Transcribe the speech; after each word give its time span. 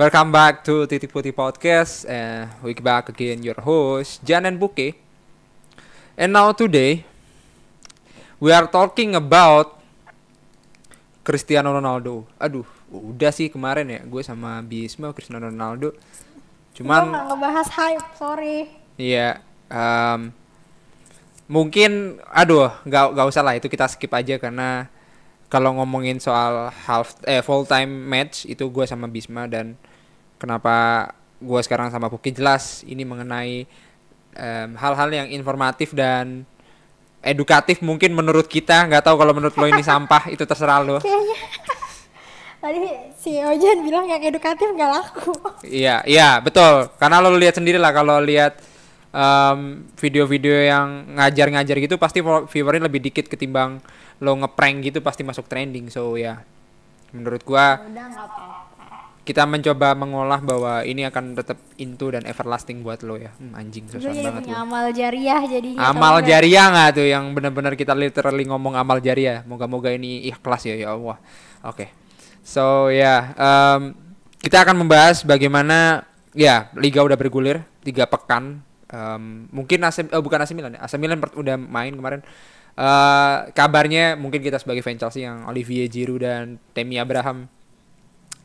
Welcome 0.00 0.32
back 0.32 0.64
to 0.64 0.88
Titik 0.88 1.12
Putih 1.12 1.36
Podcast. 1.36 2.08
Uh, 2.08 2.48
we 2.64 2.72
back 2.72 3.12
again 3.12 3.44
your 3.44 3.60
host 3.60 4.24
Jan 4.24 4.48
and 4.48 4.56
Buke. 4.56 4.96
And 6.16 6.32
now 6.32 6.56
today 6.56 7.04
we 8.40 8.48
are 8.48 8.64
talking 8.64 9.12
about 9.12 9.76
Cristiano 11.20 11.76
Ronaldo. 11.76 12.24
Aduh, 12.40 12.64
udah 12.88 13.28
sih 13.28 13.52
kemarin 13.52 13.92
ya 13.92 14.00
gue 14.00 14.24
sama 14.24 14.64
Bisma 14.64 15.12
Cristiano 15.12 15.52
Ronaldo. 15.52 15.92
Cuman 16.72 17.12
nggak 17.12 17.24
ngebahas 17.36 17.68
hype, 17.68 18.08
sorry. 18.16 18.72
Iya, 18.96 19.44
um, 19.68 20.32
mungkin 21.44 22.24
aduh 22.32 22.72
nggak 22.88 23.20
nggak 23.20 23.26
usah 23.28 23.44
lah 23.44 23.52
itu 23.60 23.68
kita 23.68 23.84
skip 23.84 24.16
aja 24.16 24.40
karena 24.40 24.88
kalau 25.52 25.76
ngomongin 25.76 26.16
soal 26.16 26.72
half 26.88 27.20
eh 27.28 27.44
full 27.44 27.68
time 27.68 28.08
match 28.08 28.48
itu 28.48 28.64
gue 28.64 28.88
sama 28.88 29.04
Bisma 29.04 29.44
dan 29.44 29.76
kenapa 30.40 31.06
gue 31.36 31.60
sekarang 31.60 31.92
sama 31.92 32.08
Puki 32.08 32.32
jelas 32.32 32.80
ini 32.88 33.04
mengenai 33.04 33.68
hal 34.34 34.72
hal-hal 34.78 35.10
yang 35.10 35.28
informatif 35.28 35.92
dan 35.92 36.48
edukatif 37.20 37.84
mungkin 37.84 38.16
menurut 38.16 38.48
kita. 38.48 38.88
Nggak 38.88 39.04
tahu 39.04 39.16
kalau 39.20 39.32
menurut 39.36 39.56
lo 39.56 39.66
ini 39.68 39.84
sampah 39.84 40.32
itu 40.32 40.42
terserah 40.44 40.80
lo. 40.80 40.96
Kayaknya. 41.00 41.38
Tadi 42.60 42.80
si 43.16 43.40
Ojan 43.40 43.80
bilang 43.80 44.04
yang 44.04 44.20
edukatif 44.20 44.68
nggak 44.68 44.90
laku. 44.92 45.32
Iya 45.64 46.04
iya 46.04 46.40
betul. 46.44 46.92
Karena 47.00 47.20
lo 47.20 47.32
lihat 47.36 47.56
sendiri 47.56 47.80
lah 47.80 47.92
kalau 47.92 48.20
lihat 48.20 48.60
um, 49.12 49.88
video-video 49.96 50.68
yang 50.68 51.16
ngajar-ngajar 51.16 51.76
gitu 51.80 51.96
pasti 51.96 52.20
viewernya 52.24 52.84
lebih 52.84 53.00
dikit 53.00 53.32
ketimbang 53.32 53.80
lo 54.20 54.36
ngeprank 54.44 54.92
gitu 54.92 54.98
pasti 55.00 55.24
masuk 55.24 55.48
trending. 55.48 55.88
So 55.88 56.20
ya 56.20 56.44
menurut 57.16 57.42
gua 57.48 57.80
Udah 57.80 58.06
kita 59.20 59.44
mencoba 59.44 59.92
mengolah 59.92 60.40
bahwa 60.40 60.80
ini 60.80 61.04
akan 61.04 61.36
tetap 61.36 61.60
into 61.76 62.08
dan 62.08 62.24
everlasting 62.24 62.80
buat 62.80 63.04
lo 63.04 63.20
ya. 63.20 63.30
Hmm, 63.36 63.52
anjing 63.52 63.84
susah 63.84 64.16
banget 64.16 64.48
lo. 64.48 64.56
amal 64.56 64.88
jariah 64.96 65.42
jadinya 65.44 65.80
amal 65.92 66.24
jariah 66.24 66.66
nggak 66.72 66.88
tuh? 66.96 67.06
Yang 67.06 67.24
benar-benar 67.36 67.72
kita 67.76 67.92
literally 67.92 68.48
ngomong 68.48 68.80
amal 68.80 68.96
jariah. 68.98 69.44
Moga-moga 69.44 69.92
ini 69.92 70.24
ikhlas 70.32 70.64
ya 70.64 70.74
ya 70.74 70.96
Allah. 70.96 71.20
Oke. 71.60 71.76
Okay. 71.84 71.88
so 72.40 72.88
ya 72.88 73.04
yeah, 73.04 73.20
um, 73.36 73.92
kita 74.40 74.64
akan 74.64 74.80
membahas 74.80 75.20
bagaimana 75.22 76.08
ya 76.32 76.72
liga 76.80 77.04
udah 77.04 77.20
bergulir 77.20 77.60
tiga 77.84 78.08
pekan. 78.08 78.64
Um, 78.90 79.46
mungkin 79.54 79.86
AC, 79.86 80.10
oh 80.10 80.24
bukan 80.24 80.42
AC 80.42 80.50
Milan 80.56 80.74
ya 80.74 80.82
AC 80.82 80.96
Milan 80.96 81.20
udah 81.20 81.60
main 81.60 81.92
kemarin. 81.92 82.24
Uh, 82.74 83.52
kabarnya 83.52 84.16
mungkin 84.16 84.40
kita 84.40 84.56
sebagai 84.56 84.80
fans 84.80 84.96
Chelsea 84.96 85.28
yang 85.28 85.44
Olivier 85.44 85.84
Giroud 85.92 86.24
dan 86.24 86.56
Temi 86.72 86.96
Abraham 86.96 87.59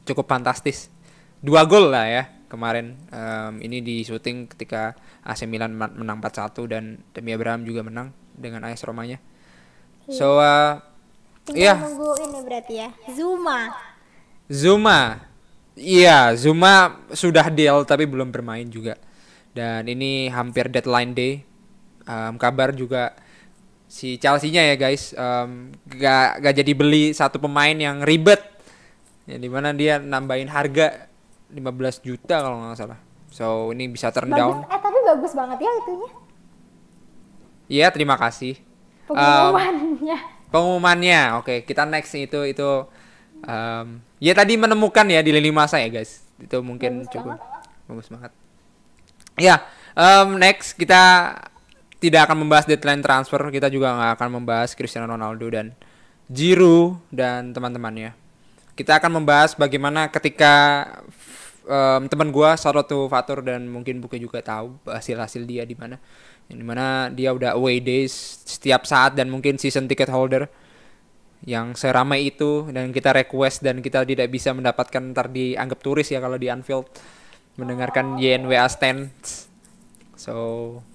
cukup 0.06 0.30
fantastis. 0.30 0.94
Dua 1.42 1.66
gol 1.66 1.92
lah 1.92 2.06
ya 2.08 2.23
kemarin. 2.48 2.95
Um, 3.11 3.59
ini 3.59 3.81
di 3.81 4.06
syuting 4.06 4.48
ketika 4.48 4.95
AC 5.25 5.44
Milan 5.50 5.75
menang 5.75 6.22
4-1 6.22 6.72
dan 6.72 6.84
Temi 7.11 7.34
Abraham 7.34 7.66
juga 7.66 7.81
menang 7.84 8.14
dengan 8.38 8.64
AS 8.64 8.86
Romanya. 8.86 9.20
Iya. 10.08 10.16
So 10.16 10.39
uh, 10.39 10.80
Tinggal 11.45 11.61
yeah. 11.61 11.78
nunggu 11.78 12.09
ini 12.26 12.39
berarti 12.42 12.73
ya. 12.81 12.89
Zuma. 13.14 13.59
Zuma. 14.50 15.00
Iya, 15.76 16.33
Zuma 16.39 17.03
sudah 17.11 17.52
deal 17.52 17.83
tapi 17.86 18.08
belum 18.08 18.31
bermain 18.33 18.66
juga. 18.66 18.98
Dan 19.53 19.86
ini 19.86 20.31
hampir 20.31 20.72
deadline 20.72 21.14
day. 21.14 21.33
Um, 22.06 22.38
kabar 22.38 22.70
juga 22.70 23.17
si 23.89 24.17
Chelsea-nya 24.22 24.61
ya 24.61 24.76
guys 24.78 25.14
um, 25.17 25.73
gak, 25.89 26.38
gak 26.42 26.53
jadi 26.61 26.72
beli 26.78 27.17
satu 27.17 27.42
pemain 27.42 27.73
yang 27.73 28.06
ribet 28.06 28.55
ya 29.25 29.37
di 29.41 29.49
mana 29.49 29.73
dia 29.73 29.97
nambahin 29.97 30.49
harga 30.49 31.09
15 31.53 32.05
juta 32.05 32.41
kalau 32.41 32.61
nggak 32.61 32.77
salah. 32.77 32.99
So 33.30 33.75
ini 33.75 33.91
bisa 33.91 34.09
turn 34.13 34.31
bagus, 34.31 34.39
down. 34.39 34.55
Eh 34.69 34.80
tapi 34.80 34.99
bagus 35.03 35.31
banget 35.36 35.58
ya 35.61 35.71
itunya. 35.83 36.11
Iya 37.65 37.87
terima 37.91 38.15
kasih. 38.15 38.61
Pengumumannya. 39.09 40.17
Um, 40.17 40.49
pengumumannya. 40.53 41.21
Oke 41.41 41.45
okay, 41.45 41.58
kita 41.65 41.83
next 41.86 42.13
itu 42.15 42.39
itu 42.45 42.69
um, 43.45 43.87
ya 44.21 44.33
tadi 44.33 44.55
menemukan 44.55 45.05
ya 45.09 45.21
di 45.25 45.33
lini 45.33 45.49
masa 45.49 45.81
ya 45.81 45.89
guys. 45.89 46.25
Itu 46.37 46.61
mungkin 46.61 47.05
bagus 47.05 47.11
cukup 47.13 47.37
banget. 47.37 47.89
bagus 47.89 48.07
banget. 48.09 48.31
Ya 49.36 49.55
um, 49.97 50.39
next 50.39 50.77
kita 50.77 51.36
tidak 51.99 52.30
akan 52.30 52.45
membahas 52.45 52.69
deadline 52.69 53.02
transfer, 53.02 53.42
kita 53.49 53.71
juga 53.71 53.95
nggak 53.97 54.11
akan 54.21 54.30
membahas 54.42 54.77
Cristiano 54.77 55.09
Ronaldo 55.09 55.47
dan 55.49 55.73
Giroud 56.30 57.02
dan 57.09 57.55
teman-temannya. 57.55 58.24
Kita 58.75 58.99
akan 58.99 59.23
membahas 59.23 59.55
bagaimana 59.55 60.11
ketika 60.11 60.86
um, 61.63 62.11
teman 62.11 62.30
gue 62.30 62.49
Sarotu 62.59 63.08
Fatur 63.08 63.39
dan 63.41 63.71
mungkin 63.71 64.03
Buke 64.03 64.19
juga 64.19 64.43
tahu 64.43 64.75
hasil-hasil 64.83 65.47
dia 65.47 65.63
di 65.63 65.80
mana. 65.80 65.95
Yang 66.52 66.58
di 66.59 66.65
mana 66.67 66.86
dia 67.09 67.31
udah 67.31 67.55
away 67.55 67.80
days 67.80 68.13
setiap 68.45 68.83
saat 68.83 69.15
dan 69.15 69.31
mungkin 69.31 69.55
season 69.58 69.87
ticket 69.87 70.11
holder 70.11 70.52
yang 71.45 71.77
seramai 71.77 72.25
itu 72.25 72.67
dan 72.73 72.89
kita 72.89 73.13
request 73.15 73.61
dan 73.61 73.80
kita 73.80 74.02
tidak 74.03 74.27
bisa 74.33 74.52
mendapatkan 74.52 75.13
ntar 75.13 75.30
dianggap 75.30 75.77
turis 75.80 76.09
ya 76.09 76.17
kalau 76.17 76.42
di 76.42 76.49
Anfield 76.49 76.89
mendengarkan 77.55 78.17
YNWA 78.17 78.65
stands 78.65 79.45
So 80.15 80.36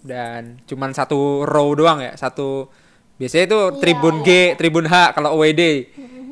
dan 0.00 0.58
cuman 0.64 0.96
satu 0.96 1.44
row 1.44 1.76
doang 1.76 2.00
ya, 2.00 2.16
satu 2.16 2.72
biasanya 3.20 3.44
itu 3.46 3.60
yeah, 3.60 3.78
tribun 3.78 4.16
yeah. 4.24 4.26
G, 4.26 4.58
tribun 4.58 4.86
H 4.88 5.12
kalau 5.12 5.36
OWD 5.36 5.62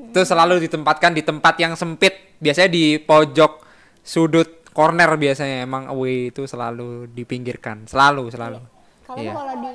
itu 0.09 0.21
selalu 0.25 0.65
ditempatkan 0.65 1.13
di 1.13 1.23
tempat 1.23 1.55
yang 1.61 1.77
sempit, 1.77 2.37
biasanya 2.41 2.71
di 2.73 2.97
pojok 2.97 3.65
sudut 4.01 4.65
corner 4.73 5.11
biasanya 5.21 5.69
emang 5.69 5.91
away 5.93 6.33
itu 6.33 6.49
selalu 6.49 7.13
dipinggirkan, 7.13 7.85
selalu 7.85 8.33
selalu. 8.33 8.61
Kalau 9.05 9.25
yeah. 9.25 9.33
kalau 9.33 9.55
di 9.65 9.73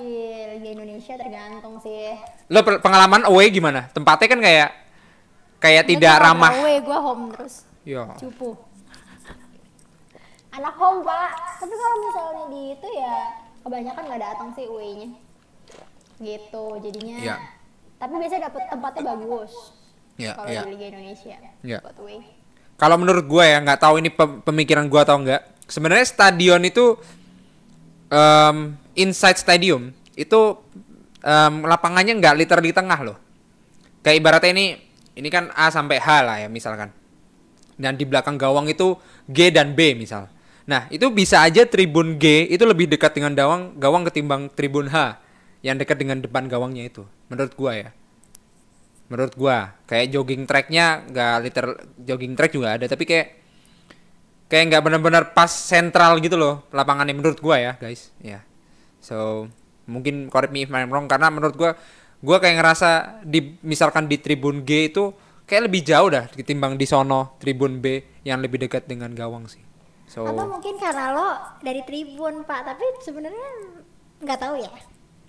Liga 0.58 0.70
Indonesia 0.78 1.14
tergantung 1.18 1.82
sih. 1.82 2.14
Lo 2.54 2.62
pengalaman 2.62 3.26
away 3.26 3.50
gimana? 3.50 3.90
Tempatnya 3.90 4.28
kan 4.30 4.40
kayak 4.42 4.70
kayak 5.58 5.84
tidak 5.90 6.22
ramah. 6.22 6.54
Away 6.54 6.78
gua 6.86 7.00
home 7.02 7.34
terus. 7.34 7.66
Yo. 7.82 8.06
Cupu 8.22 8.74
anak 10.54 10.76
home 10.78 11.02
pak 11.02 11.32
tapi 11.58 11.74
kalau 11.74 11.96
misalnya 11.98 12.44
di 12.54 12.62
itu 12.78 12.88
ya 12.94 13.16
kebanyakan 13.66 14.04
nggak 14.06 14.22
datang 14.22 14.50
sih 14.54 14.66
UE-nya 14.70 15.10
gitu 16.22 16.66
jadinya 16.78 17.18
yeah. 17.18 17.40
tapi 17.98 18.22
biasanya 18.22 18.54
dapet 18.54 18.70
tempatnya 18.70 19.02
bagus 19.18 19.74
yeah, 20.20 20.36
kalau 20.38 20.50
yeah. 20.50 20.64
di 20.66 20.72
Liga 20.76 20.86
Indonesia 20.94 21.36
yeah. 21.64 21.82
buat 21.82 21.98
UE 22.02 22.20
kalau 22.78 22.96
menurut 23.00 23.26
gue 23.26 23.44
ya 23.46 23.58
nggak 23.62 23.80
tahu 23.80 23.96
ini 24.02 24.10
pemikiran 24.44 24.86
gue 24.90 25.02
atau 25.02 25.18
enggak 25.22 25.42
sebenarnya 25.70 26.06
stadion 26.06 26.62
itu 26.66 26.98
um, 28.12 28.76
inside 28.98 29.40
stadium 29.40 29.94
itu 30.14 30.58
um, 31.24 31.54
lapangannya 31.66 32.18
nggak 32.18 32.36
liter 32.38 32.60
di 32.60 32.72
tengah 32.76 33.00
loh 33.02 33.18
kayak 34.04 34.20
ibaratnya 34.20 34.52
ini 34.52 34.66
ini 35.14 35.30
kan 35.30 35.54
A 35.54 35.70
sampai 35.70 36.02
H 36.02 36.08
lah 36.26 36.38
ya 36.44 36.50
misalkan 36.50 36.90
dan 37.78 37.98
di 37.98 38.06
belakang 38.06 38.38
gawang 38.38 38.70
itu 38.70 38.98
G 39.30 39.50
dan 39.50 39.74
B 39.74 39.98
misal 39.98 40.30
Nah, 40.64 40.88
itu 40.88 41.12
bisa 41.12 41.44
aja 41.44 41.68
tribun 41.68 42.16
G 42.16 42.48
itu 42.48 42.64
lebih 42.64 42.88
dekat 42.88 43.20
dengan 43.20 43.36
gawang 43.36 43.76
gawang 43.76 44.08
ketimbang 44.08 44.48
tribun 44.48 44.88
H 44.88 45.20
yang 45.60 45.76
dekat 45.76 46.00
dengan 46.00 46.24
depan 46.24 46.48
gawangnya 46.48 46.88
itu. 46.88 47.04
Menurut 47.28 47.52
gua 47.60 47.76
ya. 47.76 47.90
Menurut 49.12 49.34
gua, 49.36 49.76
kayak 49.86 50.12
jogging 50.14 50.44
tracknya 50.48 51.04
nggak 51.08 51.34
liter 51.44 51.66
jogging 52.00 52.34
track 52.34 52.52
juga 52.56 52.80
ada, 52.80 52.86
tapi 52.88 53.04
kayak 53.04 53.28
kayak 54.48 54.64
nggak 54.70 54.84
benar-benar 54.86 55.24
pas 55.34 55.50
sentral 55.50 56.22
gitu 56.22 56.38
loh 56.38 56.68
lapangannya 56.70 57.16
menurut 57.16 57.40
gua 57.44 57.60
ya, 57.60 57.74
guys. 57.78 58.14
Ya. 58.24 58.40
Yeah. 58.40 58.42
So, 59.04 59.48
mungkin 59.86 60.32
correct 60.32 60.56
me 60.56 60.64
if 60.64 60.72
I'm 60.72 60.90
wrong 60.90 61.12
karena 61.12 61.28
menurut 61.28 61.56
gua 61.60 61.76
gua 62.24 62.38
kayak 62.40 62.64
ngerasa 62.64 62.90
di 63.28 63.60
misalkan 63.66 64.08
di 64.08 64.18
tribun 64.22 64.64
G 64.64 64.94
itu 64.94 65.12
kayak 65.44 65.68
lebih 65.68 65.82
jauh 65.84 66.10
dah 66.10 66.26
ketimbang 66.32 66.80
di 66.80 66.88
sono 66.88 67.36
tribun 67.38 67.84
B 67.84 68.00
yang 68.24 68.40
lebih 68.40 68.64
dekat 68.64 68.88
dengan 68.88 69.12
gawang 69.12 69.46
sih. 69.52 69.62
So, 70.08 70.30
atau 70.30 70.46
mungkin 70.46 70.78
karena 70.78 71.10
lo 71.16 71.30
dari 71.64 71.82
Tribun 71.90 72.46
pak 72.46 72.70
tapi 72.70 72.86
sebenarnya 73.02 73.50
nggak 74.22 74.40
tahu 74.40 74.62
ya 74.62 74.70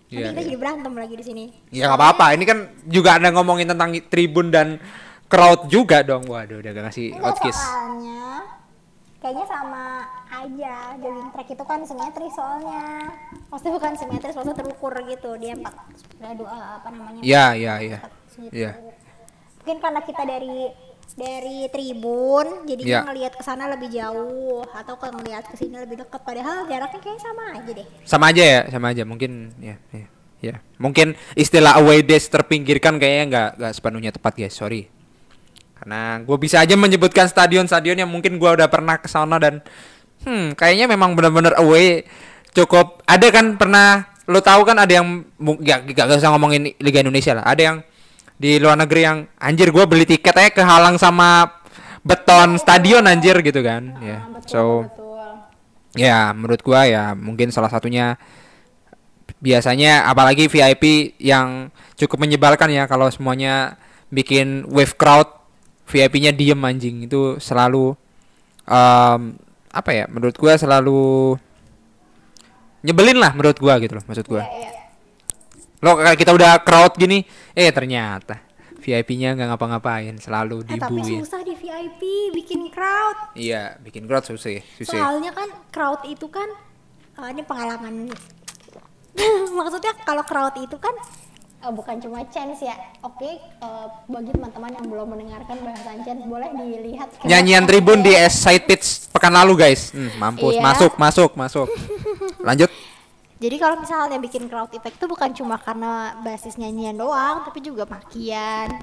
Nanti 0.05 0.21
yeah, 0.21 0.31
kita 0.31 0.41
yeah. 0.41 0.49
jadi 0.53 0.59
berantem 0.61 0.93
lagi 0.95 1.15
di 1.17 1.25
sini. 1.25 1.45
Ya 1.73 1.89
nggak 1.89 2.01
apa-apa. 2.01 2.27
Ini 2.37 2.45
kan 2.45 2.59
juga 2.87 3.17
ada 3.17 3.29
ngomongin 3.33 3.67
tentang 3.73 3.91
Tribun 4.13 4.53
dan 4.53 4.79
crowd 5.27 5.67
juga 5.73 6.05
dong. 6.05 6.29
Waduh, 6.29 6.61
udah 6.61 6.71
gak 6.71 6.85
ngasih 6.93 7.17
outkiss. 7.19 7.59
Soalnya 7.59 8.25
kayaknya 9.25 9.47
sama 9.49 10.05
aja 10.29 10.75
jogging 11.01 11.31
track 11.33 11.49
itu 11.57 11.65
kan 11.65 11.81
simetris 11.89 12.33
soalnya. 12.37 12.85
Maksudnya 13.49 13.73
bukan 13.81 13.93
simetris, 13.97 14.35
maksudnya 14.37 14.59
terukur 14.61 14.93
gitu. 15.09 15.31
Dia 15.41 15.57
empat 15.57 15.75
dua 16.37 16.79
apa 16.79 16.89
namanya? 16.93 17.21
Iya, 17.25 17.45
iya, 17.57 17.75
iya. 17.81 17.99
Iya. 18.53 18.71
Mungkin 19.65 19.79
karena 19.81 20.01
kita 20.05 20.23
dari 20.29 20.69
dari 21.15 21.71
tribun 21.71 22.67
jadi 22.67 22.83
ya. 22.83 23.01
ngelihat 23.07 23.39
ke 23.39 23.43
sana 23.45 23.71
lebih 23.71 23.93
jauh 23.93 24.67
atau 24.75 24.99
kalau 24.99 25.21
ngelihat 25.23 25.47
ke 25.47 25.55
sini 25.55 25.79
lebih 25.79 26.03
dekat. 26.03 26.21
Padahal 26.25 26.67
jaraknya 26.67 27.01
kayak 27.05 27.21
sama 27.23 27.45
aja 27.55 27.71
deh. 27.71 27.87
Sama 28.03 28.25
aja 28.35 28.43
ya 28.43 28.61
sama 28.73 28.87
aja. 28.91 29.03
Mungkin 29.07 29.55
ya 29.63 29.77
ya, 29.95 30.07
ya. 30.43 30.55
mungkin 30.81 31.15
istilah 31.39 31.79
away 31.79 32.03
days 32.03 32.27
terpinggirkan 32.27 32.99
kayaknya 32.99 33.25
nggak 33.31 33.51
nggak 33.63 33.73
sepenuhnya 33.79 34.11
tepat 34.11 34.33
guys. 34.35 34.57
Sorry. 34.59 34.91
Karena 35.79 36.19
gue 36.25 36.37
bisa 36.41 36.59
aja 36.65 36.75
menyebutkan 36.75 37.29
stadion-stadion 37.29 38.01
yang 38.01 38.11
mungkin 38.11 38.41
gue 38.41 38.51
udah 38.51 38.67
pernah 38.67 38.99
ke 38.99 39.07
sana 39.07 39.37
dan 39.37 39.61
hmm 40.25 40.57
kayaknya 40.57 40.91
memang 40.91 41.15
benar-benar 41.15 41.61
away 41.63 42.09
cukup. 42.57 43.05
Ada 43.07 43.31
kan 43.31 43.55
pernah 43.55 44.09
lo 44.25 44.41
tahu 44.41 44.65
kan 44.65 44.81
ada 44.81 44.93
yang 44.99 45.23
ya 45.61 45.85
gak, 45.85 46.09
gak 46.09 46.19
usah 46.19 46.33
ngomongin 46.33 46.73
Liga 46.81 47.05
Indonesia 47.05 47.37
lah. 47.37 47.45
Ada 47.45 47.63
yang 47.63 47.77
di 48.35 48.59
luar 48.59 48.79
negeri 48.79 49.01
yang 49.07 49.19
anjir 49.39 49.71
gue 49.71 49.85
beli 49.87 50.05
tiket 50.05 50.35
aja 50.35 50.51
kehalang 50.51 50.99
sama 50.99 51.61
beton 52.05 52.61
stadion 52.61 53.07
anjir 53.07 53.39
gitu 53.41 53.63
kan 53.65 53.97
ya 54.03 54.09
yeah. 54.09 54.23
so 54.45 54.85
ya 55.95 56.35
menurut 56.35 56.61
gue 56.61 56.81
ya 56.91 57.15
mungkin 57.15 57.55
salah 57.55 57.71
satunya 57.71 58.19
biasanya 59.45 60.09
apalagi 60.09 60.49
VIP 60.49 61.17
yang 61.21 61.69
cukup 62.01 62.25
menyebalkan 62.25 62.73
ya 62.73 62.89
kalau 62.89 63.13
semuanya 63.13 63.77
bikin 64.09 64.65
wave 64.73 64.97
crowd 64.97 65.29
VIP-nya 65.85 66.33
diem 66.33 66.59
anjing 66.65 67.05
itu 67.05 67.37
selalu 67.37 67.93
um, 68.65 69.21
apa 69.69 69.91
ya 69.93 70.05
menurut 70.09 70.33
gua 70.41 70.57
selalu 70.57 71.37
nyebelin 72.81 73.21
lah 73.21 73.37
menurut 73.37 73.59
gua 73.61 73.77
gitu 73.83 74.01
loh 74.01 74.05
maksud 74.09 74.25
gua. 74.25 74.49
Yeah, 74.49 74.73
yeah. 74.73 74.84
Lo 75.85 76.01
kayak 76.01 76.17
kita 76.17 76.33
udah 76.33 76.65
crowd 76.65 76.97
gini, 76.97 77.21
eh 77.53 77.69
ternyata 77.69 78.41
VIP-nya 78.81 79.37
nggak 79.37 79.49
ngapa-ngapain, 79.53 80.17
selalu 80.17 80.65
eh, 80.65 80.77
dibuin. 80.81 81.05
Tapi 81.05 81.21
susah 81.21 81.41
di 81.45 81.53
VIP 81.53 82.03
bikin 82.33 82.73
crowd. 82.73 83.37
Iya, 83.37 83.77
bikin 83.85 84.09
crowd 84.09 84.25
susah, 84.25 84.65
susah. 84.81 84.97
Soalnya 84.97 85.37
kan 85.37 85.49
crowd 85.69 86.01
itu 86.09 86.25
kan 86.33 86.49
uh, 87.21 87.29
ini 87.29 87.45
pengalaman 87.45 88.09
maksudnya 89.61 89.93
kalau 90.03 90.27
crowd 90.27 90.57
itu 90.59 90.75
kan 90.81 90.93
uh, 91.65 91.73
bukan 91.73 91.97
cuma 92.01 92.25
chance 92.29 92.61
ya. 92.61 92.77
Oke, 93.01 93.25
okay, 93.25 93.35
uh, 93.65 93.85
eh, 93.85 93.87
bagi 94.09 94.31
teman-teman 94.37 94.71
yang 94.73 94.87
belum 94.89 95.07
mendengarkan 95.17 95.57
bahasan 95.65 96.01
chance 96.05 96.25
boleh 96.29 96.49
dilihat 96.53 97.09
nyanyian 97.25 97.65
tribun 97.65 98.05
di 98.05 98.13
S 98.13 98.41
side 98.41 98.69
pitch 98.69 99.13
pekan 99.13 99.33
lalu 99.33 99.69
guys. 99.69 99.93
Hmm, 99.93 100.13
mampus, 100.17 100.57
iya. 100.57 100.63
masuk, 100.65 100.93
masuk, 101.01 101.31
masuk. 101.37 101.69
Lanjut. 102.49 102.69
Jadi 103.43 103.57
kalau 103.59 103.77
misalnya 103.83 104.19
bikin 104.23 104.47
crowd 104.47 104.71
effect 104.71 104.97
itu 104.97 105.07
bukan 105.11 105.31
cuma 105.35 105.59
karena 105.59 106.15
basis 106.23 106.55
nyanyian 106.55 106.95
doang, 106.95 107.43
tapi 107.43 107.59
juga 107.59 107.83
makian, 107.85 108.79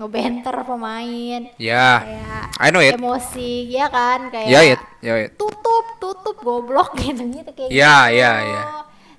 ngebenter 0.00 0.56
pemain. 0.64 1.40
Ya. 1.60 2.00
Yeah. 2.00 2.42
I 2.56 2.68
know 2.72 2.80
it. 2.80 2.96
Emosi, 2.96 3.68
ya 3.68 3.92
kan 3.92 4.32
kayak. 4.32 4.48
Ya, 4.48 4.60
yeah, 4.60 4.72
it. 4.72 4.80
Yeah, 5.04 5.16
it. 5.28 5.30
Tutup, 5.36 6.00
tutup 6.00 6.36
goblok 6.40 6.96
gitu 7.04 7.20
gitu 7.20 7.50
kayak. 7.52 7.70
Ya, 7.70 8.08
yeah, 8.08 8.36
ya, 8.40 8.48
ya. 8.48 8.62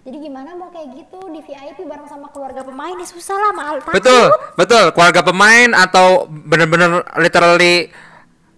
Jadi 0.03 0.17
gimana 0.19 0.51
mau 0.59 0.67
kayak 0.67 0.99
gitu 0.99 1.31
di 1.31 1.39
VIP 1.39 1.87
bareng 1.87 2.09
sama 2.11 2.27
keluarga 2.27 2.59
pemain 2.67 2.91
ya 2.91 3.07
susah 3.07 3.39
lah 3.39 3.51
mahal 3.55 3.79
betul 3.87 4.35
betul 4.59 4.91
keluarga 4.91 5.23
pemain 5.23 5.71
atau 5.71 6.27
bener-bener 6.27 7.07
literally 7.15 7.87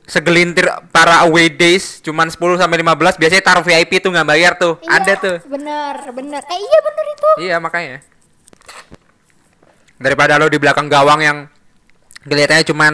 segelintir 0.05 0.69
para 0.93 1.25
away 1.25 1.49
days 1.49 1.97
cuman 2.05 2.29
10 2.29 2.61
sampai 2.61 2.77
15 2.81 3.17
biasanya 3.17 3.43
taruh 3.43 3.65
VIP 3.65 4.01
tuh 4.01 4.13
nggak 4.13 4.27
bayar 4.29 4.53
tuh. 4.57 4.77
Iya, 4.85 4.89
ada 5.01 5.13
tuh. 5.17 5.37
bener 5.49 5.95
bener. 6.13 6.41
Eh 6.45 6.59
iya 6.61 6.79
bener 6.85 7.05
itu. 7.09 7.29
Iya 7.49 7.55
makanya. 7.57 7.97
Daripada 9.97 10.37
lo 10.37 10.45
di 10.45 10.61
belakang 10.61 10.87
gawang 10.87 11.21
yang 11.25 11.37
kelihatannya 12.25 12.65
cuman 12.69 12.93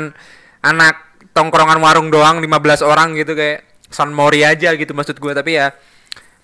anak 0.63 0.96
tongkrongan 1.36 1.80
warung 1.80 2.12
doang 2.12 2.40
15 2.44 2.84
orang 2.84 3.16
gitu 3.16 3.36
kayak 3.36 3.63
Son 3.92 4.12
Mori 4.12 4.44
aja 4.48 4.72
gitu 4.75 4.92
maksud 4.96 5.19
gue 5.19 5.34
tapi 5.36 5.60
ya 5.60 5.75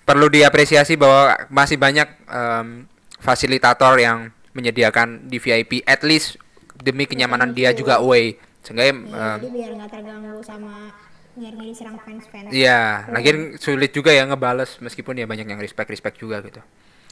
perlu 0.04 0.28
diapresiasi 0.32 0.96
bahwa 0.96 1.36
masih 1.52 1.76
banyak 1.76 2.08
um, 2.28 2.88
fasilitator 3.20 3.96
yang 4.00 4.32
menyediakan 4.56 5.28
di 5.28 5.36
VIP 5.36 5.84
at 5.84 6.00
least 6.04 6.40
demi 6.80 7.04
kenyamanan 7.04 7.52
dia 7.52 7.76
juga 7.76 8.00
away 8.00 8.40
sehingga 8.62 8.84
ya, 8.84 8.94
um, 8.94 9.38
jadi 9.40 9.48
biar 9.54 9.70
nggak 9.78 9.90
terganggu 9.90 10.40
sama 10.44 10.92
biar 11.38 11.52
nggak 11.54 11.68
diserang 11.70 11.96
fans-fans. 12.02 12.50
Iya 12.50 13.06
lagi 13.08 13.30
sulit 13.62 13.94
juga 13.94 14.10
ya 14.10 14.26
ngebales 14.26 14.82
meskipun 14.82 15.14
ya 15.22 15.26
banyak 15.30 15.46
yang 15.46 15.60
respect 15.62 15.88
respect 15.88 16.18
juga 16.18 16.42
gitu. 16.42 16.58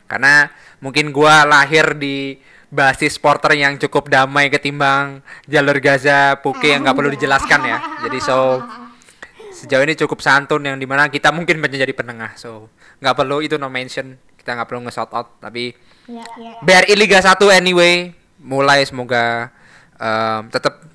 Karena 0.07 0.51
mungkin 0.83 1.11
gua 1.15 1.47
lahir 1.47 1.95
di 1.95 2.39
basis 2.67 3.19
supporter 3.19 3.55
yang 3.55 3.79
cukup 3.79 4.11
damai 4.11 4.51
ketimbang 4.51 5.23
jalur 5.47 5.79
Gaza 5.79 6.43
Puke 6.43 6.75
yang 6.75 6.83
nggak 6.83 6.97
perlu 6.99 7.11
dijelaskan 7.15 7.61
ya. 7.63 7.79
Jadi 8.07 8.19
so 8.19 8.61
sejauh 9.57 9.87
ini 9.87 9.97
cukup 9.97 10.21
santun 10.21 10.67
yang 10.67 10.77
di 10.77 10.85
mana 10.85 11.09
kita 11.09 11.31
mungkin 11.31 11.63
menjadi 11.63 11.95
penengah. 11.95 12.35
So 12.35 12.69
nggak 12.99 13.15
perlu 13.15 13.41
itu 13.47 13.57
no 13.57 13.71
mention 13.71 14.19
kita 14.47 14.55
nggak 14.55 14.69
perlu 14.71 14.87
nge-shout 14.87 15.11
out 15.11 15.43
tapi 15.43 15.75
ya, 16.07 16.23
ya. 16.39 16.55
BRI 16.63 16.95
Liga 16.95 17.19
1 17.19 17.35
anyway 17.51 18.15
mulai 18.39 18.87
semoga 18.87 19.51
um, 19.99 20.47
tetap 20.55 20.87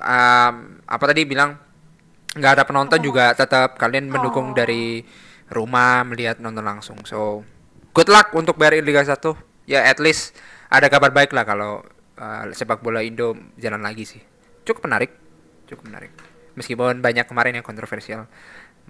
um, 0.00 0.54
apa 0.84 1.04
tadi 1.06 1.22
bilang 1.28 1.56
nggak 2.34 2.52
ada 2.58 2.64
penonton 2.66 2.98
oh. 3.00 3.04
juga 3.04 3.36
tetap 3.36 3.76
kalian 3.76 4.08
mendukung 4.08 4.52
oh. 4.52 4.56
dari 4.56 5.04
rumah 5.50 6.02
melihat 6.06 6.38
nonton 6.42 6.64
langsung. 6.64 6.98
So 7.06 7.44
good 7.92 8.08
luck 8.08 8.32
untuk 8.34 8.56
BRI 8.56 8.82
Liga 8.82 9.02
1 9.02 9.18
ya 9.66 9.86
at 9.86 9.98
least 10.02 10.34
ada 10.70 10.86
kabar 10.86 11.10
baik 11.10 11.34
lah 11.34 11.42
kalau 11.42 11.82
uh, 12.18 12.42
sepak 12.54 12.82
bola 12.82 13.02
Indo 13.02 13.36
jalan 13.58 13.82
lagi 13.82 14.06
sih. 14.06 14.22
Cukup 14.64 14.86
menarik 14.86 15.10
cukup 15.70 15.86
menarik. 15.86 16.10
Meskipun 16.58 16.98
banyak 16.98 17.30
kemarin 17.30 17.62
yang 17.62 17.66
kontroversial 17.66 18.26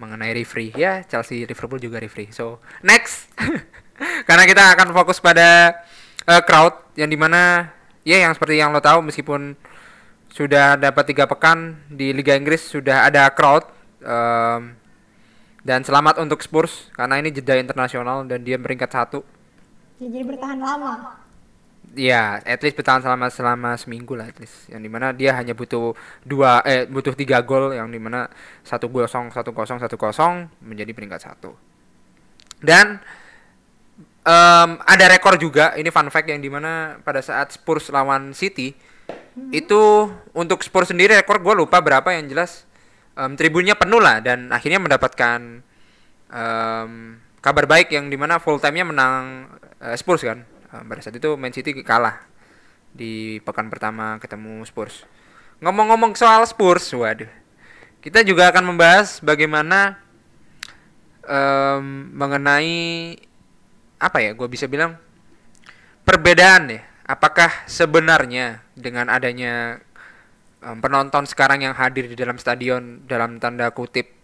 mengenai 0.01 0.33
referee. 0.33 0.73
Ya 0.73 1.05
Chelsea 1.05 1.45
Liverpool 1.45 1.77
juga 1.77 2.01
referee. 2.01 2.33
So 2.33 2.57
next. 2.81 3.29
Karena 4.27 4.49
kita 4.49 4.73
akan 4.73 4.97
fokus 4.97 5.21
pada 5.21 5.77
uh, 6.25 6.41
crowd 6.41 6.73
yang 6.97 7.09
di 7.09 7.17
mana 7.17 7.69
ya 8.01 8.17
yang 8.17 8.33
seperti 8.33 8.57
yang 8.57 8.73
lo 8.73 8.81
tahu 8.81 9.05
meskipun 9.05 9.53
sudah 10.31 10.79
dapat 10.79 11.11
tiga 11.11 11.27
pekan 11.27 11.75
di 11.91 12.15
Liga 12.15 12.39
Inggris 12.39 12.63
sudah 12.63 13.03
ada 13.03 13.27
crowd 13.35 13.67
um, 13.99 14.71
dan 15.61 15.83
selamat 15.83 16.23
untuk 16.23 16.39
Spurs 16.39 16.87
karena 16.95 17.19
ini 17.19 17.29
jeda 17.35 17.59
internasional 17.59 18.23
dan 18.25 18.41
dia 18.41 18.55
peringkat 18.55 18.89
satu. 18.89 19.19
Ya, 19.99 20.07
jadi 20.09 20.25
bertahan 20.25 20.57
lama. 20.57 21.19
Ya 21.91 22.39
at 22.47 22.63
least 22.63 22.79
bertahan 22.79 23.03
selama 23.03 23.27
selama 23.27 23.71
seminggu 23.75 24.15
lah 24.15 24.31
at 24.31 24.39
least. 24.39 24.71
Yang 24.71 24.81
di 24.87 24.89
mana 24.89 25.11
dia 25.11 25.35
hanya 25.35 25.51
butuh 25.51 25.91
dua 26.23 26.63
eh 26.63 26.87
butuh 26.87 27.11
tiga 27.11 27.43
gol 27.43 27.75
yang 27.75 27.91
di 27.91 27.99
mana 27.99 28.31
satu 28.63 28.87
kosong 28.87 29.29
satu 29.35 29.51
kosong 29.51 29.77
satu 29.83 29.99
kosong 29.99 30.47
menjadi 30.63 30.95
peringkat 30.95 31.19
satu. 31.27 31.51
Dan 32.63 33.03
um, 34.23 34.69
ada 34.79 35.05
rekor 35.11 35.35
juga 35.35 35.75
ini 35.75 35.91
fun 35.91 36.07
fact 36.07 36.31
yang 36.31 36.39
di 36.39 36.47
mana 36.47 37.03
pada 37.03 37.19
saat 37.19 37.51
Spurs 37.51 37.91
lawan 37.91 38.31
City 38.31 38.71
itu 39.51 40.11
untuk 40.35 40.59
Spurs 40.59 40.91
sendiri 40.91 41.15
rekor 41.15 41.39
gue 41.39 41.55
lupa 41.55 41.79
berapa 41.79 42.11
yang 42.11 42.27
jelas 42.27 42.67
um, 43.15 43.35
tribunnya 43.39 43.79
penuh 43.79 44.03
lah 44.03 44.19
dan 44.19 44.51
akhirnya 44.51 44.83
mendapatkan 44.83 45.63
um, 46.27 46.91
kabar 47.39 47.65
baik 47.65 47.95
yang 47.95 48.11
di 48.11 48.19
mana 48.19 48.43
full 48.43 48.59
time-nya 48.59 48.85
menang 48.85 49.47
uh, 49.79 49.95
Spurs 49.95 50.23
kan 50.23 50.43
uh, 50.75 50.83
pada 50.83 50.99
saat 50.99 51.15
itu 51.15 51.31
Man 51.39 51.55
City 51.55 51.71
kalah 51.79 52.27
di 52.91 53.39
pekan 53.43 53.71
pertama 53.71 54.19
ketemu 54.19 54.67
Spurs. 54.67 55.07
Ngomong-ngomong 55.63 56.17
soal 56.19 56.43
Spurs, 56.43 56.91
waduh. 56.91 57.29
Kita 58.01 58.25
juga 58.25 58.49
akan 58.49 58.73
membahas 58.73 59.21
bagaimana 59.21 60.01
um, 61.23 62.09
mengenai 62.11 63.15
apa 64.01 64.17
ya, 64.19 64.33
gue 64.33 64.47
bisa 64.49 64.65
bilang 64.65 64.97
perbedaan 66.03 66.63
ya. 66.67 66.81
Apakah 67.11 67.67
sebenarnya 67.67 68.63
dengan 68.71 69.11
adanya 69.11 69.83
um, 70.63 70.79
penonton 70.79 71.27
sekarang 71.27 71.59
yang 71.59 71.75
hadir 71.75 72.07
di 72.07 72.15
dalam 72.15 72.39
stadion 72.39 73.03
dalam 73.03 73.35
tanda 73.35 73.67
kutip 73.75 74.15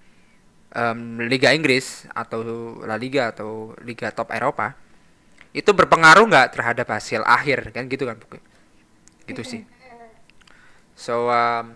um, 0.72 1.20
Liga 1.20 1.52
Inggris 1.52 2.08
atau 2.16 2.40
La 2.88 2.96
Liga 2.96 3.36
atau 3.36 3.76
Liga 3.84 4.16
top 4.16 4.32
Eropa 4.32 4.72
itu 5.52 5.68
berpengaruh 5.68 6.32
nggak 6.32 6.48
terhadap 6.56 6.88
hasil 6.88 7.28
akhir? 7.28 7.76
Kan 7.76 7.92
gitu 7.92 8.08
kan 8.08 8.24
gitu 9.28 9.44
sih. 9.44 9.68
So 10.96 11.28
um, 11.28 11.76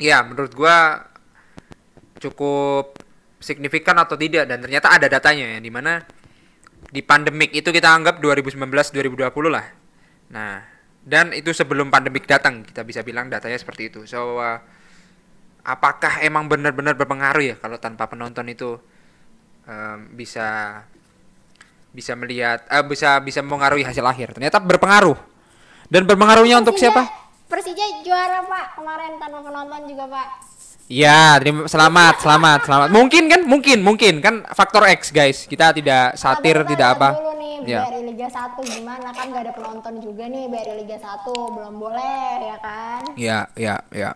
ya 0.00 0.24
menurut 0.24 0.56
gua 0.56 1.04
cukup 2.16 2.96
signifikan 3.44 4.00
atau 4.00 4.16
tidak 4.16 4.48
dan 4.48 4.64
ternyata 4.64 4.88
ada 4.88 5.06
datanya 5.06 5.52
ya 5.52 5.60
di 5.60 5.68
mana 5.68 6.00
di 6.88 7.04
pandemik 7.04 7.52
itu 7.52 7.68
kita 7.68 7.92
anggap 7.92 8.24
2019 8.24 8.56
2020 8.56 9.52
lah 9.52 9.66
nah 10.28 10.64
dan 11.08 11.32
itu 11.32 11.50
sebelum 11.56 11.88
pandemik 11.88 12.28
datang 12.28 12.64
kita 12.64 12.84
bisa 12.84 13.00
bilang 13.00 13.32
datanya 13.32 13.56
seperti 13.56 13.88
itu 13.88 14.04
so 14.04 14.36
uh, 14.36 14.60
apakah 15.64 16.20
emang 16.24 16.48
benar-benar 16.48 16.96
berpengaruh 16.96 17.44
ya 17.44 17.56
kalau 17.60 17.80
tanpa 17.80 18.08
penonton 18.08 18.48
itu 18.48 18.80
um, 19.68 19.98
bisa 20.16 20.80
bisa 21.92 22.12
melihat 22.16 22.64
uh, 22.68 22.84
bisa 22.84 23.20
bisa 23.20 23.40
mengaruhi 23.44 23.84
hasil 23.84 24.04
akhir. 24.04 24.36
Ternyata 24.36 24.60
berpengaruh. 24.60 25.16
Dan 25.88 26.04
berpengaruhnya 26.04 26.60
Persija, 26.60 26.64
untuk 26.68 26.76
siapa? 26.76 27.02
Persija 27.48 27.84
juara, 28.04 28.44
Pak. 28.44 28.66
Kemarin 28.76 29.16
tanpa 29.16 29.38
penonton 29.40 29.80
juga, 29.88 30.04
Pak. 30.04 30.28
Ya, 30.88 31.36
terima 31.36 31.68
selamat, 31.68 32.24
selamat, 32.24 32.60
selamat. 32.64 32.88
Mungkin 32.92 33.22
kan, 33.28 33.40
mungkin, 33.44 33.78
mungkin 33.84 34.14
kan 34.24 34.34
faktor 34.52 34.84
X, 34.88 35.12
guys. 35.12 35.44
Kita 35.48 35.72
tidak 35.72 36.16
satir, 36.16 36.60
tidak 36.64 36.96
apa. 36.96 37.08
Dulu 37.16 37.27
nih, 37.62 37.74
ya. 37.74 37.82
dari 37.88 38.00
Liga 38.06 38.28
1 38.30 38.58
gimana 38.62 39.08
kan 39.10 39.30
gak 39.30 39.42
ada 39.48 39.52
penonton 39.54 39.94
juga 39.98 40.24
nih 40.28 40.46
dari 40.50 40.72
Liga 40.84 40.98
1, 41.00 41.26
belum 41.28 41.74
boleh 41.78 42.30
ya 42.42 42.56
kan? 42.62 43.02
Ya, 43.14 43.38
ya, 43.54 43.76
ya. 43.90 44.10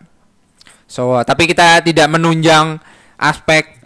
So 0.92 1.16
uh, 1.16 1.24
tapi 1.24 1.48
kita 1.48 1.80
tidak 1.80 2.04
menunjang 2.12 2.76
aspek 3.16 3.80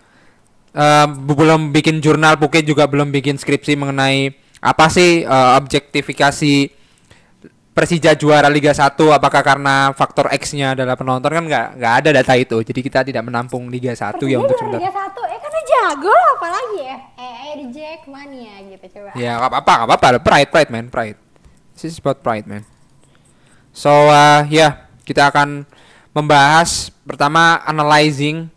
uh, 0.74 1.06
belum 1.06 1.70
bikin 1.70 2.02
jurnal 2.02 2.34
Puke 2.34 2.66
juga 2.66 2.90
belum 2.90 3.14
bikin 3.14 3.38
skripsi 3.38 3.78
mengenai 3.78 4.34
apa 4.58 4.90
sih 4.90 5.22
uh, 5.22 5.54
objektifikasi 5.54 6.74
Persija 7.76 8.16
juara 8.16 8.48
Liga 8.48 8.72
1 8.72 8.96
apakah 8.96 9.44
karena 9.44 9.92
faktor 9.92 10.32
X-nya 10.32 10.72
adalah 10.72 10.96
penonton 10.96 11.28
kan 11.28 11.44
nggak 11.44 11.66
nggak 11.76 11.94
ada 12.00 12.10
data 12.16 12.32
itu. 12.32 12.56
Jadi 12.64 12.80
kita 12.80 13.04
tidak 13.04 13.20
menampung 13.28 13.68
Liga 13.68 13.92
1 13.92 14.16
ya 14.24 14.40
untuk 14.40 14.56
sebentar. 14.56 14.80
Liga 14.80 14.96
1 14.96 15.25
eh 15.76 15.82
karena 15.82 15.92
jago 15.92 16.16
apalagi 16.40 16.78
ya. 16.80 16.98
Eh 17.20 17.34
eh 17.52 17.66
Jack 17.68 18.00
mania 18.08 18.54
gitu 18.64 18.86
coba. 18.96 19.10
Ya 19.12 19.36
nggak 19.36 19.50
apa-apa 19.52 19.72
nggak 19.72 19.88
apa-apa 19.92 20.08
pride 20.24 20.50
pride 20.50 20.70
man 20.72 20.86
pride. 20.88 21.18
This 21.76 21.92
is 21.92 22.00
about 22.00 22.24
pride 22.24 22.48
man. 22.48 22.64
So 23.76 23.92
uh, 24.08 24.48
ya 24.48 24.48
yeah, 24.48 24.72
kita 25.04 25.28
akan 25.28 25.68
membahas 26.16 26.88
pertama 27.04 27.60
analyzing 27.68 28.48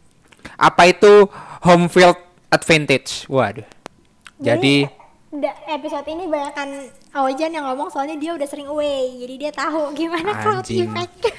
apa 0.56 0.88
itu 0.88 1.28
home 1.64 1.92
field 1.92 2.16
advantage. 2.48 3.28
Waduh. 3.28 3.68
Jadi, 4.40 4.88
Jadi 4.88 5.00
episode 5.68 6.08
ini 6.10 6.26
banyak 6.26 6.54
kan 6.56 6.70
Awajan 7.14 7.54
yang 7.54 7.66
ngomong 7.70 7.94
soalnya 7.94 8.18
dia 8.18 8.34
udah 8.34 8.48
sering 8.50 8.66
away 8.66 9.14
jadi 9.22 9.36
dia 9.38 9.52
tahu 9.54 9.94
gimana 9.98 10.34
crowd 10.42 10.66
effect 10.66 11.30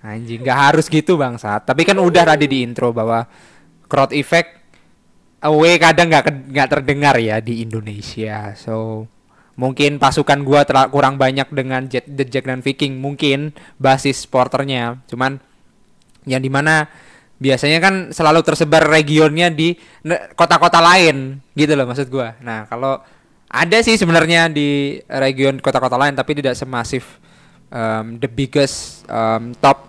anjing 0.00 0.40
nggak 0.40 0.58
harus 0.72 0.88
gitu 0.88 1.20
bang 1.20 1.36
saat 1.36 1.68
tapi 1.68 1.84
kan 1.84 2.00
udah 2.00 2.24
tadi 2.24 2.48
di 2.48 2.64
intro 2.64 2.88
bahwa 2.96 3.28
crowd 3.88 4.16
effect 4.16 4.57
away 5.44 5.78
kadang 5.78 6.10
nggak 6.10 6.50
nggak 6.50 6.68
terdengar 6.68 7.14
ya 7.18 7.38
di 7.38 7.62
Indonesia 7.62 8.52
so 8.58 9.06
mungkin 9.58 9.98
pasukan 9.98 10.46
gua 10.46 10.62
kurang 10.90 11.18
banyak 11.18 11.50
dengan 11.50 11.90
Jet, 11.90 12.06
The 12.06 12.24
Jack 12.26 12.46
dan 12.46 12.62
Viking 12.62 12.98
mungkin 12.98 13.54
basis 13.78 14.22
sporternya 14.22 15.02
cuman 15.10 15.42
yang 16.26 16.42
di 16.42 16.50
mana 16.50 16.86
biasanya 17.38 17.78
kan 17.78 17.94
selalu 18.10 18.42
tersebar 18.42 18.82
regionnya 18.86 19.48
di 19.48 19.78
kota-kota 20.34 20.82
lain 20.82 21.38
gitu 21.54 21.72
loh 21.78 21.86
maksud 21.86 22.10
gua. 22.10 22.34
Nah, 22.42 22.66
kalau 22.66 22.98
ada 23.48 23.78
sih 23.80 23.96
sebenarnya 23.96 24.50
di 24.52 25.00
region 25.08 25.62
kota-kota 25.62 25.96
lain 25.96 26.18
tapi 26.18 26.36
tidak 26.36 26.58
semasif 26.58 27.16
um, 27.72 28.18
the 28.20 28.28
biggest 28.28 29.08
um, 29.08 29.54
top 29.62 29.86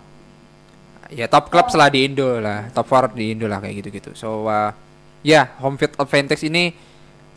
ya 1.10 1.25
top 1.25 1.50
club 1.50 1.68
setelah 1.68 1.89
di 1.89 2.06
Indo 2.06 2.38
lah, 2.38 2.70
top 2.70 2.86
four 2.86 3.12
di 3.18 3.34
Indo 3.34 3.50
lah 3.50 3.60
kayak 3.60 3.82
gitu-gitu. 3.84 4.13
So 4.13 4.46
uh, 4.46 4.72
ya 5.25 5.51
home 5.59 5.75
field 5.75 5.95
advantage 5.99 6.43
ini 6.47 6.71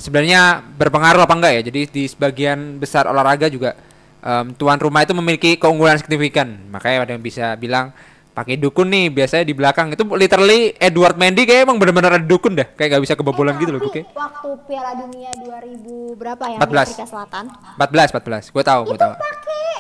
sebenarnya 0.02 0.62
berpengaruh 0.76 1.22
apa 1.22 1.34
enggak 1.38 1.52
ya? 1.58 1.62
Jadi 1.70 1.80
di 1.90 2.04
sebagian 2.10 2.82
besar 2.82 3.06
olahraga 3.06 3.46
juga 3.46 3.78
um, 4.22 4.50
tuan 4.58 4.78
rumah 4.82 5.06
itu 5.06 5.14
memiliki 5.14 5.54
keunggulan 5.54 5.98
signifikan. 6.02 6.58
Makanya 6.70 7.06
ada 7.06 7.12
yang 7.14 7.22
bisa 7.22 7.54
bilang 7.54 7.94
pakai 8.32 8.56
dukun 8.56 8.88
nih 8.88 9.12
biasanya 9.12 9.44
di 9.44 9.54
belakang. 9.54 9.92
Itu 9.92 10.02
literally 10.08 10.74
Edward 10.80 11.14
Mendy 11.20 11.44
kayak 11.44 11.68
emang 11.68 11.76
benar-benar 11.76 12.18
ada 12.18 12.26
dukun 12.26 12.56
dah. 12.56 12.66
Kayak 12.74 12.98
gak 12.98 13.02
bisa 13.04 13.14
kebobolan 13.14 13.54
eh, 13.56 13.60
gitu 13.62 13.70
loh 13.76 13.80
gue 13.82 14.02
waktu 14.16 14.48
Piala 14.66 14.92
Dunia 14.96 15.30
2000 15.38 16.18
berapa 16.18 16.44
ya? 16.48 16.58
14 16.58 16.66
Afrika 16.66 17.06
Selatan. 17.06 17.44
14 17.78 18.50
14 18.50 18.54
gue 18.54 18.64
tahu 18.64 18.80
gue 18.88 18.98
tahu. 18.98 19.12
pakai. 19.14 19.70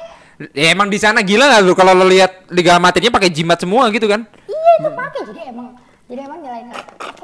Ya 0.58 0.74
emang 0.74 0.90
di 0.90 0.98
sana 0.98 1.22
gila 1.22 1.46
gak 1.48 1.62
lu 1.62 1.72
kalau 1.74 1.94
lo 1.94 2.06
lihat 2.06 2.50
liga 2.50 2.76
amatirnya 2.76 3.10
pakai 3.10 3.30
jimat 3.30 3.58
semua 3.58 3.88
gitu 3.90 4.06
kan? 4.06 4.26
Iya 4.46 4.70
itu 4.78 4.90
pakai. 4.92 5.20
Jadi 5.32 5.40
emang 5.48 5.74
jadi 6.12 6.28
emang 6.28 6.44
nilai 6.44 6.68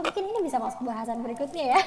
mungkin 0.01 0.23
ini 0.25 0.41
bisa 0.49 0.57
masuk 0.57 0.81
bahasan 0.87 1.21
berikutnya 1.21 1.77
ya. 1.77 1.81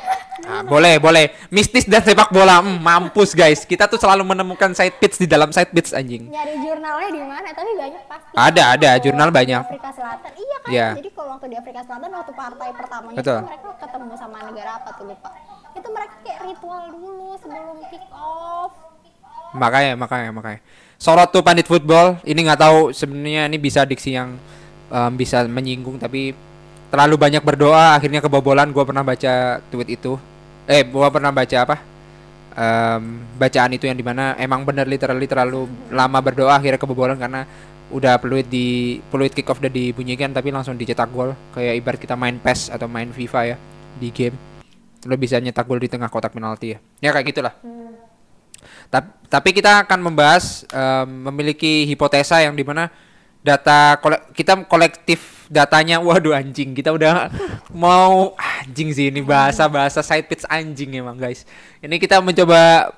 Nah, 0.45 0.61
boleh, 0.73 1.01
boleh. 1.01 1.33
Mistis 1.49 1.89
dan 1.89 2.05
sepak 2.05 2.29
bola, 2.29 2.61
hmm, 2.61 2.77
mampus 2.77 3.33
guys. 3.33 3.65
Kita 3.65 3.89
tuh 3.89 3.97
selalu 3.97 4.21
menemukan 4.21 4.69
side 4.77 5.01
pitch 5.01 5.17
di 5.17 5.25
dalam 5.25 5.49
side 5.49 5.73
pitch 5.73 5.97
anjing. 5.97 6.29
Nyari 6.29 6.61
jurnalnya 6.61 7.09
di 7.09 7.21
mana? 7.25 7.49
Tapi 7.49 7.71
banyak 7.73 8.03
pasti. 8.05 8.33
Ada, 8.37 8.63
ada 8.77 8.89
jurnal 9.01 9.29
banyak. 9.33 9.61
Afrika 9.65 9.89
Selatan. 9.97 10.31
Iya 10.37 10.57
kan? 10.61 10.69
Yeah. 10.71 10.91
Jadi 11.01 11.09
kalau 11.17 11.29
waktu 11.33 11.47
di 11.49 11.57
Afrika 11.57 11.81
Selatan 11.81 12.09
waktu 12.13 12.33
partai 12.37 12.69
pertamanya 12.77 13.17
Betul. 13.17 13.39
itu 13.41 13.49
mereka 13.49 13.69
ketemu 13.81 14.13
sama 14.21 14.37
negara 14.45 14.71
apa 14.77 14.89
tuh 14.93 15.05
lupa. 15.09 15.29
Itu 15.73 15.87
mereka 15.89 16.15
kayak 16.21 16.39
ritual 16.45 16.83
dulu 16.93 17.29
sebelum 17.41 17.77
kick 17.89 18.05
off. 18.13 18.73
Makanya, 19.57 19.97
makanya, 19.97 20.29
makanya. 20.31 20.59
Sorot 21.01 21.33
tuh 21.33 21.41
pandit 21.41 21.65
football. 21.65 22.21
Ini 22.21 22.39
nggak 22.45 22.61
tahu 22.61 22.79
sebenarnya 22.93 23.49
ini 23.49 23.57
bisa 23.57 23.81
diksi 23.89 24.13
yang 24.13 24.37
um, 24.93 25.11
bisa 25.17 25.43
menyinggung 25.49 25.97
tapi 25.97 26.50
terlalu 26.91 27.15
banyak 27.15 27.41
berdoa 27.41 27.95
akhirnya 27.95 28.19
kebobolan. 28.19 28.69
Gue 28.75 28.83
pernah 28.83 29.01
baca 29.01 29.63
tweet 29.71 29.89
itu. 29.95 30.19
Eh 30.67 30.83
gue 30.83 31.07
pernah 31.09 31.31
baca 31.31 31.57
apa? 31.63 31.77
Um, 32.51 33.23
bacaan 33.39 33.71
itu 33.71 33.87
yang 33.87 33.95
di 33.95 34.03
mana 34.03 34.35
emang 34.35 34.67
bener 34.67 34.83
literally 34.83 35.23
terlalu 35.23 35.71
lama 35.87 36.19
berdoa 36.19 36.59
akhirnya 36.59 36.75
kebobolan 36.75 37.15
karena 37.15 37.47
udah 37.95 38.19
peluit 38.19 38.43
di 38.51 38.99
peluit 39.07 39.31
kick 39.31 39.47
off 39.47 39.63
udah 39.63 39.71
dibunyikan 39.71 40.35
tapi 40.35 40.51
langsung 40.51 40.75
dicetak 40.75 41.07
gol. 41.15 41.31
Kayak 41.55 41.79
ibarat 41.79 41.99
kita 42.03 42.19
main 42.19 42.35
PES 42.37 42.75
atau 42.75 42.91
main 42.91 43.07
FIFA 43.09 43.55
ya 43.55 43.57
di 43.97 44.11
game. 44.11 44.35
Lo 45.07 45.15
bisa 45.15 45.39
nyetak 45.39 45.63
gol 45.65 45.79
di 45.79 45.87
tengah 45.87 46.11
kotak 46.11 46.35
penalti 46.35 46.75
ya. 46.75 46.77
Ya 46.99 47.09
kayak 47.15 47.27
gitulah. 47.31 47.55
Hmm. 47.63 47.79
tapi 48.91 49.09
tapi 49.31 49.49
kita 49.55 49.87
akan 49.87 49.99
membahas 50.03 50.67
um, 50.69 51.31
memiliki 51.31 51.87
hipotesa 51.87 52.43
yang 52.43 52.53
di 52.53 52.67
mana 52.67 52.91
data 53.41 53.97
kole 53.97 54.21
kita 54.37 54.69
kolektif 54.69 55.49
datanya 55.49 55.99
waduh 56.05 56.37
anjing 56.37 56.77
kita 56.77 56.93
udah 56.93 57.27
mau 57.73 58.37
anjing 58.37 58.93
sih 58.93 59.09
ini 59.09 59.25
bahasa 59.25 59.65
bahasa 59.67 60.05
side 60.05 60.29
pitch 60.29 60.45
anjing 60.47 60.93
emang 60.95 61.17
guys. 61.17 61.43
Ini 61.81 61.97
kita 61.97 62.21
mencoba 62.21 62.93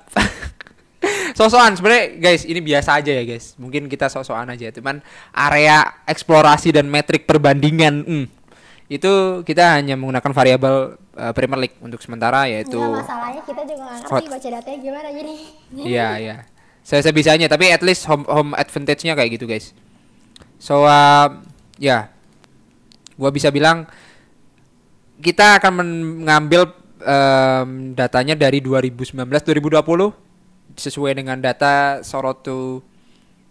sosokan 1.38 1.74
sebenarnya 1.74 2.20
guys 2.20 2.44
ini 2.44 2.60
biasa 2.60 3.00
aja 3.00 3.10
ya 3.10 3.24
guys. 3.24 3.56
Mungkin 3.56 3.88
kita 3.88 4.12
sosokan 4.12 4.52
aja 4.52 4.70
cuman 4.70 5.00
area 5.32 5.82
eksplorasi 6.04 6.76
dan 6.76 6.86
metrik 6.86 7.24
perbandingan 7.24 8.04
hmm, 8.04 8.26
itu 8.92 9.42
kita 9.48 9.80
hanya 9.80 9.96
menggunakan 9.96 10.30
variabel 10.36 11.00
uh, 11.16 11.32
Premier 11.32 11.66
League 11.66 11.80
untuk 11.80 12.04
sementara 12.04 12.46
yaitu 12.46 12.76
Nggak 12.76 13.02
masalahnya 13.02 13.42
kita 13.48 13.62
juga 13.64 13.82
nggak 13.82 13.98
ngerti 14.04 14.26
baca 14.28 14.48
datanya 14.60 14.78
gimana 14.78 15.08
jadi. 15.08 15.34
Iya 15.72 16.08
iya. 16.20 16.36
Saya 16.84 17.00
saya 17.00 17.16
bisanya 17.16 17.48
tapi 17.48 17.72
at 17.72 17.80
least 17.80 18.04
home 18.04 18.28
home 18.28 18.52
advantage-nya 18.52 19.16
kayak 19.16 19.40
gitu 19.40 19.48
guys 19.48 19.72
So 20.64 20.88
uh, 20.88 21.44
ya, 21.76 21.76
yeah. 21.76 22.02
gua 23.20 23.28
bisa 23.28 23.52
bilang 23.52 23.84
kita 25.20 25.60
akan 25.60 25.72
mengambil 25.76 26.72
um, 27.04 27.92
datanya 27.92 28.32
dari 28.32 28.64
2019 28.64 29.28
2020 29.28 29.84
sesuai 30.72 31.12
dengan 31.20 31.36
data 31.36 32.00
Sorotu 32.00 32.80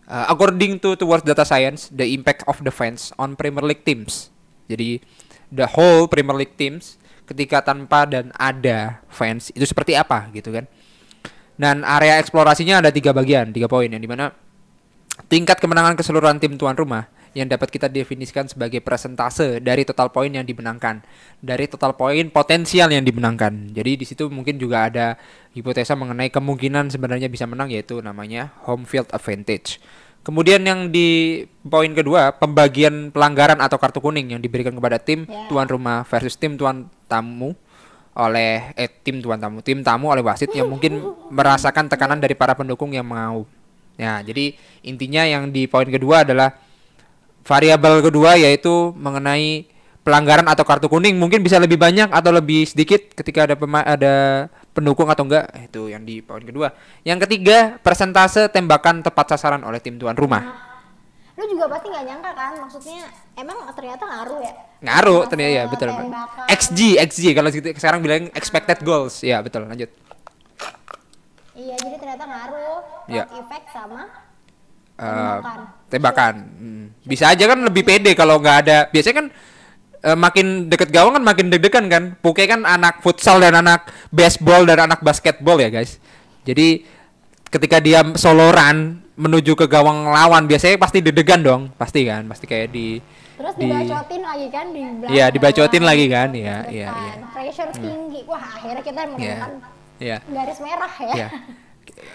uh, 0.10 0.26
according 0.26 0.82
to 0.82 0.98
towards 0.98 1.22
data 1.22 1.46
science 1.46 1.94
the 1.94 2.18
impact 2.18 2.50
of 2.50 2.58
the 2.66 2.74
fans 2.74 3.14
on 3.22 3.38
Premier 3.38 3.62
League 3.62 3.86
teams. 3.86 4.34
Jadi 4.66 4.98
the 5.54 5.70
whole 5.70 6.10
Premier 6.10 6.34
League 6.34 6.58
teams 6.58 6.98
ketika 7.30 7.62
tanpa 7.62 8.10
dan 8.10 8.34
ada 8.42 9.06
fans 9.14 9.54
itu 9.54 9.70
seperti 9.70 9.94
apa 9.94 10.34
gitu 10.34 10.50
kan. 10.50 10.66
Dan 11.54 11.86
area 11.86 12.18
eksplorasinya 12.18 12.82
ada 12.82 12.90
tiga 12.90 13.14
bagian, 13.14 13.54
tiga 13.54 13.70
poin 13.70 13.86
yang 13.86 14.02
di 14.02 14.10
mana 14.10 14.34
tingkat 15.30 15.58
kemenangan 15.62 15.98
keseluruhan 15.98 16.42
tim 16.42 16.58
tuan 16.58 16.74
rumah 16.74 17.10
yang 17.34 17.50
dapat 17.50 17.74
kita 17.74 17.90
definisikan 17.90 18.46
sebagai 18.46 18.78
presentase 18.80 19.58
dari 19.58 19.82
total 19.82 20.14
poin 20.14 20.30
yang 20.30 20.46
dimenangkan, 20.46 21.02
dari 21.42 21.66
total 21.66 21.98
poin 21.98 22.30
potensial 22.30 22.94
yang 22.94 23.02
dimenangkan. 23.02 23.74
Jadi 23.74 23.92
di 23.98 24.06
situ 24.06 24.30
mungkin 24.30 24.62
juga 24.62 24.86
ada 24.86 25.18
hipotesa 25.58 25.98
mengenai 25.98 26.30
kemungkinan 26.30 26.94
sebenarnya 26.94 27.28
bisa 27.34 27.50
menang 27.50 27.74
yaitu 27.74 27.98
namanya 28.06 28.54
home 28.70 28.86
field 28.86 29.10
advantage. 29.10 29.82
Kemudian 30.24 30.64
yang 30.64 30.88
di 30.88 31.44
poin 31.68 31.92
kedua, 31.92 32.32
pembagian 32.32 33.12
pelanggaran 33.12 33.60
atau 33.60 33.76
kartu 33.76 34.00
kuning 34.00 34.38
yang 34.38 34.42
diberikan 34.42 34.72
kepada 34.72 34.96
tim 34.96 35.28
yeah. 35.28 35.50
tuan 35.52 35.68
rumah 35.68 36.08
versus 36.08 36.40
tim 36.40 36.56
tuan 36.56 36.88
tamu 37.12 37.52
oleh 38.14 38.72
eh 38.78 38.88
tim 38.88 39.20
tuan 39.20 39.42
tamu, 39.42 39.60
tim 39.66 39.82
tamu 39.84 40.14
oleh 40.14 40.24
wasit 40.24 40.54
yang 40.54 40.70
mungkin 40.70 41.02
merasakan 41.34 41.90
tekanan 41.90 42.22
dari 42.22 42.38
para 42.38 42.54
pendukung 42.56 42.94
yang 42.94 43.04
mau 43.04 43.44
Ya, 43.94 44.22
jadi 44.26 44.58
intinya 44.82 45.22
yang 45.24 45.54
di 45.54 45.70
poin 45.70 45.86
kedua 45.86 46.26
adalah 46.26 46.58
variabel 47.46 48.02
kedua 48.02 48.40
yaitu 48.40 48.96
mengenai 48.98 49.70
pelanggaran 50.04 50.44
atau 50.52 50.68
kartu 50.68 50.92
kuning 50.92 51.16
mungkin 51.16 51.40
bisa 51.40 51.56
lebih 51.58 51.80
banyak 51.80 52.12
atau 52.12 52.36
lebih 52.36 52.68
sedikit 52.68 53.16
ketika 53.16 53.48
ada 53.48 53.56
pema 53.56 53.80
ada 53.88 54.48
pendukung 54.76 55.08
atau 55.08 55.24
enggak 55.24 55.48
itu 55.64 55.88
yang 55.88 56.04
di 56.04 56.20
poin 56.20 56.44
kedua. 56.44 56.76
Yang 57.08 57.30
ketiga 57.30 57.80
persentase 57.80 58.52
tembakan 58.52 59.00
tepat 59.00 59.38
sasaran 59.38 59.64
oleh 59.64 59.80
tim 59.80 59.96
tuan 59.96 60.18
rumah. 60.18 60.74
Lu 61.34 61.50
juga 61.50 61.66
pasti 61.66 61.90
nggak 61.90 62.06
nyangka 62.06 62.32
kan 62.38 62.54
maksudnya 62.62 63.10
emang 63.34 63.58
ternyata 63.74 64.04
ngaruh 64.06 64.40
ya? 64.44 64.54
Ngaruh 64.86 65.22
ternyata 65.32 65.52
ya 65.56 65.64
betul. 65.66 65.90
Tembakan. 65.90 66.46
XG 66.52 66.80
XG 67.00 67.26
kalau 67.34 67.50
sekarang 67.50 68.00
bilang 68.04 68.24
expected 68.36 68.80
goals 68.84 69.24
ya 69.24 69.40
betul 69.40 69.66
lanjut. 69.66 69.90
Iya, 71.54 71.76
jadi 71.78 71.96
ternyata 72.02 72.24
ngaruh 72.26 72.82
ya. 73.06 73.24
efek 73.30 73.64
sama 73.70 74.10
uh, 74.98 75.06
tembakan. 75.06 75.60
tembakan. 75.90 76.34
Hmm. 76.58 76.86
Bisa 77.06 77.30
aja 77.30 77.44
kan 77.46 77.60
lebih 77.62 77.84
pede 77.86 78.12
kalau 78.18 78.42
nggak 78.42 78.58
ada. 78.66 78.78
Biasanya 78.90 79.16
kan 79.22 79.28
uh, 80.10 80.18
makin 80.18 80.70
deket 80.70 80.90
gawang 80.90 81.14
kan 81.22 81.24
makin 81.26 81.54
deg-degan 81.54 81.86
kan. 81.90 82.04
Puke 82.22 82.50
kan 82.50 82.66
anak 82.66 83.06
futsal 83.06 83.38
dan 83.38 83.54
anak 83.54 83.86
baseball 84.10 84.66
dan 84.66 84.90
anak 84.90 85.06
basketball 85.06 85.62
ya 85.62 85.70
guys. 85.70 86.02
Jadi 86.44 86.84
ketika 87.54 87.78
dia 87.78 88.02
solo 88.18 88.50
run 88.50 89.06
menuju 89.14 89.54
ke 89.54 89.70
gawang 89.70 90.10
lawan 90.10 90.50
biasanya 90.50 90.82
pasti 90.82 91.06
deg-degan 91.06 91.46
dong 91.46 91.70
pasti 91.78 92.02
kan 92.02 92.26
pasti 92.26 92.50
kayak 92.50 92.74
di 92.74 92.98
terus 93.38 93.54
di, 93.62 93.70
dibacotin 93.70 94.22
lagi 94.26 94.48
kan 94.50 94.66
di 94.74 94.82
Iya, 95.06 95.26
dibacotin 95.30 95.84
lagi 95.86 96.06
kan. 96.10 96.30
Iya, 96.34 96.58
iya, 96.74 96.88
iya. 96.90 97.14
Pressure 97.30 97.70
hmm. 97.70 97.82
tinggi. 97.82 98.20
Wah, 98.26 98.42
akhirnya 98.42 98.82
kita 98.82 99.02
menemukan 99.06 99.52
yeah. 99.62 99.83
Yeah. 100.04 100.20
garis 100.28 100.60
merah 100.60 100.94
ya. 101.00 101.16
Yeah. 101.16 101.32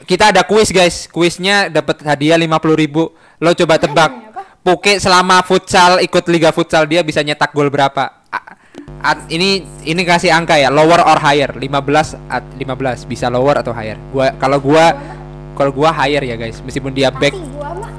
Kita 0.04 0.30
ada 0.30 0.44
kuis 0.44 0.68
guys. 0.68 1.08
Kuisnya 1.08 1.72
dapat 1.72 2.04
hadiah 2.04 2.36
lima 2.36 2.60
puluh 2.60 2.76
ribu. 2.76 3.10
Lo 3.40 3.56
coba 3.56 3.80
tebak. 3.80 4.12
Puke 4.60 5.00
selama 5.00 5.40
futsal 5.40 6.04
ikut 6.04 6.28
liga 6.28 6.52
futsal 6.52 6.84
dia 6.84 7.00
bisa 7.00 7.24
nyetak 7.24 7.56
gol 7.56 7.72
berapa? 7.72 8.20
A 8.98 9.14
ini 9.32 9.64
ini 9.86 10.02
kasih 10.02 10.34
angka 10.34 10.58
ya, 10.58 10.68
lower 10.68 11.00
or 11.00 11.16
higher. 11.22 11.48
15 11.54 12.18
at 12.28 12.44
15 12.58 13.06
bisa 13.08 13.30
lower 13.30 13.62
atau 13.62 13.72
higher. 13.72 13.96
Gua 14.10 14.34
kalau 14.36 14.58
gua 14.58 14.92
kalau 15.54 15.70
gua 15.72 15.94
higher 15.94 16.20
ya 16.26 16.34
guys, 16.34 16.58
meskipun 16.60 16.92
dia 16.92 17.08
back. 17.08 17.32
Gua 17.32 17.72
mah 17.78 17.92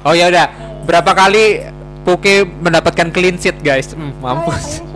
Oh 0.00 0.16
ya 0.16 0.32
udah, 0.32 0.48
berapa 0.88 1.12
kali 1.12 1.68
Poke 2.00 2.48
mendapatkan 2.48 3.12
clean 3.12 3.36
sheet 3.36 3.60
guys? 3.60 3.92
Hmm, 3.92 4.16
mampus. 4.24 4.80
Oh, 4.80 4.88
ya, 4.88 4.89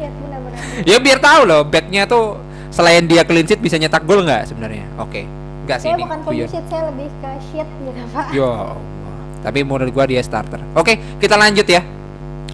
ya 0.82 0.96
biar 0.98 1.18
tahu 1.22 1.46
loh, 1.46 1.62
backnya 1.62 2.04
tuh 2.04 2.38
selain 2.74 3.06
dia 3.06 3.22
clean 3.22 3.46
sheet 3.46 3.62
bisa 3.62 3.78
nyetak 3.78 4.02
gol 4.02 4.26
nggak 4.26 4.50
sebenarnya? 4.50 4.84
Oke, 4.98 5.22
okay. 5.22 5.24
nggak 5.68 5.78
sih 5.78 5.88
saya 5.90 5.96
ini. 5.96 6.02
bukan 6.02 6.18
clean 6.26 6.48
sheet, 6.50 6.66
saya 6.66 6.82
lebih 6.90 7.08
ke 7.22 7.30
sheet 7.52 7.68
gitu 7.68 8.02
pak. 8.10 8.26
Yo, 8.34 8.50
tapi 9.46 9.58
menurut 9.62 9.90
gua 9.94 10.04
dia 10.10 10.22
starter. 10.24 10.58
Oke, 10.74 10.94
okay, 10.94 10.96
kita 11.22 11.38
lanjut 11.38 11.66
ya. 11.68 11.82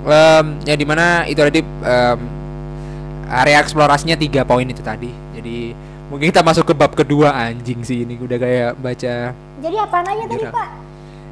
Um, 0.00 0.56
ya 0.64 0.74
di 0.76 0.86
mana 0.88 1.28
itu 1.28 1.40
tadi 1.40 1.60
um, 1.60 2.20
area 3.30 3.60
eksplorasinya 3.62 4.16
tiga 4.18 4.42
poin 4.42 4.66
itu 4.66 4.82
tadi. 4.82 5.12
Jadi 5.36 5.72
mungkin 6.10 6.26
kita 6.32 6.42
masuk 6.42 6.66
ke 6.66 6.74
bab 6.74 6.92
kedua 6.98 7.30
anjing 7.30 7.86
sih 7.86 8.02
ini 8.02 8.18
udah 8.18 8.38
kayak 8.40 8.70
baca. 8.80 9.16
Jadi 9.60 9.76
apa 9.78 9.96
nanya 10.02 10.24
tadi 10.26 10.44
pak? 10.50 10.68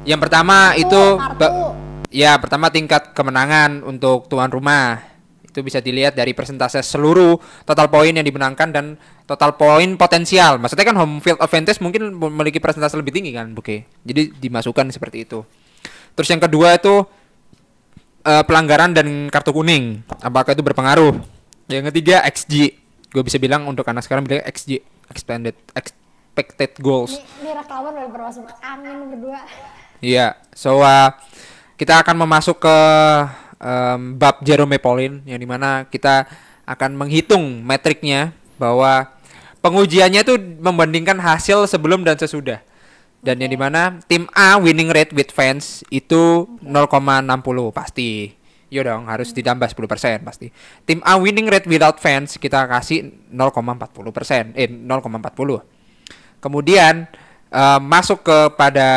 Yang 0.07 0.19
pertama 0.23 0.71
kartu, 0.71 0.81
itu 0.81 1.03
kartu. 1.19 1.47
ya 2.09 2.31
pertama 2.39 2.71
tingkat 2.71 3.11
kemenangan 3.11 3.83
untuk 3.83 4.31
tuan 4.31 4.47
rumah. 4.47 5.08
Itu 5.59 5.67
bisa 5.67 5.83
dilihat 5.83 6.15
dari 6.15 6.31
persentase 6.31 6.79
seluruh 6.79 7.35
total 7.67 7.91
poin 7.91 8.15
yang 8.15 8.23
dimenangkan 8.23 8.71
dan 8.71 8.95
total 9.27 9.59
poin 9.59 9.99
potensial. 9.99 10.55
Maksudnya 10.55 10.87
kan 10.87 10.95
home 10.95 11.19
field 11.19 11.43
advantage 11.43 11.83
mungkin 11.83 12.15
memiliki 12.15 12.63
persentase 12.63 12.95
lebih 12.95 13.11
tinggi 13.11 13.35
kan, 13.35 13.51
oke. 13.51 13.83
Jadi 14.07 14.39
dimasukkan 14.39 14.87
seperti 14.95 15.27
itu. 15.27 15.43
Terus 16.15 16.31
yang 16.31 16.39
kedua 16.39 16.79
itu 16.79 17.03
uh, 18.23 18.43
pelanggaran 18.47 18.95
dan 18.95 19.27
kartu 19.27 19.51
kuning. 19.51 19.99
Apakah 20.23 20.55
itu 20.55 20.63
berpengaruh? 20.63 21.19
Yang 21.67 21.91
ketiga 21.91 22.23
XG. 22.23 22.79
Gue 23.11 23.23
bisa 23.27 23.35
bilang 23.35 23.67
untuk 23.67 23.83
anak 23.91 24.07
sekarang 24.07 24.23
bilang 24.23 24.47
XG 24.47 24.79
expanded 25.11 25.59
expected 25.75 26.77
goals. 26.79 27.19
Ini, 27.19 27.25
ini 27.43 27.51
rekaman 27.57 27.91
udah 27.99 28.09
bermasuk 28.15 28.45
angin 28.63 29.11
berdua. 29.11 29.43
Iya, 29.99 30.39
yeah. 30.39 30.55
so 30.55 30.79
uh, 30.79 31.11
kita 31.75 31.99
akan 31.99 32.15
memasuk 32.23 32.63
ke 32.63 32.77
um, 33.59 34.15
bab 34.15 34.41
Jerome 34.41 34.79
Pauline 34.79 35.21
yang 35.27 35.39
di 35.39 35.47
mana 35.47 35.85
kita 35.87 36.25
akan 36.65 36.95
menghitung 36.95 37.61
metriknya 37.61 38.31
bahwa 38.59 39.11
pengujiannya 39.59 40.21
itu 40.23 40.35
membandingkan 40.59 41.19
hasil 41.19 41.67
sebelum 41.67 42.03
dan 42.03 42.19
sesudah. 42.19 42.63
Dan 43.19 43.35
okay. 43.35 43.41
yang 43.45 43.51
di 43.51 43.59
mana 43.59 43.81
tim 44.07 44.23
A 44.31 44.55
winning 44.55 44.91
rate 44.91 45.11
with 45.11 45.31
fans 45.35 45.83
itu 45.91 46.47
0,60 46.63 47.27
pasti. 47.75 48.31
Yo 48.69 48.85
dong, 48.85 49.09
harus 49.09 49.33
ditambah 49.33 49.65
10% 49.65 50.21
pasti. 50.23 50.53
Tim 50.85 51.01
A 51.01 51.17
winning 51.17 51.49
rate 51.49 51.65
without 51.65 51.97
fans 51.97 52.37
kita 52.37 52.69
kasih 52.69 53.11
0,40%, 53.33 54.53
eh 54.55 54.69
0,40. 54.69 56.39
Kemudian 56.39 57.09
uh, 57.51 57.81
masuk 57.81 58.23
kepada 58.23 58.87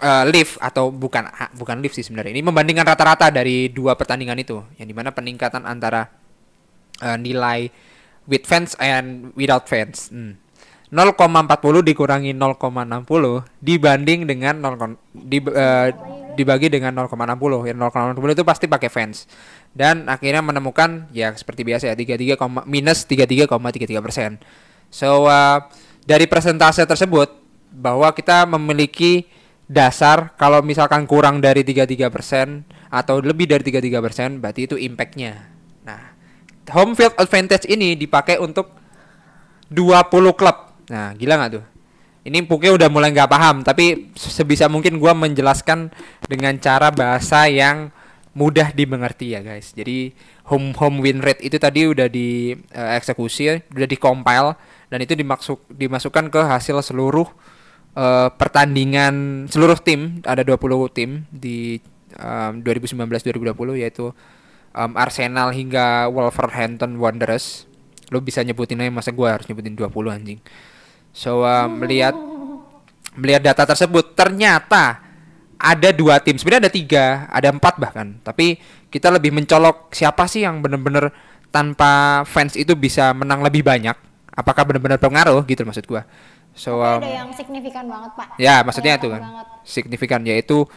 uh, 0.00 0.24
lift 0.26 0.56
atau 0.58 0.88
bukan 0.90 1.28
bukan 1.54 1.76
lift 1.84 1.94
sih 1.94 2.04
sebenarnya. 2.04 2.34
Ini 2.34 2.42
membandingkan 2.42 2.84
rata-rata 2.88 3.28
dari 3.30 3.70
dua 3.70 3.94
pertandingan 3.94 4.40
itu 4.40 4.60
yang 4.80 4.88
di 4.88 4.96
mana 4.96 5.12
peningkatan 5.12 5.68
antara 5.68 6.08
uh, 7.04 7.16
nilai 7.20 7.68
with 8.26 8.44
fans 8.48 8.74
and 8.80 9.30
without 9.36 9.68
fans. 9.68 10.08
Hmm. 10.10 10.40
0,40 10.90 11.86
dikurangi 11.86 12.34
0,60 12.34 13.06
dibanding 13.62 14.26
dengan 14.26 14.58
0, 14.58 14.98
di, 15.14 15.38
uh, 15.38 15.86
dibagi 16.34 16.66
dengan 16.66 17.06
0,60 17.06 17.70
ya 17.70 17.74
0,60 17.78 18.18
itu 18.34 18.42
pasti 18.42 18.66
pakai 18.66 18.90
fans. 18.90 19.30
Dan 19.70 20.10
akhirnya 20.10 20.42
menemukan 20.42 21.06
ya 21.14 21.30
seperti 21.30 21.62
biasa 21.62 21.94
ya 21.94 21.94
33, 21.94 22.66
minus 22.66 23.06
33,33 23.06 24.02
persen. 24.02 24.30
So 24.90 25.30
uh, 25.30 25.62
dari 26.02 26.26
persentase 26.26 26.82
tersebut 26.82 27.38
bahwa 27.70 28.10
kita 28.10 28.50
memiliki 28.50 29.30
dasar 29.70 30.34
kalau 30.34 30.66
misalkan 30.66 31.06
kurang 31.06 31.38
dari 31.38 31.62
33% 31.62 32.10
atau 32.90 33.22
lebih 33.22 33.46
dari 33.46 33.62
33% 33.62 34.42
berarti 34.42 34.66
itu 34.66 34.74
impactnya. 34.74 35.46
Nah, 35.86 36.10
home 36.74 36.98
field 36.98 37.14
advantage 37.14 37.70
ini 37.70 37.94
dipakai 37.94 38.42
untuk 38.42 38.74
20 39.70 40.34
klub. 40.34 40.74
Nah, 40.90 41.14
gila 41.14 41.38
nggak 41.38 41.52
tuh? 41.54 41.64
Ini 42.26 42.42
Puke 42.50 42.68
udah 42.68 42.90
mulai 42.90 43.14
nggak 43.14 43.30
paham, 43.30 43.62
tapi 43.62 44.10
sebisa 44.18 44.66
mungkin 44.66 44.98
gua 44.98 45.14
menjelaskan 45.14 45.94
dengan 46.26 46.58
cara 46.58 46.90
bahasa 46.90 47.46
yang 47.46 47.94
mudah 48.34 48.74
dimengerti 48.74 49.38
ya 49.38 49.40
guys. 49.40 49.70
Jadi 49.70 50.12
home 50.50 50.74
home 50.74 50.98
win 50.98 51.22
rate 51.22 51.46
itu 51.46 51.56
tadi 51.62 51.86
udah 51.86 52.10
di 52.10 52.52
uh, 52.74 52.90
eksekusi, 52.98 53.70
udah 53.70 53.88
di 53.88 53.96
compile 53.96 54.58
dan 54.90 54.98
itu 54.98 55.14
dimaksud 55.14 55.70
dimasukkan 55.70 56.28
ke 56.28 56.40
hasil 56.42 56.82
seluruh 56.82 57.30
uh, 57.94 58.28
pertandingan 58.34 59.46
seluruh 59.50 59.78
tim 59.80 60.22
ada 60.26 60.42
20 60.46 60.60
tim 60.94 61.24
di 61.30 61.80
um, 62.18 62.60
2019-2020 62.62 63.82
yaitu 63.82 64.12
um, 64.74 64.92
Arsenal 64.94 65.50
hingga 65.54 66.10
Wolverhampton 66.10 66.98
Wanderers. 66.98 67.66
Lo 68.10 68.18
bisa 68.18 68.42
nyebutin 68.42 68.82
aja 68.82 68.90
masa 68.90 69.10
gue 69.14 69.28
harus 69.28 69.46
nyebutin 69.46 69.78
20 69.78 69.90
anjing. 70.10 70.40
So 71.14 71.42
um, 71.42 71.82
melihat 71.82 72.14
melihat 73.18 73.42
data 73.42 73.66
tersebut 73.66 74.14
ternyata 74.14 75.02
ada 75.60 75.92
dua 75.92 76.22
tim 76.24 76.40
sebenarnya 76.40 76.70
ada 76.70 76.72
tiga 76.72 77.04
ada 77.28 77.52
empat 77.52 77.76
bahkan 77.76 78.16
tapi 78.24 78.56
kita 78.88 79.12
lebih 79.12 79.28
mencolok 79.34 79.92
siapa 79.92 80.24
sih 80.24 80.48
yang 80.48 80.64
benar-benar 80.64 81.12
tanpa 81.52 82.24
fans 82.24 82.56
itu 82.56 82.72
bisa 82.78 83.12
menang 83.12 83.44
lebih 83.44 83.60
banyak 83.60 83.92
apakah 84.32 84.64
benar-benar 84.64 84.96
pengaruh 84.96 85.44
gitu 85.44 85.66
maksud 85.68 85.84
gue 85.84 86.00
So 86.60 86.84
um, 86.84 87.00
ada 87.00 87.08
yang 87.24 87.32
signifikan 87.32 87.88
banget 87.88 88.12
pak. 88.12 88.36
Ya 88.36 88.60
maksudnya 88.60 89.00
itu 89.00 89.08
kan 89.08 89.24
banget. 89.24 89.46
signifikan 89.64 90.20
yaitu 90.28 90.68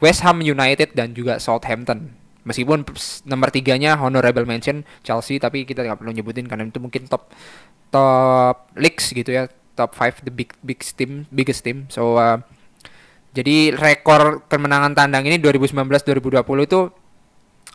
West 0.00 0.24
Ham 0.24 0.40
United 0.40 0.96
dan 0.96 1.12
juga 1.12 1.36
Southampton. 1.36 2.16
Meskipun 2.48 2.88
nomor 3.28 3.52
tiganya 3.52 4.00
honorable 4.00 4.48
mention 4.48 4.88
Chelsea 5.04 5.36
tapi 5.36 5.68
kita 5.68 5.84
nggak 5.84 6.00
perlu 6.00 6.16
nyebutin 6.16 6.48
karena 6.48 6.64
itu 6.64 6.80
mungkin 6.80 7.04
top 7.04 7.28
top 7.92 8.72
leagues 8.80 9.12
gitu 9.12 9.28
ya 9.28 9.52
top 9.76 9.92
5 9.92 10.24
the 10.24 10.32
big 10.32 10.56
big 10.64 10.80
team 10.80 11.28
biggest 11.28 11.60
team. 11.68 11.84
So 11.92 12.16
uh, 12.16 12.40
jadi 13.36 13.76
rekor 13.76 14.48
kemenangan 14.48 14.96
tandang 14.96 15.28
ini 15.28 15.36
2019-2020 15.44 16.40
itu 16.64 16.80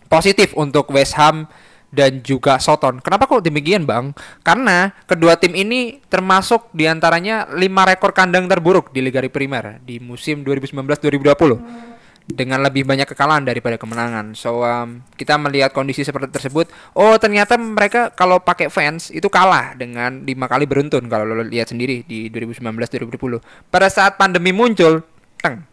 positif 0.10 0.58
untuk 0.58 0.89
West 0.89 1.13
Ham 1.21 1.45
dan 1.91 2.23
juga 2.23 2.58
Soton. 2.58 3.04
Kenapa 3.04 3.27
kok 3.27 3.43
demikian, 3.43 3.84
Bang? 3.84 4.15
Karena 4.41 4.95
kedua 5.06 5.36
tim 5.36 5.54
ini 5.54 5.99
termasuk 6.08 6.71
di 6.71 6.88
antaranya 6.88 7.51
lima 7.51 7.84
rekor 7.84 8.15
kandang 8.15 8.47
terburuk 8.47 8.95
di 8.95 9.04
Liga 9.04 9.19
Primer 9.27 9.84
di 9.84 9.99
musim 9.99 10.41
2019-2020 10.47 11.91
dengan 12.32 12.63
lebih 12.63 12.88
banyak 12.88 13.12
kekalahan 13.12 13.43
daripada 13.43 13.75
kemenangan. 13.75 14.32
So 14.39 14.63
um, 14.63 15.04
kita 15.19 15.36
melihat 15.36 15.75
kondisi 15.75 16.08
seperti 16.08 16.32
tersebut. 16.32 16.71
Oh 16.95 17.19
ternyata 17.19 17.60
mereka 17.60 18.10
kalau 18.15 18.39
pakai 18.39 18.71
fans 18.71 19.12
itu 19.12 19.27
kalah 19.27 19.75
dengan 19.75 20.23
lima 20.23 20.47
kali 20.47 20.63
beruntun 20.63 21.12
kalau 21.12 21.27
lo 21.27 21.43
lihat 21.43 21.75
sendiri 21.75 22.08
di 22.08 22.32
2019-2020. 22.32 23.67
Pada 23.67 23.88
saat 23.91 24.15
pandemi 24.15 24.56
muncul, 24.56 25.04
teng, 25.43 25.67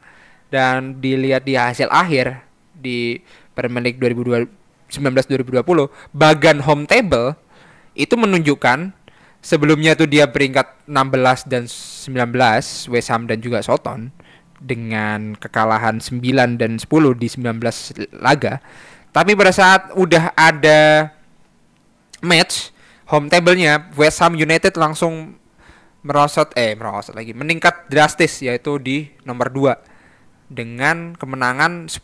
dan 0.51 0.99
dilihat 0.99 1.47
di 1.47 1.55
hasil 1.55 1.87
akhir 1.95 2.43
di 2.75 3.23
Premier 3.55 3.91
League 3.91 4.03
2020 4.03 4.59
19 4.89 5.29
2020 5.29 5.65
bagan 6.17 6.65
home 6.65 6.85
table 6.89 7.37
itu 7.93 8.15
menunjukkan 8.17 8.93
sebelumnya 9.45 9.95
tuh 9.95 10.09
dia 10.11 10.29
peringkat 10.29 10.89
16 10.89 11.51
dan 11.51 11.65
19 11.69 12.93
West 12.93 13.09
Ham 13.13 13.29
dan 13.29 13.39
juga 13.41 13.63
Soton 13.63 14.11
dengan 14.59 15.39
kekalahan 15.39 16.03
9 16.03 16.59
dan 16.59 16.79
10 16.79 16.85
di 17.15 17.29
19 17.31 18.19
laga. 18.19 18.59
Tapi 19.15 19.33
pada 19.39 19.53
saat 19.55 19.95
udah 19.95 20.35
ada 20.35 21.11
match 22.23 22.75
home 23.09 23.31
table-nya 23.31 23.89
West 23.95 24.21
Ham 24.21 24.35
United 24.35 24.75
langsung 24.77 25.39
merosot 26.03 26.55
eh 26.55 26.79
merosot 26.79 27.19
lagi 27.19 27.35
meningkat 27.35 27.91
drastis 27.91 28.39
yaitu 28.39 28.79
di 28.79 29.11
nomor 29.27 29.51
2 29.51 29.75
dengan 30.49 31.19
kemenangan 31.19 31.91
10 31.91 31.99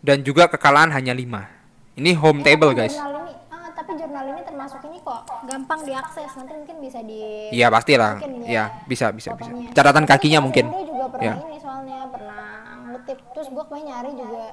dan 0.00 0.24
juga 0.24 0.48
kekalahan 0.48 0.92
hanya 0.92 1.12
5. 1.12 1.59
Ini 2.00 2.16
home 2.16 2.40
eh, 2.40 2.44
table 2.48 2.72
guys. 2.72 2.96
Ini, 2.96 3.32
ah, 3.52 3.68
tapi 3.76 3.92
jurnal 4.00 4.24
ini 4.32 4.40
termasuk 4.40 4.80
ini 4.88 4.98
kok 5.04 5.20
gampang 5.44 5.80
diakses. 5.84 6.32
Nanti 6.32 6.52
mungkin 6.56 6.76
bisa 6.80 7.04
di 7.04 7.52
iya 7.52 7.68
pastilah. 7.68 8.16
ya, 8.24 8.48
ya 8.48 8.64
bisa 8.88 9.12
bisa 9.12 9.36
bisa. 9.36 9.52
Catatan 9.76 10.08
kakinya 10.08 10.40
mungkin. 10.40 10.72
Dia 10.72 10.84
juga 10.88 11.04
pernah 11.12 11.36
ya. 11.36 11.44
ini 11.44 11.56
soalnya 11.60 11.98
pernah 12.08 12.48
ngutip. 12.88 13.18
Terus 13.36 13.48
gue 13.52 13.64
pengen 13.68 13.84
nyari 13.92 14.10
juga 14.16 14.44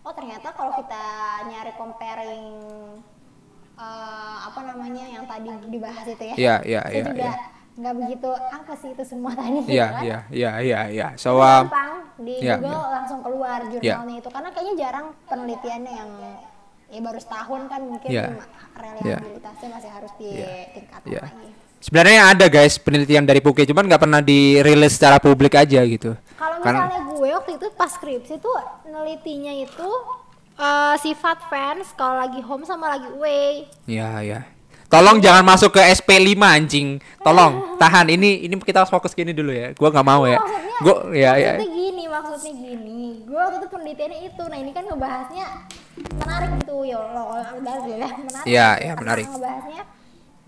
oh 0.00 0.12
ternyata 0.16 0.48
kalau 0.56 0.72
kita 0.80 1.04
nyari 1.44 1.72
comparing 1.76 2.48
uh, 3.76 4.36
apa 4.48 4.60
namanya 4.64 5.04
yang 5.04 5.28
tadi 5.28 5.52
dibahas 5.68 6.08
itu 6.08 6.24
ya 6.32 6.34
iya 6.40 6.54
iya 6.64 6.82
iya 6.88 7.04
ya 7.12 7.32
nggak 7.80 7.94
begitu 7.96 8.28
apa 8.34 8.72
sih 8.76 8.90
itu 8.92 9.04
semua 9.06 9.32
tadi. 9.32 9.64
Iya 9.70 9.88
iya 10.04 10.18
iya 10.28 10.50
iya 10.60 10.80
iya. 10.90 11.08
So 11.16 11.40
um, 11.40 11.64
gampang 11.70 12.12
di 12.20 12.42
yeah, 12.44 12.60
Google 12.60 12.76
yeah. 12.76 12.92
langsung 12.92 13.20
keluar 13.24 13.60
jurnalnya 13.72 14.14
yeah. 14.18 14.20
itu. 14.20 14.28
Karena 14.28 14.48
kayaknya 14.52 14.74
jarang 14.76 15.06
penelitiannya 15.24 15.92
yang 15.94 16.10
ya 16.90 17.00
baru 17.00 17.18
setahun 17.22 17.60
kan 17.70 17.80
mungkin 17.86 18.10
yeah. 18.10 18.34
reliabilitasnya 18.74 19.66
yeah. 19.70 19.74
masih 19.78 19.90
harus 19.90 20.12
ditingkatkan 20.18 21.10
yeah. 21.10 21.22
yeah. 21.22 21.26
lagi 21.30 21.50
sebenarnya 21.80 22.20
ada 22.36 22.46
guys 22.52 22.76
penelitian 22.76 23.24
dari 23.24 23.40
Puke 23.40 23.64
cuman 23.64 23.88
nggak 23.88 24.02
pernah 24.04 24.20
dirilis 24.20 25.00
secara 25.00 25.16
publik 25.16 25.56
aja 25.56 25.80
gitu 25.86 26.12
kalau 26.36 26.60
misalnya 26.60 27.00
gue 27.08 27.30
waktu 27.32 27.52
itu 27.56 27.66
pas 27.72 27.88
skripsi 27.88 28.36
tuh 28.36 28.52
nelitinya 28.84 29.54
itu 29.56 29.88
uh, 30.60 30.94
sifat 31.00 31.48
fans 31.48 31.88
kalau 31.96 32.20
lagi 32.20 32.44
home 32.44 32.68
sama 32.68 32.98
lagi 32.98 33.08
away 33.16 33.64
ya 33.88 34.20
ya 34.20 34.44
Tolong 34.90 35.22
jangan 35.22 35.46
masuk 35.46 35.78
ke 35.78 35.80
SP5 35.94 36.34
anjing. 36.42 36.98
Tolong 37.22 37.78
tahan 37.78 38.10
ini 38.10 38.42
ini 38.42 38.58
kita 38.58 38.82
harus 38.82 38.90
fokus 38.90 39.14
gini 39.14 39.30
dulu 39.30 39.54
ya. 39.54 39.70
Gua 39.78 39.94
nggak 39.94 40.06
mau 40.06 40.26
ya. 40.26 40.42
Gua 40.82 41.14
ya 41.14 41.38
ya. 41.38 41.62
Maksudnya 41.62 41.70
gini, 41.70 42.04
maksudnya 42.10 42.52
gini. 42.58 43.02
Gua 43.22 43.40
waktu 43.46 43.56
itu 43.62 43.68
penelitiannya 43.70 44.18
itu. 44.26 44.42
Nah, 44.50 44.58
ini 44.58 44.70
kan 44.74 44.82
ngebahasnya 44.90 45.46
menarik 45.94 46.50
gitu 46.58 46.76
ya 46.90 46.98
ya, 47.06 47.38
menarik. 47.54 48.46
Iya, 48.50 48.68
iya 48.82 48.92
menarik. 48.98 49.26
Ngebahasnya 49.30 49.82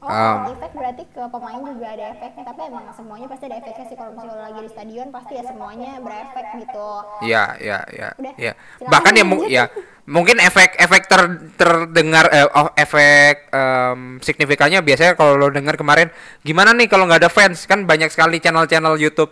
Oh, 0.03 0.11
um, 0.11 0.51
efek 0.51 0.75
berarti 0.75 1.03
ke 1.15 1.23
pemain 1.31 1.63
juga 1.63 1.87
ada 1.95 2.05
efeknya, 2.11 2.43
tapi 2.43 2.61
emang 2.67 2.91
semuanya 2.91 3.27
pasti 3.31 3.45
ada 3.47 3.57
efeknya 3.63 3.87
sih 3.87 3.95
kalau 3.95 4.11
misalnya 4.19 4.43
lagi 4.51 4.61
di 4.67 4.71
stadion 4.75 5.09
pasti 5.15 5.33
ya 5.39 5.45
semuanya 5.47 5.91
berefek 6.03 6.47
gitu. 6.59 6.91
Iya, 7.23 7.45
iya, 7.63 7.79
iya. 7.95 8.09
Iya. 8.35 8.53
Bahkan 8.83 9.13
ya, 9.15 9.25
ya 9.47 9.65
mungkin 10.11 10.43
efek-efek 10.43 11.03
ter, 11.07 11.23
terdengar 11.55 12.27
eh, 12.35 12.51
oh, 12.51 12.75
efek 12.75 13.47
um, 13.55 14.19
signifikannya 14.19 14.83
biasanya 14.83 15.15
kalau 15.15 15.39
lo 15.39 15.47
dengar 15.55 15.79
kemarin 15.79 16.11
gimana 16.43 16.75
nih 16.75 16.91
kalau 16.91 17.07
nggak 17.07 17.23
ada 17.23 17.31
fans 17.31 17.71
kan 17.71 17.87
banyak 17.87 18.11
sekali 18.11 18.43
channel-channel 18.43 18.99
YouTube 18.99 19.31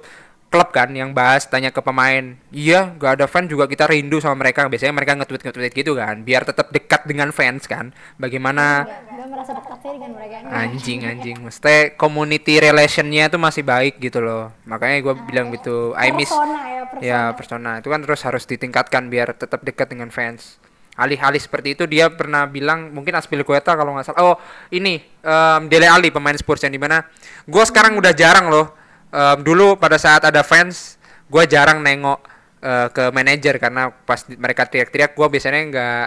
klub 0.51 0.75
kan 0.75 0.91
yang 0.91 1.15
bahas 1.15 1.47
tanya 1.47 1.71
ke 1.71 1.79
pemain. 1.79 2.35
Iya 2.51 2.91
gak 2.99 3.23
ada 3.23 3.27
fans 3.31 3.47
juga 3.47 3.71
kita 3.71 3.87
rindu 3.87 4.19
sama 4.19 4.43
mereka. 4.43 4.67
Biasanya 4.67 4.91
mereka 4.91 5.15
nge-tweet 5.15 5.47
nge-tweet 5.47 5.73
gitu 5.79 5.95
kan 5.95 6.27
biar 6.27 6.43
tetap 6.43 6.75
dekat 6.75 7.07
dengan 7.07 7.31
fans 7.31 7.71
kan. 7.71 7.95
Bagaimana? 8.19 8.83
Merasa 9.31 9.55
dekat 9.55 9.79
dengan 9.79 10.11
mereka 10.19 10.43
anjing 10.51 11.07
anjing. 11.07 11.39
Mesti 11.39 11.95
community 11.95 12.59
relationnya 12.59 13.31
itu 13.31 13.39
masih 13.39 13.63
baik 13.63 14.03
gitu 14.03 14.19
loh. 14.19 14.51
Makanya 14.67 14.99
gue 15.07 15.15
nah, 15.15 15.25
bilang 15.31 15.47
gitu 15.55 15.95
I 15.95 16.11
miss 16.11 16.35
ya 16.35 16.43
persona. 16.91 16.99
ya 16.99 17.21
persona. 17.39 17.71
Itu 17.79 17.89
kan 17.95 18.03
terus 18.03 18.21
harus 18.27 18.45
ditingkatkan 18.51 19.07
biar 19.07 19.39
tetap 19.39 19.63
dekat 19.63 19.95
dengan 19.95 20.11
fans. 20.11 20.59
Alih-alih 20.99 21.39
seperti 21.39 21.79
itu 21.79 21.87
dia 21.87 22.11
pernah 22.11 22.45
bilang 22.51 22.91
mungkin 22.91 23.15
Aspil 23.15 23.47
Kueta 23.47 23.79
kalau 23.79 23.95
nggak 23.95 24.11
salah. 24.11 24.35
Oh 24.35 24.37
ini 24.75 24.99
um, 25.23 25.71
Dele 25.71 25.87
Ali 25.87 26.11
pemain 26.11 26.35
Spurs 26.35 26.67
yang 26.67 26.75
di 26.75 26.83
mana 26.83 27.07
gue 27.47 27.65
sekarang 27.71 27.95
udah 27.95 28.11
jarang 28.11 28.51
loh 28.51 28.80
um, 29.11 29.39
dulu 29.43 29.77
pada 29.77 29.99
saat 29.99 30.25
ada 30.27 30.43
fans 30.43 30.99
gue 31.31 31.45
jarang 31.47 31.83
nengok 31.83 32.19
uh, 32.63 32.89
ke 32.91 33.05
manajer 33.15 33.59
karena 33.63 33.91
pas 33.93 34.23
mereka 34.27 34.67
teriak-teriak 34.67 35.15
gue 35.15 35.27
biasanya 35.31 35.61
nggak 35.71 36.07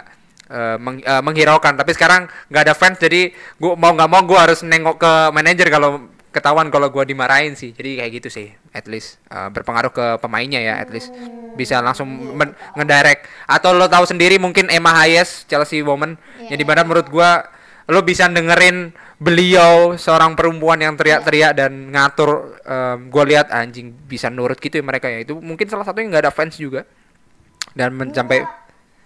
uh, 0.51 0.75
meng, 0.79 0.97
uh, 1.03 1.21
menghiraukan. 1.23 1.73
Tapi 1.79 1.91
sekarang 1.95 2.27
nggak 2.51 2.63
ada 2.71 2.75
fans 2.75 2.97
jadi 2.99 3.31
gue 3.33 3.73
mau 3.79 3.95
nggak 3.95 4.09
mau 4.09 4.21
gue 4.23 4.39
harus 4.39 4.63
nengok 4.63 4.99
ke 4.99 5.13
manajer 5.31 5.67
kalau 5.71 6.11
ketahuan 6.33 6.67
kalau 6.73 6.89
gue 6.89 7.03
dimarahin 7.07 7.53
sih. 7.55 7.71
Jadi 7.71 8.01
kayak 8.01 8.11
gitu 8.19 8.29
sih 8.33 8.47
at 8.73 8.89
least 8.89 9.21
uh, 9.29 9.47
berpengaruh 9.53 9.93
ke 9.93 10.05
pemainnya 10.19 10.59
ya 10.59 10.73
at 10.81 10.89
least. 10.91 11.13
Bisa 11.53 11.79
langsung 11.79 12.09
ngedirect. 12.75 13.29
Atau 13.45 13.77
lo 13.77 13.85
tahu 13.87 14.09
sendiri 14.09 14.41
mungkin 14.41 14.67
Emma 14.73 14.91
Hayes 14.97 15.45
Chelsea 15.45 15.85
woman 15.85 16.17
yeah. 16.41 16.53
yang 16.53 16.59
di 16.59 16.65
mana 16.65 16.81
menurut 16.83 17.07
gue 17.07 17.29
lo 17.91 17.99
bisa 18.01 18.31
dengerin 18.31 18.95
beliau 19.23 19.95
seorang 19.95 20.35
perempuan 20.35 20.75
yang 20.83 20.99
teriak-teriak 20.99 21.55
dan 21.55 21.71
ngatur 21.95 22.59
um, 22.67 23.07
gue 23.07 23.23
lihat 23.31 23.47
anjing 23.55 23.95
bisa 23.95 24.27
nurut 24.27 24.59
gitu 24.59 24.75
ya 24.75 24.83
mereka 24.83 25.07
ya. 25.07 25.23
Itu 25.23 25.39
mungkin 25.39 25.71
salah 25.71 25.87
satunya 25.87 26.11
nggak 26.11 26.23
ada 26.27 26.33
fans 26.35 26.59
juga. 26.59 26.83
Dan 27.71 27.95
sampai 28.11 28.43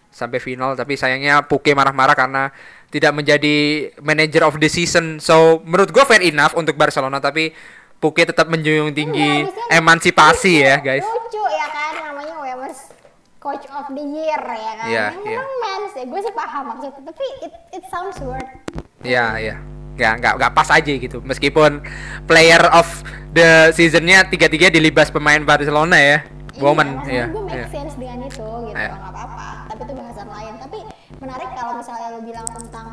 sampai 0.10 0.42
final. 0.42 0.74
Tapi 0.74 0.98
sayangnya 0.98 1.46
Puke 1.46 1.78
marah-marah 1.78 2.18
karena 2.18 2.50
tidak 2.90 3.14
menjadi 3.14 3.56
manager 4.02 4.50
of 4.50 4.58
the 4.58 4.66
season. 4.66 5.22
So 5.22 5.62
menurut 5.62 5.94
gue 5.94 6.04
fair 6.10 6.26
enough 6.26 6.58
untuk 6.58 6.74
Barcelona. 6.74 7.22
Tapi 7.22 7.54
Puke 8.02 8.26
tetap 8.26 8.50
menjunjung 8.50 8.98
tinggi 8.98 9.46
emansipasi 9.70 10.66
ya 10.66 10.82
guys. 10.82 11.06
lucu 11.06 11.42
ya 11.46 11.68
kan? 11.70 11.94
Namanya 12.10 12.36
Wemers 12.42 12.90
coach 13.38 13.70
of 13.70 13.86
the 13.94 14.02
year 14.02 14.42
ya 14.42 14.74
kan? 14.82 14.90
Yeah, 14.90 15.10
yang 15.22 15.46
yeah. 15.46 15.62
mens 15.62 15.94
ya 15.94 16.06
gue 16.10 16.20
sih 16.26 16.34
paham 16.34 16.74
maksudnya. 16.74 17.06
Tapi 17.06 17.26
it, 17.46 17.54
it 17.78 17.84
sounds 17.94 18.18
weird. 18.18 18.50
Ya 19.06 19.38
ya 19.38 19.77
nggak 19.98 20.14
nggak 20.22 20.34
nggak 20.38 20.52
pas 20.54 20.70
aja 20.70 20.94
gitu. 20.94 21.20
Meskipun 21.26 21.82
player 22.30 22.62
of 22.72 22.86
the 23.34 23.74
seasonnya 23.74 24.30
tiga 24.30 24.48
tiga 24.48 24.70
dilibas 24.70 25.10
pemain 25.10 25.42
Barcelona 25.42 25.98
ya. 25.98 26.18
Iya, 26.58 26.66
woman 26.66 27.06
ya 27.06 27.30
gue 27.30 27.44
make 27.46 27.54
yeah. 27.54 27.70
sense 27.70 27.94
dengan 28.02 28.26
itu 28.26 28.48
gitu. 28.70 28.74
Nggak 28.74 29.14
apa-apa 29.14 29.70
tapi 29.70 29.82
itu 29.86 29.94
bahasan 29.94 30.28
lain. 30.30 30.54
Tapi 30.58 30.80
menarik 31.22 31.50
kalau 31.54 31.74
misalnya 31.78 32.08
lo 32.18 32.20
bilang 32.26 32.48
tentang 32.50 32.88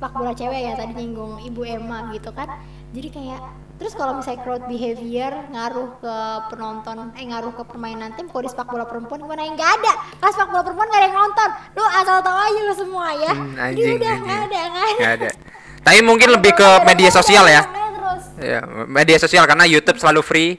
sepak 0.00 0.16
bola 0.16 0.32
cewek 0.32 0.60
ya 0.64 0.72
tadi 0.80 0.96
nyinggung 0.96 1.44
ibu 1.44 1.60
Emma 1.60 2.08
gitu 2.16 2.32
kan 2.32 2.48
jadi 2.96 3.12
kayak 3.12 3.42
Terus 3.80 3.96
kalau 3.96 4.20
misalnya 4.20 4.44
crowd 4.44 4.68
behavior 4.68 5.32
ngaruh 5.56 5.88
ke 6.04 6.16
penonton, 6.52 7.16
eh 7.16 7.24
ngaruh 7.24 7.56
ke 7.56 7.64
permainan 7.64 8.12
tim, 8.12 8.28
kalau 8.28 8.44
di 8.44 8.52
sepak 8.52 8.68
bola 8.68 8.84
perempuan 8.84 9.24
gimana? 9.24 9.40
Yang 9.40 9.56
nggak 9.56 9.72
ada. 9.80 9.92
Pas 10.20 10.36
sepak 10.36 10.52
bola 10.52 10.60
perempuan 10.68 10.84
nggak 10.92 11.00
ada 11.00 11.08
yang 11.08 11.16
nonton. 11.16 11.48
Lu 11.72 11.84
asal 11.88 12.20
tahu 12.20 12.38
aja 12.44 12.60
lu 12.60 12.74
semua 12.76 13.08
ya. 13.16 13.32
Hmm, 13.32 13.56
anjing, 13.56 13.80
Jadi 13.80 13.92
udah 13.96 14.14
nggak 14.20 14.40
ada, 14.44 14.58
nggak 14.68 14.84
ada. 14.84 15.06
ada. 15.16 15.30
Tapi 15.80 15.98
mungkin 16.04 16.28
lebih 16.28 16.52
ke 16.60 16.68
media 16.92 17.08
sosial 17.08 17.48
ya. 17.48 17.64
Ya, 18.36 18.60
media 18.84 19.16
sosial 19.16 19.48
karena 19.48 19.64
YouTube 19.64 19.96
selalu 19.96 20.20
free 20.20 20.50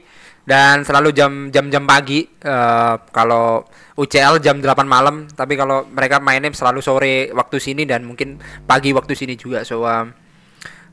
dan 0.42 0.82
selalu 0.82 1.14
jam 1.14 1.54
jam 1.54 1.70
jam 1.70 1.86
pagi 1.86 2.26
uh, 2.42 2.98
kalau 3.14 3.62
UCL 3.94 4.42
jam 4.42 4.58
8 4.58 4.82
malam 4.82 5.30
tapi 5.30 5.54
kalau 5.54 5.86
mereka 5.86 6.18
mainnya 6.18 6.50
selalu 6.50 6.82
sore 6.82 7.30
waktu 7.30 7.62
sini 7.62 7.86
dan 7.86 8.02
mungkin 8.02 8.42
pagi 8.66 8.90
waktu 8.90 9.14
sini 9.14 9.38
juga. 9.38 9.62
So 9.62 9.86
um, 9.86 10.10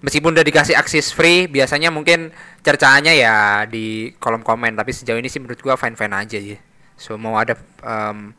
meskipun 0.05 0.35
udah 0.35 0.45
dikasih 0.45 0.75
akses 0.79 1.11
free 1.11 1.47
biasanya 1.49 1.91
mungkin 1.91 2.31
cercaannya 2.63 3.13
ya 3.19 3.65
di 3.67 4.15
kolom 4.21 4.43
komen 4.43 4.75
tapi 4.75 4.95
sejauh 4.95 5.19
ini 5.19 5.27
sih 5.27 5.43
menurut 5.43 5.59
gua 5.59 5.75
fine 5.75 5.99
fine 5.99 6.15
aja 6.15 6.39
ya 6.39 6.59
so 6.95 7.19
mau 7.19 7.35
ada 7.35 7.55
um, 7.83 8.31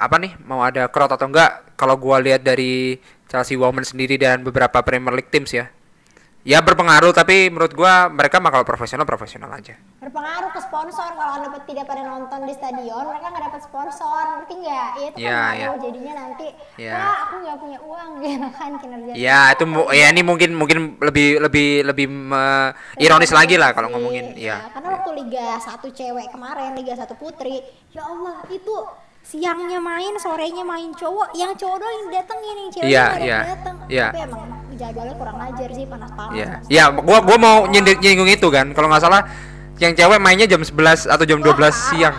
apa 0.00 0.16
nih 0.16 0.32
mau 0.48 0.64
ada 0.64 0.88
crowd 0.88 1.12
atau 1.12 1.28
enggak 1.28 1.76
kalau 1.76 2.00
gua 2.00 2.20
lihat 2.20 2.40
dari 2.40 2.96
Chelsea 3.28 3.56
Women 3.56 3.84
sendiri 3.84 4.16
dan 4.16 4.44
beberapa 4.44 4.80
Premier 4.80 5.12
League 5.12 5.32
teams 5.32 5.52
ya 5.52 5.68
ya 6.42 6.58
berpengaruh 6.58 7.14
tapi 7.14 7.46
menurut 7.50 7.70
gua 7.70 8.10
mereka 8.10 8.42
mah 8.42 8.50
kalau 8.50 8.66
profesional 8.66 9.06
profesional 9.06 9.50
aja. 9.54 9.78
Berpengaruh 10.02 10.50
ke 10.50 10.60
sponsor 10.62 11.14
kalau 11.14 11.32
anda 11.38 11.48
tidak 11.62 11.86
pada 11.86 12.02
nonton 12.02 12.46
di 12.46 12.54
stadion 12.54 13.06
mereka 13.06 13.30
nggak 13.30 13.44
dapat 13.46 13.60
sponsor 13.62 14.22
ngerti 14.38 14.54
nggak? 14.58 14.90
Ya 14.98 15.06
itu 15.06 15.18
ya, 15.22 15.30
kan 15.38 15.54
ya. 15.54 15.68
jadinya 15.78 16.12
nanti 16.18 16.48
ya. 16.78 16.92
wah 16.98 17.16
aku 17.26 17.34
nggak 17.46 17.56
punya 17.62 17.78
uang 17.86 18.08
gitu 18.20 18.48
kan 18.58 18.70
kinerja 18.82 19.12
ya 19.14 19.40
itu 19.54 19.64
ya 19.94 20.06
ini 20.10 20.22
mungkin 20.26 20.50
mungkin 20.58 20.78
lebih 20.98 21.28
lebih 21.38 21.68
lebih 21.86 22.06
uh, 22.34 22.70
ironis 22.98 23.30
lagi 23.30 23.54
lah 23.54 23.70
kalau 23.70 23.94
ngomongin 23.94 24.34
ya, 24.34 24.58
ya. 24.58 24.74
Karena 24.74 24.88
waktu 24.98 25.10
Liga 25.12 25.46
satu 25.62 25.88
cewek 25.94 26.34
kemarin 26.34 26.74
Liga 26.74 26.98
satu 26.98 27.14
putri 27.14 27.62
ya 27.94 28.02
Allah 28.02 28.42
itu 28.50 28.74
siangnya 29.22 29.78
main 29.78 30.14
sorenya 30.18 30.66
main 30.66 30.90
cowok 30.92 31.32
yang 31.38 31.54
cowok 31.54 31.76
doang 31.78 31.94
yang 31.94 32.08
datengin 32.10 32.56
yang 32.58 32.70
cewek 32.74 32.90
yeah, 32.90 33.10
yeah, 33.22 33.42
dateng 33.54 33.76
yeah. 33.86 34.10
tapi 34.10 34.20
emang 34.26 34.42
jadwalnya 34.74 35.14
kurang 35.16 35.38
ajar 35.40 35.68
sih 35.70 35.84
panas-panas 35.86 36.34
yeah. 36.36 36.54
ya 36.66 36.76
yeah, 36.76 36.86
gua 36.90 37.18
gua 37.22 37.36
mau 37.38 37.56
nyindir 37.70 37.96
nyinggung 38.02 38.28
itu 38.28 38.48
kan 38.50 38.74
kalau 38.74 38.90
nggak 38.90 39.02
salah 39.02 39.22
yang 39.80 39.94
cewek 39.94 40.18
mainnya 40.20 40.46
jam 40.46 40.62
11 40.62 41.10
atau 41.10 41.24
jam 41.24 41.38
Wah, 41.40 41.54
12 41.54 41.58
belas 41.58 41.74
siang 41.90 42.16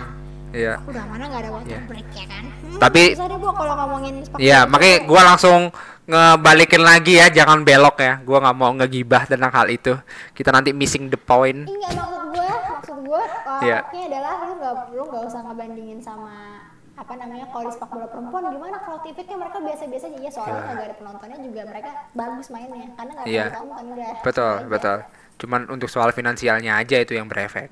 Iya. 0.54 0.78
Udah 0.86 1.02
mana 1.10 1.26
gak 1.26 1.40
ada 1.42 1.50
water 1.50 1.66
yeah. 1.66 1.82
break 1.90 2.08
ya 2.14 2.24
kan? 2.30 2.44
Hmm, 2.46 2.78
Tapi 2.78 3.02
gua 3.18 3.52
kalau 3.58 3.74
ngomongin 3.74 4.14
Iya, 4.38 4.70
makanya 4.70 4.96
gua 5.02 5.20
langsung 5.34 5.74
ngebalikin 6.06 6.82
lagi 6.86 7.18
ya, 7.18 7.26
jangan 7.26 7.66
belok 7.66 7.98
ya. 7.98 8.22
Gua 8.22 8.38
nggak 8.38 8.54
mau 8.54 8.70
ngegibah 8.78 9.26
tentang 9.26 9.50
hal 9.50 9.66
itu. 9.66 9.98
Kita 10.30 10.54
nanti 10.54 10.70
missing 10.70 11.10
the 11.10 11.18
point. 11.18 11.66
Enggak 11.66 11.92
maksud 11.98 12.22
gua, 12.30 12.50
maksud 12.70 12.96
gua 13.02 13.22
uh, 13.26 13.66
yeah. 13.66 13.82
adalah 13.82 14.46
lu 14.46 14.54
nggak 14.62 14.74
lu 14.94 15.02
nggak 15.10 15.22
usah 15.26 15.40
ngebandingin 15.42 15.98
sama 15.98 16.63
apa 16.94 17.12
namanya 17.18 17.46
kalau 17.50 17.66
di 17.66 17.72
sepak 17.74 17.90
bola 17.90 18.06
perempuan 18.06 18.42
gimana 18.54 18.76
kalau 18.78 18.98
efeknya 19.02 19.36
mereka 19.36 19.58
biasa-biasa 19.58 20.04
aja 20.14 20.18
ya 20.22 20.30
soalnya 20.30 20.54
yeah. 20.54 20.70
nggak 20.70 20.86
ada 20.86 20.96
penontonnya 20.96 21.38
juga 21.42 21.60
mereka 21.66 21.90
bagus 22.14 22.46
mainnya 22.54 22.88
karena 22.94 23.10
nggak 23.18 23.26
ada 23.26 23.34
yeah. 23.34 23.50
penonton 23.50 23.84
udah 23.98 24.12
betul 24.22 24.54
aja. 24.54 24.68
betul 24.70 24.98
cuman 25.34 25.60
untuk 25.74 25.88
soal 25.90 26.10
finansialnya 26.14 26.78
aja 26.78 26.96
itu 27.02 27.18
yang 27.18 27.26
berefek 27.26 27.70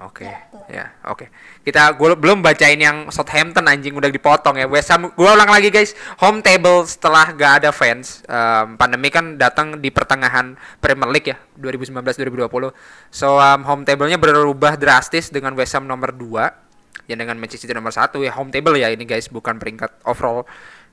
Oke. 0.00 0.24
Okay. 0.24 0.32
Ya, 0.32 0.40
ya, 0.72 0.86
oke. 1.04 1.28
Okay. 1.28 1.28
Kita 1.68 1.92
gua 1.94 2.16
belum 2.16 2.40
bacain 2.40 2.80
yang 2.80 3.12
Southampton 3.12 3.68
anjing 3.68 3.92
udah 3.92 4.08
dipotong 4.08 4.56
ya. 4.58 4.66
West 4.66 4.88
Ham 4.88 5.12
gua 5.14 5.36
ulang 5.36 5.52
lagi 5.52 5.68
guys. 5.68 5.92
Home 6.24 6.40
table 6.40 6.88
setelah 6.88 7.28
gak 7.36 7.62
ada 7.62 7.70
fans. 7.70 8.24
Um, 8.24 8.80
pandemi 8.80 9.12
kan 9.12 9.36
datang 9.36 9.78
di 9.84 9.92
pertengahan 9.92 10.56
Premier 10.80 11.12
League 11.12 11.28
ya, 11.30 11.36
2019-2020. 11.60 12.72
So 13.12 13.36
um, 13.36 13.60
home 13.68 13.84
table-nya 13.84 14.16
berubah 14.16 14.80
drastis 14.80 15.28
dengan 15.28 15.52
West 15.54 15.76
Ham 15.76 15.84
nomor 15.84 16.16
2 16.16 16.71
yang 17.10 17.18
dengan 17.18 17.36
Manchester 17.40 17.68
City 17.68 17.74
nomor 17.74 17.92
1 17.94 18.14
ya 18.22 18.32
home 18.36 18.50
table 18.54 18.76
ya 18.78 18.88
ini 18.92 19.04
guys, 19.08 19.28
bukan 19.28 19.58
peringkat 19.58 20.04
overall 20.06 20.46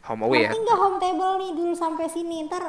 home 0.10 0.26
away 0.26 0.50
ya. 0.50 0.52
Enggak 0.52 0.78
home 0.78 0.98
table 0.98 1.32
nih 1.38 1.50
dulu 1.54 1.74
sampai 1.76 2.06
sini. 2.10 2.48
Ntar 2.50 2.64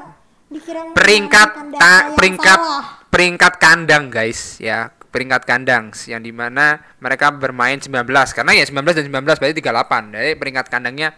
dikira 0.50 0.82
peringkat 0.90 1.50
ta, 1.78 2.10
peringkat 2.18 2.58
salah. 2.58 2.84
peringkat 3.06 3.52
kandang 3.62 4.10
guys 4.10 4.58
ya 4.58 4.90
peringkat 5.10 5.46
kandang 5.46 5.94
yang 6.10 6.22
di 6.22 6.34
mana 6.34 6.82
mereka 6.98 7.30
bermain 7.30 7.78
19 7.78 7.94
karena 8.34 8.52
ya 8.54 8.66
19 8.66 8.98
dan 8.98 9.04
19 9.06 9.38
berarti 9.38 9.54
38 9.62 10.14
dari 10.14 10.30
peringkat 10.34 10.66
kandangnya 10.66 11.14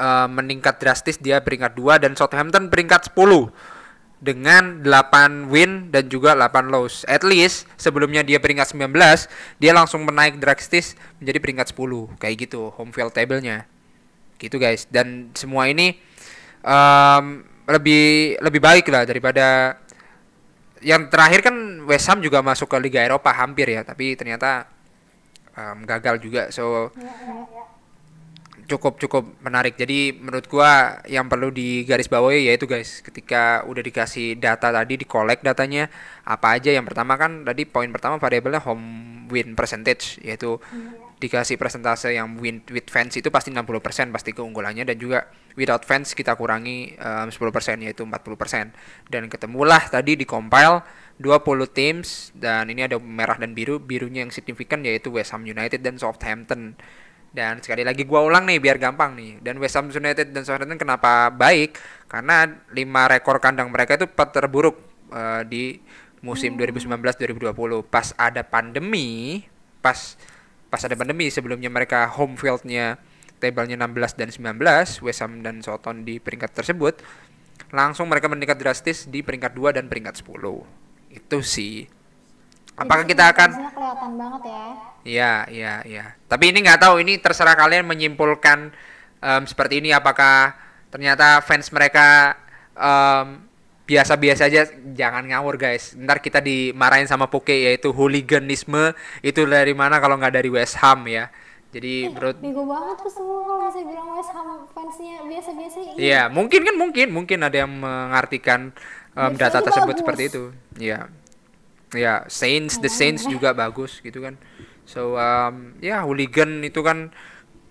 uh, 0.00 0.28
meningkat 0.32 0.80
drastis 0.80 1.20
dia 1.20 1.44
peringkat 1.44 1.76
2 1.76 2.04
dan 2.08 2.12
Southampton 2.16 2.72
peringkat 2.72 3.12
10 3.12 3.52
dengan 4.22 4.86
8 4.86 5.50
win 5.50 5.90
dan 5.90 6.06
juga 6.06 6.38
8 6.38 6.70
loss. 6.70 7.02
At 7.10 7.26
least 7.26 7.66
sebelumnya 7.74 8.22
dia 8.22 8.38
peringkat 8.38 8.70
19, 8.70 8.94
dia 9.58 9.72
langsung 9.74 10.06
menaik 10.06 10.38
drastis 10.38 10.94
menjadi 11.18 11.38
peringkat 11.42 11.66
10. 11.74 12.22
Kayak 12.22 12.34
gitu 12.46 12.70
home 12.78 12.94
field 12.94 13.10
table-nya. 13.10 13.66
Gitu 14.38 14.62
guys. 14.62 14.86
Dan 14.86 15.34
semua 15.34 15.66
ini 15.66 15.98
um, 16.62 17.42
lebih 17.66 18.38
lebih 18.38 18.62
baik 18.62 18.86
lah 18.94 19.02
daripada 19.02 19.78
yang 20.82 21.10
terakhir 21.10 21.46
kan 21.46 21.54
West 21.86 22.06
Ham 22.10 22.22
juga 22.22 22.42
masuk 22.42 22.70
ke 22.70 22.78
Liga 22.78 23.02
Eropa 23.02 23.30
hampir 23.34 23.70
ya, 23.70 23.86
tapi 23.86 24.14
ternyata 24.14 24.70
um, 25.58 25.82
gagal 25.82 26.22
juga. 26.22 26.50
So 26.54 26.90
cukup 28.72 28.96
cukup 28.96 29.24
menarik. 29.44 29.76
Jadi 29.76 30.16
menurut 30.16 30.48
gua 30.48 31.00
yang 31.04 31.28
perlu 31.28 31.52
digarisbawahi 31.52 32.48
yaitu 32.48 32.64
guys, 32.64 33.04
ketika 33.04 33.62
udah 33.68 33.82
dikasih 33.84 34.40
data 34.40 34.72
tadi 34.72 34.96
di 34.96 35.04
collect 35.04 35.44
datanya 35.44 35.92
apa 36.24 36.56
aja? 36.56 36.72
Yang 36.72 36.92
pertama 36.92 37.20
kan 37.20 37.44
tadi 37.44 37.68
poin 37.68 37.92
pertama 37.92 38.16
variabelnya 38.16 38.64
home 38.64 39.28
win 39.28 39.52
percentage 39.52 40.16
yaitu 40.24 40.56
dikasih 41.22 41.54
presentase 41.54 42.10
yang 42.10 42.34
win 42.40 42.66
with 42.74 42.90
fans 42.90 43.14
itu 43.14 43.30
pasti 43.30 43.54
60% 43.54 44.10
pasti 44.10 44.30
keunggulannya. 44.32 44.88
Dan 44.88 44.96
juga 44.98 45.28
without 45.54 45.84
fans 45.84 46.16
kita 46.16 46.34
kurangi 46.34 46.96
um, 46.98 47.28
10% 47.28 47.84
yaitu 47.84 48.02
40% 48.02 48.72
dan 49.12 49.22
ketemulah 49.28 49.86
tadi 49.92 50.16
di 50.16 50.24
compile 50.24 50.82
20 51.20 51.70
teams 51.70 52.34
dan 52.34 52.66
ini 52.72 52.88
ada 52.88 52.98
merah 52.98 53.38
dan 53.38 53.54
biru. 53.54 53.78
Birunya 53.78 54.26
yang 54.26 54.32
signifikan 54.34 54.82
yaitu 54.82 55.12
West 55.14 55.30
Ham 55.30 55.46
United 55.46 55.84
dan 55.84 56.00
Southampton 56.00 56.74
dan 57.32 57.64
sekali 57.64 57.80
lagi 57.80 58.04
gua 58.04 58.20
ulang 58.20 58.44
nih 58.44 58.60
biar 58.60 58.76
gampang 58.76 59.16
nih. 59.16 59.40
Dan 59.40 59.56
West 59.56 59.74
Ham 59.80 59.88
United 59.88 60.36
dan 60.36 60.44
Southampton 60.44 60.76
kenapa 60.76 61.32
baik? 61.32 61.80
Karena 62.06 62.44
5 62.44 63.12
rekor 63.16 63.40
kandang 63.40 63.72
mereka 63.72 63.96
itu 63.96 64.04
terburuk 64.06 64.76
uh, 65.08 65.40
di 65.48 65.80
musim 66.22 66.54
2019-2020 66.54 67.82
pas 67.90 68.14
ada 68.14 68.46
pandemi 68.46 69.42
pas 69.82 70.14
pas 70.70 70.78
ada 70.78 70.94
pandemi 70.94 71.26
sebelumnya 71.26 71.66
mereka 71.66 72.06
home 72.14 72.38
fieldnya 72.38 72.94
tabelnya 73.42 73.74
16 73.74 74.22
dan 74.22 74.28
19 74.30 75.02
West 75.02 75.18
Ham 75.18 75.42
dan 75.42 75.58
Southampton 75.66 76.06
di 76.06 76.22
peringkat 76.22 76.54
tersebut 76.54 77.02
langsung 77.74 78.06
mereka 78.06 78.30
meningkat 78.30 78.54
drastis 78.54 79.10
di 79.10 79.26
peringkat 79.26 79.50
2 79.50 79.76
dan 79.82 79.90
peringkat 79.90 80.22
10 80.22 80.30
itu 81.12 81.38
sih. 81.44 81.90
Apakah 82.78 83.04
Jadi, 83.04 83.12
kita 83.12 83.24
akan 83.34 83.50
kelihatan 83.52 84.10
banget 84.16 84.42
ya 84.48 84.91
iya 85.02 85.46
iya 85.50 85.82
iya. 85.86 86.04
Tapi 86.26 86.50
ini 86.50 86.62
nggak 86.64 86.80
tahu 86.82 87.02
ini 87.02 87.18
terserah 87.18 87.54
kalian 87.54 87.86
menyimpulkan 87.86 88.72
um, 89.22 89.42
seperti 89.46 89.82
ini 89.82 89.94
apakah 89.94 90.54
ternyata 90.90 91.40
fans 91.40 91.70
mereka 91.70 92.36
um, 92.76 93.46
biasa-biasa 93.86 94.48
aja 94.48 94.62
jangan 94.94 95.26
ngawur 95.28 95.58
guys. 95.58 95.94
Ntar 95.98 96.22
kita 96.22 96.38
dimarahin 96.38 97.10
sama 97.10 97.26
Poke 97.28 97.54
yaitu 97.54 97.90
hooliganisme. 97.90 98.94
Itu 99.20 99.44
dari 99.46 99.74
mana 99.74 99.98
kalau 99.98 100.16
nggak 100.18 100.34
dari 100.38 100.50
West 100.50 100.78
Ham 100.80 101.04
ya. 101.10 101.28
Jadi 101.72 102.04
eh, 102.04 102.12
menurut 102.12 102.36
bego 102.36 102.68
banget 102.68 103.00
tuh 103.00 103.12
semua 103.12 103.48
kalau 103.48 103.68
saya 103.72 103.84
bilang 103.88 104.08
West 104.12 104.32
Ham 104.36 104.68
fansnya 104.76 105.24
biasa-biasa 105.24 105.76
iya 105.96 106.28
mungkin 106.28 106.60
kan 106.68 106.76
mungkin. 106.76 107.06
Mungkin 107.10 107.38
ada 107.42 107.56
yang 107.64 107.72
mengartikan 107.72 108.76
um, 109.16 109.32
data 109.34 109.64
tersebut 109.64 109.96
bagus. 109.96 110.00
seperti 110.04 110.22
itu. 110.28 110.42
Ya 110.76 111.08
ya 111.92 112.24
Saints 112.28 112.80
the 112.80 112.88
Saints 112.88 113.28
juga 113.28 113.52
bagus 113.52 114.00
gitu 114.00 114.24
kan 114.24 114.40
so 114.86 115.16
um, 115.16 115.76
ya 115.78 116.02
hooligan 116.04 116.62
itu 116.64 116.82
kan 116.82 117.12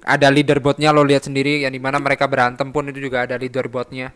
ada 0.01 0.27
leaderboardnya 0.33 0.89
lo 0.89 1.05
lihat 1.05 1.29
sendiri 1.29 1.61
yang 1.61 1.73
di 1.73 1.81
mana 1.81 2.01
mereka 2.01 2.25
berantem 2.25 2.73
pun 2.73 2.89
itu 2.89 2.97
juga 2.97 3.29
ada 3.29 3.37
leaderboardnya. 3.37 4.09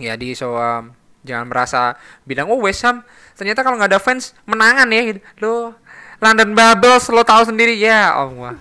Ya 0.00 0.16
di 0.16 0.32
so 0.32 0.56
um, 0.56 0.96
jangan 1.20 1.46
merasa 1.48 2.00
bilang 2.24 2.48
oh 2.48 2.60
West 2.64 2.80
Ham 2.88 3.04
ternyata 3.36 3.60
kalau 3.60 3.76
nggak 3.76 3.92
ada 3.92 4.00
fans 4.00 4.32
menangan 4.48 4.88
ya 4.88 5.20
lo 5.44 5.76
London 6.20 6.56
Bubbles 6.56 7.08
lo 7.12 7.20
tahu 7.20 7.52
sendiri 7.52 7.76
ya 7.76 8.16
oh 8.16 8.32
wah 8.40 8.56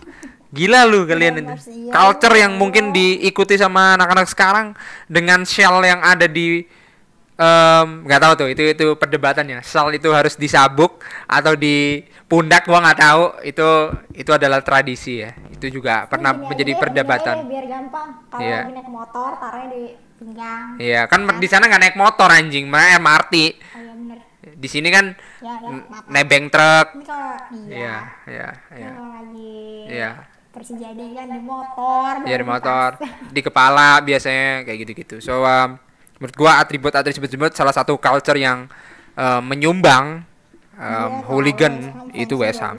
gila 0.50 0.84
lu 0.90 1.06
kalian 1.06 1.46
ini. 1.46 1.54
Iya. 1.54 1.94
culture 1.94 2.36
yang 2.36 2.58
mungkin 2.58 2.90
diikuti 2.90 3.56
sama 3.56 3.96
anak-anak 3.96 4.28
sekarang 4.28 4.68
dengan 5.06 5.46
shell 5.46 5.80
yang 5.86 6.02
ada 6.02 6.26
di 6.26 6.66
nggak 7.40 8.20
um, 8.20 8.24
tahu 8.28 8.34
tuh 8.36 8.48
itu 8.52 8.64
itu 8.68 8.88
perdebatannya. 9.00 9.64
Shell 9.64 9.96
itu 9.96 10.12
harus 10.12 10.36
disabuk 10.36 11.00
atau 11.24 11.56
di 11.56 12.04
pundak 12.28 12.68
gua 12.68 12.84
nggak 12.84 13.00
tahu. 13.00 13.24
Itu 13.48 13.96
itu 14.12 14.32
adalah 14.36 14.60
tradisi 14.60 15.24
ya. 15.24 15.32
Itu 15.48 15.72
juga 15.72 16.04
pernah 16.12 16.36
menjadi 16.36 16.76
perdebatan. 16.76 17.48
biar 17.48 17.66
gampang. 17.72 18.28
Kalau 18.28 18.44
yeah. 18.44 18.68
naik 18.68 18.92
motor 18.92 19.40
taruhnya 19.40 19.68
di 19.72 19.84
pinggang. 20.20 20.76
Iya 20.76 21.08
kan 21.08 21.40
di 21.40 21.48
sana 21.48 21.72
nggak 21.72 21.82
naik 21.88 21.98
motor 21.98 22.28
anjing. 22.28 22.68
Mana 22.68 23.00
MRT 23.00 23.34
oh, 23.40 23.80
iya 23.80 23.94
bener. 23.96 24.20
di 24.60 24.68
sini 24.68 24.92
kan 24.92 25.16
ya, 25.40 25.54
ya, 25.64 25.72
nebeng 26.12 26.52
truk. 26.52 26.88
Iya 27.72 27.96
iya 28.28 28.48
iya. 28.76 28.92
iya. 29.88 30.12
Persijade 30.52 31.16
kan 31.16 31.28
di 31.32 31.40
motor 31.40 32.12
iya 32.28 32.36
di 32.36 32.44
motor 32.44 32.90
di 33.32 33.40
kepala 33.40 34.04
biasanya 34.04 34.68
kayak 34.68 34.78
gitu-gitu. 34.84 35.24
So 35.24 35.48
um, 35.48 35.80
menurut 36.20 36.36
gua 36.36 36.60
atribut 36.60 36.92
atribut 36.94 37.56
salah 37.56 37.74
satu 37.74 37.96
culture 37.96 38.38
yang 38.38 38.68
uh, 39.16 39.42
menyumbang 39.42 40.28
um, 40.76 40.84
ya, 40.84 41.24
hooligan 41.32 41.74
itu 42.14 42.36
West 42.38 42.60
Ham 42.60 42.78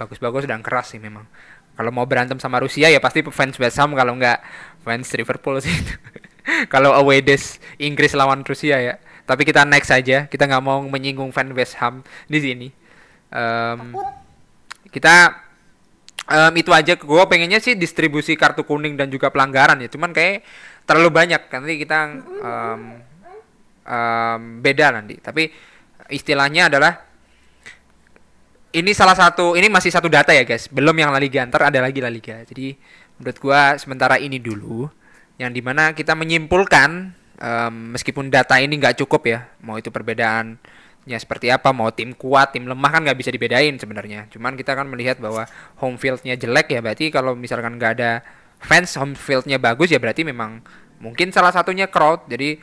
bagus-bagus 0.00 0.48
dan 0.48 0.64
keras 0.64 0.96
sih 0.96 1.00
memang. 1.00 1.28
Kalau 1.76 1.92
mau 1.92 2.08
berantem 2.08 2.40
sama 2.40 2.56
Rusia 2.64 2.88
ya 2.88 2.96
pasti 2.96 3.20
fans 3.28 3.60
West 3.60 3.76
Ham 3.76 3.92
kalau 3.92 4.16
nggak 4.16 4.40
fans 4.80 5.12
Liverpool 5.12 5.60
sih. 5.60 5.76
Kalau 6.72 6.96
away 6.96 7.20
days 7.20 7.60
Inggris 7.76 8.16
lawan 8.16 8.40
Rusia 8.42 8.80
ya. 8.80 8.96
Tapi 9.28 9.44
kita 9.44 9.62
next 9.68 9.92
saja 9.92 10.24
kita 10.24 10.48
nggak 10.48 10.64
mau 10.64 10.80
menyinggung 10.82 11.30
fan 11.36 11.52
West 11.52 11.76
Ham 11.78 12.00
di 12.26 12.38
sini. 12.40 12.68
Um, 13.28 13.94
kita 14.88 15.36
um, 16.26 16.52
itu 16.56 16.72
aja. 16.72 16.96
Gue 16.96 17.22
pengennya 17.28 17.60
sih 17.60 17.76
distribusi 17.76 18.34
kartu 18.34 18.64
kuning 18.64 18.96
dan 18.96 19.12
juga 19.12 19.28
pelanggaran 19.28 19.78
ya. 19.84 19.88
Cuman 19.92 20.10
kayak 20.10 20.42
terlalu 20.90 21.10
banyak. 21.14 21.46
Nanti 21.46 21.74
kita 21.78 21.98
um, 22.42 22.82
um, 23.86 24.40
beda 24.58 24.90
nanti. 24.90 25.22
Tapi 25.22 25.46
istilahnya 26.10 26.66
adalah 26.66 27.06
ini 28.70 28.90
salah 28.94 29.14
satu 29.18 29.58
ini 29.58 29.66
masih 29.66 29.90
satu 29.94 30.10
data 30.10 30.34
ya 30.34 30.42
guys. 30.42 30.66
Belum 30.70 30.94
yang 30.94 31.14
La 31.14 31.22
Liga 31.22 31.46
ada 31.46 31.78
lagi 31.78 31.98
La 32.02 32.10
Liga 32.10 32.42
jadi 32.46 32.74
menurut 33.18 33.38
gua 33.42 33.76
sementara 33.76 34.16
ini 34.16 34.38
dulu 34.38 34.86
yang 35.36 35.50
di 35.50 35.60
mana 35.64 35.92
kita 35.92 36.14
menyimpulkan 36.14 37.12
um, 37.40 37.74
meskipun 37.96 38.28
data 38.30 38.60
ini 38.60 38.76
nggak 38.78 39.00
cukup 39.04 39.22
ya 39.26 39.40
mau 39.64 39.80
itu 39.80 39.88
perbedaannya 39.90 41.18
seperti 41.18 41.50
apa 41.50 41.72
mau 41.74 41.90
tim 41.90 42.14
kuat 42.14 42.54
tim 42.54 42.68
lemah 42.68 42.90
kan 42.92 43.00
nggak 43.02 43.18
bisa 43.18 43.30
dibedain 43.34 43.74
sebenarnya. 43.74 44.30
Cuman 44.30 44.54
kita 44.54 44.78
kan 44.78 44.86
melihat 44.86 45.18
bahwa 45.18 45.50
home 45.82 45.98
fieldnya 45.98 46.38
jelek 46.38 46.70
ya 46.70 46.80
berarti 46.82 47.10
kalau 47.10 47.34
misalkan 47.34 47.74
nggak 47.74 47.92
ada 47.98 48.22
fans 48.60 48.92
home 48.94 49.16
fieldnya 49.16 49.56
bagus 49.56 49.88
ya 49.88 49.96
berarti 49.96 50.22
memang 50.22 50.60
mungkin 51.00 51.32
salah 51.32 51.50
satunya 51.50 51.88
crowd 51.88 52.28
jadi 52.28 52.60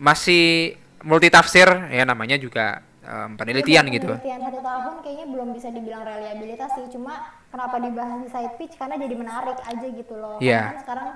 masih 0.00 0.74
multi 1.04 1.28
tafsir 1.28 1.68
ya 1.92 2.02
namanya 2.08 2.40
juga 2.40 2.80
um, 3.04 3.36
penelitian 3.36 3.84
gitu. 3.92 4.08
Penelitian 4.16 4.40
satu 4.40 4.60
tahun 4.64 4.94
kayaknya 5.04 5.26
belum 5.30 5.48
bisa 5.52 5.68
dibilang 5.70 6.02
reliabilitas 6.02 6.70
sih, 6.80 6.86
cuma 6.96 7.12
kenapa 7.52 7.76
dibahas 7.78 8.24
di 8.24 8.28
side 8.32 8.54
pitch 8.56 8.74
karena 8.80 8.96
jadi 8.96 9.14
menarik 9.14 9.58
aja 9.60 9.86
gitu 9.86 10.14
loh. 10.16 10.40
Yeah. 10.40 10.74
Kan 10.74 10.78
sekarang 10.82 11.08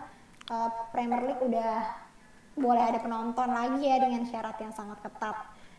uh, 0.52 0.68
Premier 0.92 1.22
League 1.24 1.42
udah 1.42 1.72
boleh 2.58 2.82
ada 2.82 2.98
penonton 2.98 3.48
lagi 3.48 3.82
ya 3.86 3.96
dengan 4.02 4.22
syarat 4.28 4.56
yang 4.60 4.72
sangat 4.74 4.98
ketat. 5.00 5.36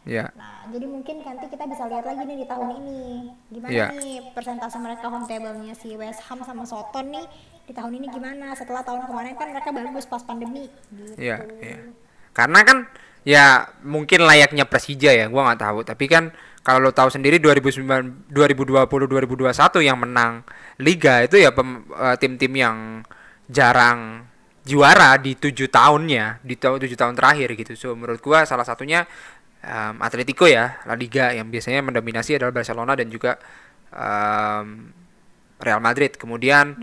Iya. 0.07 0.25
Yeah. 0.25 0.27
Nah, 0.39 0.65
jadi 0.71 0.85
mungkin 0.87 1.15
nanti 1.21 1.45
kita 1.51 1.63
bisa 1.69 1.83
lihat 1.85 2.05
lagi 2.07 2.23
nih 2.23 2.37
di 2.41 2.47
tahun 2.47 2.69
ini 2.81 2.99
gimana 3.51 3.71
yeah. 3.71 3.89
nih 3.93 4.31
persentase 4.33 4.79
mereka 4.79 5.05
home 5.11 5.27
table-nya 5.27 5.75
si 5.75 5.93
West 5.99 6.23
Ham 6.31 6.41
sama 6.41 6.63
Soton 6.63 7.13
nih 7.13 7.27
di 7.69 7.73
tahun 7.77 8.01
ini 8.01 8.07
gimana 8.09 8.57
setelah 8.57 8.81
tahun 8.81 9.05
kemarin 9.05 9.37
kan 9.37 9.47
mereka 9.53 9.69
bagus 9.69 10.09
pas 10.09 10.25
pandemi 10.25 10.65
gitu. 10.89 11.13
Iya, 11.21 11.45
iya. 11.61 11.79
Karena 12.33 12.65
kan 12.65 12.89
ya 13.21 13.69
mungkin 13.85 14.25
layaknya 14.25 14.65
Persija 14.65 15.13
ya 15.13 15.29
gua 15.29 15.53
nggak 15.53 15.61
tahu 15.61 15.79
tapi 15.85 16.09
kan 16.09 16.33
kalau 16.65 16.89
lo 16.89 16.91
tahu 16.91 17.13
sendiri 17.13 17.37
2009 17.37 18.31
2020 18.33 18.89
2021 18.89 19.85
yang 19.85 19.97
menang 20.01 20.41
liga 20.81 21.21
itu 21.21 21.37
ya 21.37 21.53
eh, 21.53 22.15
tim-tim 22.17 22.53
uh, 22.55 22.57
yang 22.57 22.77
jarang 23.45 24.25
juara 24.65 25.21
di 25.21 25.37
tujuh 25.37 25.69
tahunnya 25.69 26.41
di 26.41 26.57
tujuh 26.57 26.97
tahun 26.97 27.13
terakhir 27.13 27.53
gitu 27.53 27.73
so 27.77 27.93
menurut 27.93 28.17
gua 28.21 28.49
salah 28.49 28.65
satunya 28.65 29.05
um, 29.61 30.01
Atletico 30.01 30.49
ya 30.49 30.81
La 30.89 30.97
Liga 30.97 31.29
yang 31.33 31.53
biasanya 31.53 31.85
mendominasi 31.85 32.37
adalah 32.37 32.53
Barcelona 32.53 32.97
dan 32.97 33.13
juga 33.13 33.37
um, 33.93 34.93
Real 35.59 35.83
Madrid. 35.83 36.15
Kemudian 36.15 36.75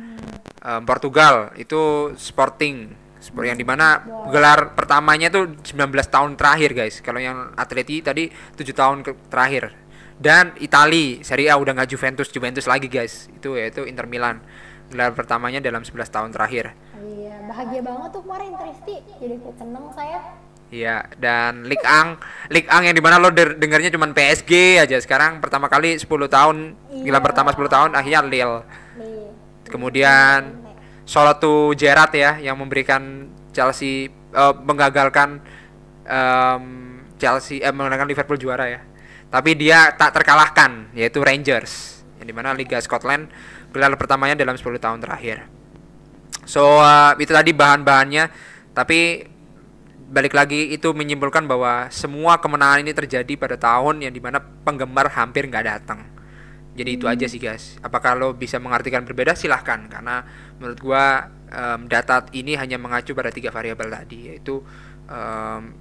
um, 0.63 0.83
Portugal 0.85 1.53
itu 1.57 2.13
Sporting. 2.15 3.05
Seperti 3.17 3.49
yang 3.51 3.59
di 3.59 3.67
mana 3.67 4.07
gelar 4.31 4.79
pertamanya 4.79 5.27
tuh 5.33 5.59
19 5.59 5.91
tahun 6.07 6.39
terakhir 6.39 6.71
guys. 6.77 7.03
Kalau 7.03 7.19
yang 7.19 7.51
Atleti 7.59 7.99
tadi 7.99 8.31
7 8.31 8.63
tahun 8.71 9.03
terakhir. 9.33 9.75
Dan 10.17 10.57
Itali 10.63 11.21
Serie 11.27 11.53
A 11.53 11.59
udah 11.59 11.77
nggak 11.77 11.91
Juventus 11.91 12.31
Juventus 12.31 12.71
lagi 12.71 12.87
guys. 12.87 13.27
Itu 13.35 13.59
yaitu 13.59 13.83
Inter 13.83 14.07
Milan. 14.07 14.39
Gelar 14.87 15.11
pertamanya 15.19 15.59
dalam 15.59 15.83
11 15.83 16.07
tahun 16.07 16.31
terakhir. 16.31 16.71
Iya 17.03 17.43
bahagia 17.51 17.83
banget 17.83 18.09
tuh 18.15 18.23
kemarin 18.23 18.53
Tristi. 18.55 18.97
Jadi 19.19 19.37
seneng 19.59 19.85
saya 19.91 20.19
Iya, 20.67 21.07
dan 21.23 21.63
Lik 21.63 21.79
Ang, 21.87 22.19
Lik 22.51 22.67
Ang 22.67 22.91
yang 22.91 22.97
di 22.99 23.03
mana 23.05 23.23
lo 23.23 23.31
dengarnya 23.31 23.87
cuma 23.95 24.11
PSG 24.11 24.83
aja. 24.83 24.99
Sekarang 24.99 25.39
pertama 25.39 25.71
kali 25.71 25.95
10 25.95 26.07
tahun, 26.27 26.75
iya. 26.91 27.05
gelar 27.07 27.23
pertama 27.23 27.55
10 27.55 27.71
tahun, 27.71 27.91
akhirnya 27.95 28.27
Lille. 28.27 28.61
Kemudian 29.71 30.67
Solotu 31.07 31.71
Gerrard 31.79 32.11
ya 32.19 32.35
yang 32.43 32.59
memberikan 32.59 33.31
Chelsea 33.55 34.11
uh, 34.35 34.55
menggagalkan 34.59 35.39
um, 36.03 36.65
Chelsea 37.15 37.63
eh, 37.63 37.71
mengalahkan 37.71 38.11
Liverpool 38.11 38.39
juara 38.39 38.67
ya. 38.67 38.81
Tapi 39.31 39.55
dia 39.55 39.95
tak 39.95 40.19
terkalahkan 40.19 40.91
yaitu 40.99 41.23
Rangers 41.23 42.03
yang 42.19 42.27
di 42.27 42.35
mana 42.35 42.51
Liga 42.59 42.83
Scotland 42.83 43.31
gelar 43.71 43.95
pertamanya 43.95 44.35
dalam 44.35 44.59
10 44.59 44.83
tahun 44.83 44.99
terakhir. 44.99 45.47
So 46.43 46.83
uh, 46.83 47.15
itu 47.23 47.31
tadi 47.31 47.55
bahan-bahannya 47.55 48.25
tapi 48.75 49.25
balik 50.07 50.39
lagi 50.39 50.71
itu 50.71 50.95
menyimpulkan 50.95 51.51
bahwa 51.51 51.91
semua 51.91 52.39
kemenangan 52.39 52.87
ini 52.87 52.95
terjadi 52.95 53.35
pada 53.35 53.59
tahun 53.59 54.07
yang 54.07 54.15
di 54.15 54.23
mana 54.23 54.39
penggemar 54.39 55.11
hampir 55.13 55.51
nggak 55.51 55.67
datang. 55.67 56.01
Jadi 56.77 56.91
itu 57.01 57.09
aja 57.09 57.27
sih 57.27 57.41
guys. 57.41 57.81
Apakah 57.81 58.15
lo 58.15 58.37
bisa 58.37 58.61
mengartikan 58.61 59.03
berbeda 59.03 59.33
silahkan. 59.33 59.89
Karena 59.89 60.23
menurut 60.61 60.79
gua 60.79 61.33
um, 61.51 61.89
data 61.89 62.27
ini 62.37 62.55
hanya 62.55 62.77
mengacu 62.77 63.15
pada 63.15 63.31
tiga 63.31 63.51
variabel 63.51 63.91
tadi 63.91 64.35
yaitu 64.35 64.63
um, 65.11 65.75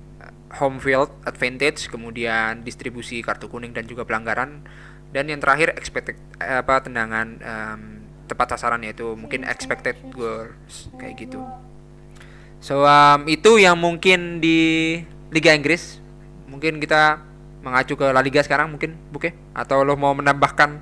home 0.56 0.78
field 0.80 1.12
advantage 1.26 1.90
kemudian 1.90 2.62
distribusi 2.62 3.20
kartu 3.26 3.50
kuning 3.50 3.74
dan 3.74 3.84
juga 3.90 4.06
pelanggaran 4.06 4.64
dan 5.12 5.28
yang 5.28 5.42
terakhir 5.42 5.74
expected 5.76 6.18
apa 6.40 6.86
tendangan 6.86 7.28
um, 7.42 7.82
tepat 8.26 8.58
sasaran 8.58 8.82
yaitu 8.82 9.14
mungkin 9.14 9.46
expected 9.46 9.98
goals 10.14 10.90
kayak 10.98 11.28
gitu 11.28 11.42
so 12.66 12.82
um, 12.82 13.30
itu 13.30 13.62
yang 13.62 13.78
mungkin 13.78 14.42
di 14.42 14.58
Liga 15.30 15.54
Inggris. 15.54 16.02
Mungkin 16.50 16.82
kita 16.82 17.22
mengacu 17.62 17.94
ke 17.94 18.10
La 18.10 18.26
Liga 18.26 18.42
sekarang 18.42 18.74
mungkin 18.74 18.98
Buke? 19.14 19.38
Atau 19.54 19.86
lo 19.86 19.94
mau 19.94 20.18
menambahkan 20.18 20.82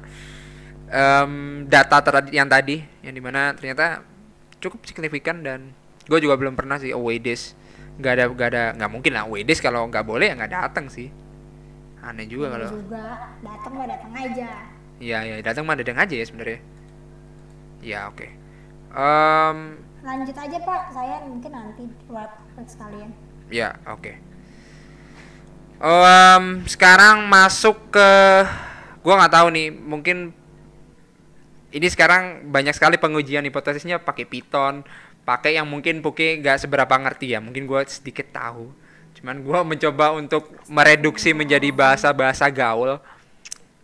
um, 0.88 1.34
data 1.68 2.00
tadi 2.00 2.40
yang 2.40 2.48
tadi 2.48 2.80
yang 3.04 3.12
di 3.12 3.20
mana 3.20 3.52
ternyata 3.52 4.00
cukup 4.64 4.88
signifikan 4.88 5.44
dan 5.44 5.76
gue 6.08 6.20
juga 6.24 6.40
belum 6.40 6.56
pernah 6.56 6.80
sih 6.80 6.96
away 6.96 7.20
days. 7.20 7.52
Nggak 8.00 8.14
ada 8.16 8.24
nggak 8.32 8.50
ada 8.56 8.64
nggak 8.80 8.92
mungkin 8.92 9.12
lah 9.12 9.28
away 9.28 9.44
days 9.44 9.60
kalau 9.60 9.84
nggak 9.92 10.08
boleh 10.08 10.32
ya 10.32 10.40
nggak 10.40 10.54
datang 10.56 10.88
sih. 10.88 11.12
Aneh 12.00 12.32
juga 12.32 12.56
kalau 12.56 12.72
juga 12.72 13.36
datang 13.44 13.74
mah 13.76 13.88
datang 13.92 14.14
aja. 14.16 14.50
Iya 15.04 15.20
ya 15.28 15.36
datang 15.44 15.64
mah 15.68 15.76
datang 15.76 16.00
aja 16.00 16.16
ya 16.16 16.24
sebenarnya. 16.24 16.60
Ya 17.84 18.00
oke. 18.08 18.24
Okay. 18.24 18.32
um, 18.96 19.76
lanjut 20.04 20.36
aja 20.36 20.58
pak. 20.62 20.82
Saya 20.92 21.24
mungkin 21.26 21.52
nanti 21.52 21.84
buat 22.06 22.30
sekalian. 22.68 23.10
Ya 23.48 23.80
oke. 23.88 24.04
Okay 24.04 24.16
um, 25.84 26.64
sekarang 26.66 27.28
masuk 27.28 27.76
ke 27.92 28.10
gua 29.04 29.20
nggak 29.20 29.34
tahu 29.36 29.48
nih 29.52 29.68
mungkin 29.70 30.18
ini 31.74 31.88
sekarang 31.92 32.48
banyak 32.54 32.72
sekali 32.72 32.96
pengujian 32.96 33.44
hipotesisnya 33.44 34.00
pakai 34.00 34.24
Python 34.24 34.88
pakai 35.28 35.60
yang 35.60 35.68
mungkin 35.68 36.00
Puke 36.00 36.40
nggak 36.40 36.64
seberapa 36.64 36.96
ngerti 36.96 37.36
ya 37.36 37.40
mungkin 37.44 37.68
gua 37.68 37.84
sedikit 37.84 38.32
tahu. 38.32 38.72
Cuman 39.20 39.40
gua 39.44 39.64
mencoba 39.64 40.16
untuk 40.16 40.52
mereduksi 40.68 41.36
menjadi 41.36 41.72
bahasa-bahasa 41.72 42.48
gaul 42.52 43.00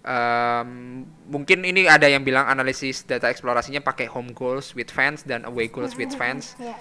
um, 0.03 1.03
mungkin 1.27 1.63
ini 1.63 1.89
ada 1.89 2.07
yang 2.07 2.23
bilang 2.23 2.47
analisis 2.47 3.03
data 3.03 3.27
eksplorasinya 3.27 3.83
pakai 3.83 4.07
home 4.07 4.31
goals 4.35 4.75
with 4.75 4.91
fans 4.91 5.23
dan 5.23 5.43
away 5.43 5.67
goals 5.67 5.95
with 5.99 6.12
fans 6.15 6.55
yeah. 6.59 6.75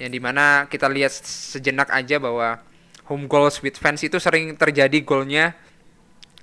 yang 0.00 0.10
di 0.12 0.20
mana 0.20 0.66
kita 0.68 0.88
lihat 0.88 1.12
sejenak 1.24 1.88
aja 1.92 2.16
bahwa 2.20 2.60
home 3.08 3.28
goals 3.28 3.60
with 3.60 3.76
fans 3.76 4.00
itu 4.00 4.16
sering 4.16 4.56
terjadi 4.56 5.00
golnya 5.04 5.52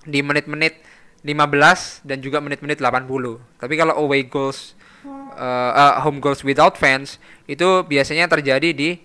di 0.05 0.21
menit-menit 0.21 0.81
15 1.21 2.01
dan 2.01 2.17
juga 2.17 2.41
menit-menit 2.41 2.81
80. 2.81 3.05
Tapi 3.61 3.73
kalau 3.77 3.93
away 4.01 4.25
goals 4.25 4.73
uh, 5.05 5.71
uh, 5.73 5.93
home 6.01 6.17
goals 6.17 6.41
without 6.41 6.77
fans 6.77 7.21
itu 7.45 7.85
biasanya 7.85 8.25
terjadi 8.25 8.73
di 8.73 8.97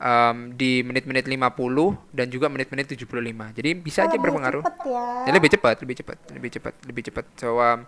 um, 0.00 0.36
di 0.54 0.82
menit-menit 0.86 1.26
50 1.26 2.14
dan 2.14 2.26
juga 2.30 2.46
menit-menit 2.50 2.86
75. 2.94 3.06
Jadi 3.54 3.70
bisa 3.78 4.02
oh, 4.02 4.06
aja 4.08 4.16
berpengaruh. 4.16 4.62
Ya. 4.62 5.28
ya. 5.28 5.32
lebih 5.34 5.50
cepat, 5.54 5.76
lebih 5.82 5.96
cepat, 6.00 6.18
lebih 6.34 6.50
cepat, 6.54 6.74
lebih 6.86 7.02
cepat. 7.10 7.24
So 7.38 7.58
um, 7.58 7.84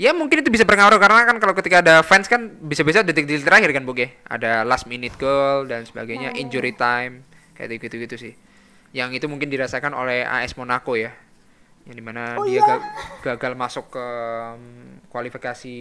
ya 0.00 0.16
mungkin 0.16 0.40
itu 0.40 0.48
bisa 0.48 0.64
berpengaruh 0.64 0.96
karena 0.96 1.28
kan 1.28 1.36
kalau 1.36 1.54
ketika 1.56 1.84
ada 1.84 2.00
fans 2.00 2.30
kan 2.30 2.48
bisa-bisa 2.64 3.04
detik-detik 3.04 3.44
terakhir 3.44 3.70
kan 3.72 3.84
Boge. 3.84 4.16
Ada 4.28 4.62
last 4.62 4.88
minute 4.88 5.16
goal 5.16 5.68
dan 5.68 5.84
sebagainya, 5.84 6.32
oh. 6.32 6.40
injury 6.40 6.72
time 6.72 7.26
kayak 7.56 7.78
gitu 7.78 7.96
gitu 8.02 8.16
sih 8.18 8.34
yang 8.92 9.10
itu 9.16 9.24
mungkin 9.28 9.48
dirasakan 9.48 9.96
oleh 9.96 10.24
AS 10.24 10.54
Monaco 10.56 10.96
ya 10.96 11.12
yang 11.82 11.96
di 11.98 12.04
mana 12.04 12.38
oh, 12.38 12.46
dia 12.46 12.62
iya? 12.62 12.78
gagal 13.24 13.58
masuk 13.58 13.90
ke 13.90 14.06
um, 14.54 14.62
kualifikasi 15.10 15.78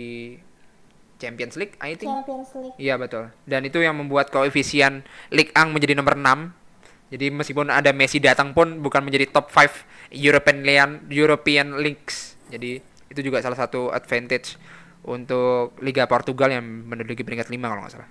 Champions 1.21 1.53
League 1.61 1.77
I 1.77 1.93
think 1.93 2.09
Champions 2.09 2.49
League 2.57 2.77
iya 2.81 2.97
betul 2.97 3.29
dan 3.45 3.61
itu 3.61 3.77
yang 3.77 3.93
membuat 3.93 4.33
koefisien 4.33 5.05
Ligue 5.29 5.53
1 5.53 5.69
menjadi 5.69 5.93
nomor 5.93 6.17
6 6.17 7.13
jadi 7.13 7.29
meskipun 7.29 7.69
ada 7.69 7.93
Messi 7.93 8.17
datang 8.17 8.57
pun 8.57 8.81
bukan 8.81 9.05
menjadi 9.05 9.29
top 9.29 9.53
5 9.53 10.17
European 10.17 11.05
European 11.13 11.77
Leagues 11.77 12.33
jadi 12.49 12.81
itu 13.13 13.19
juga 13.21 13.45
salah 13.45 13.59
satu 13.61 13.93
advantage 13.93 14.57
untuk 15.05 15.77
Liga 15.85 16.09
Portugal 16.09 16.49
yang 16.49 16.65
menduduki 16.65 17.21
peringkat 17.21 17.53
5 17.53 17.61
kalau 17.61 17.81
nggak 17.85 17.93
salah 17.93 18.09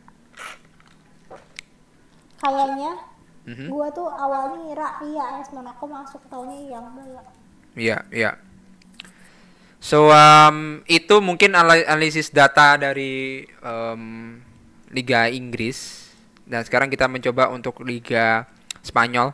kayaknya 2.41 3.11
Mm-hmm. 3.49 3.69
Gua 3.73 3.89
tuh 3.91 4.07
awalnya 4.07 4.59
ngira 4.69 4.89
iya 5.09 5.25
AS 5.41 5.49
Monaco 5.51 5.85
masuk 5.89 6.21
tahunnya 6.29 6.71
yang 6.71 6.85
enggak. 6.93 7.27
Iya, 7.73 7.99
iya. 8.13 8.31
So 9.81 10.13
um, 10.13 10.85
itu 10.85 11.25
mungkin 11.25 11.57
analisis 11.57 12.29
data 12.29 12.77
dari 12.77 13.49
um, 13.65 14.37
Liga 14.93 15.33
Inggris. 15.33 16.13
Dan 16.45 16.61
sekarang 16.69 16.93
kita 16.93 17.09
mencoba 17.09 17.49
untuk 17.49 17.81
Liga 17.81 18.45
Spanyol. 18.85 19.33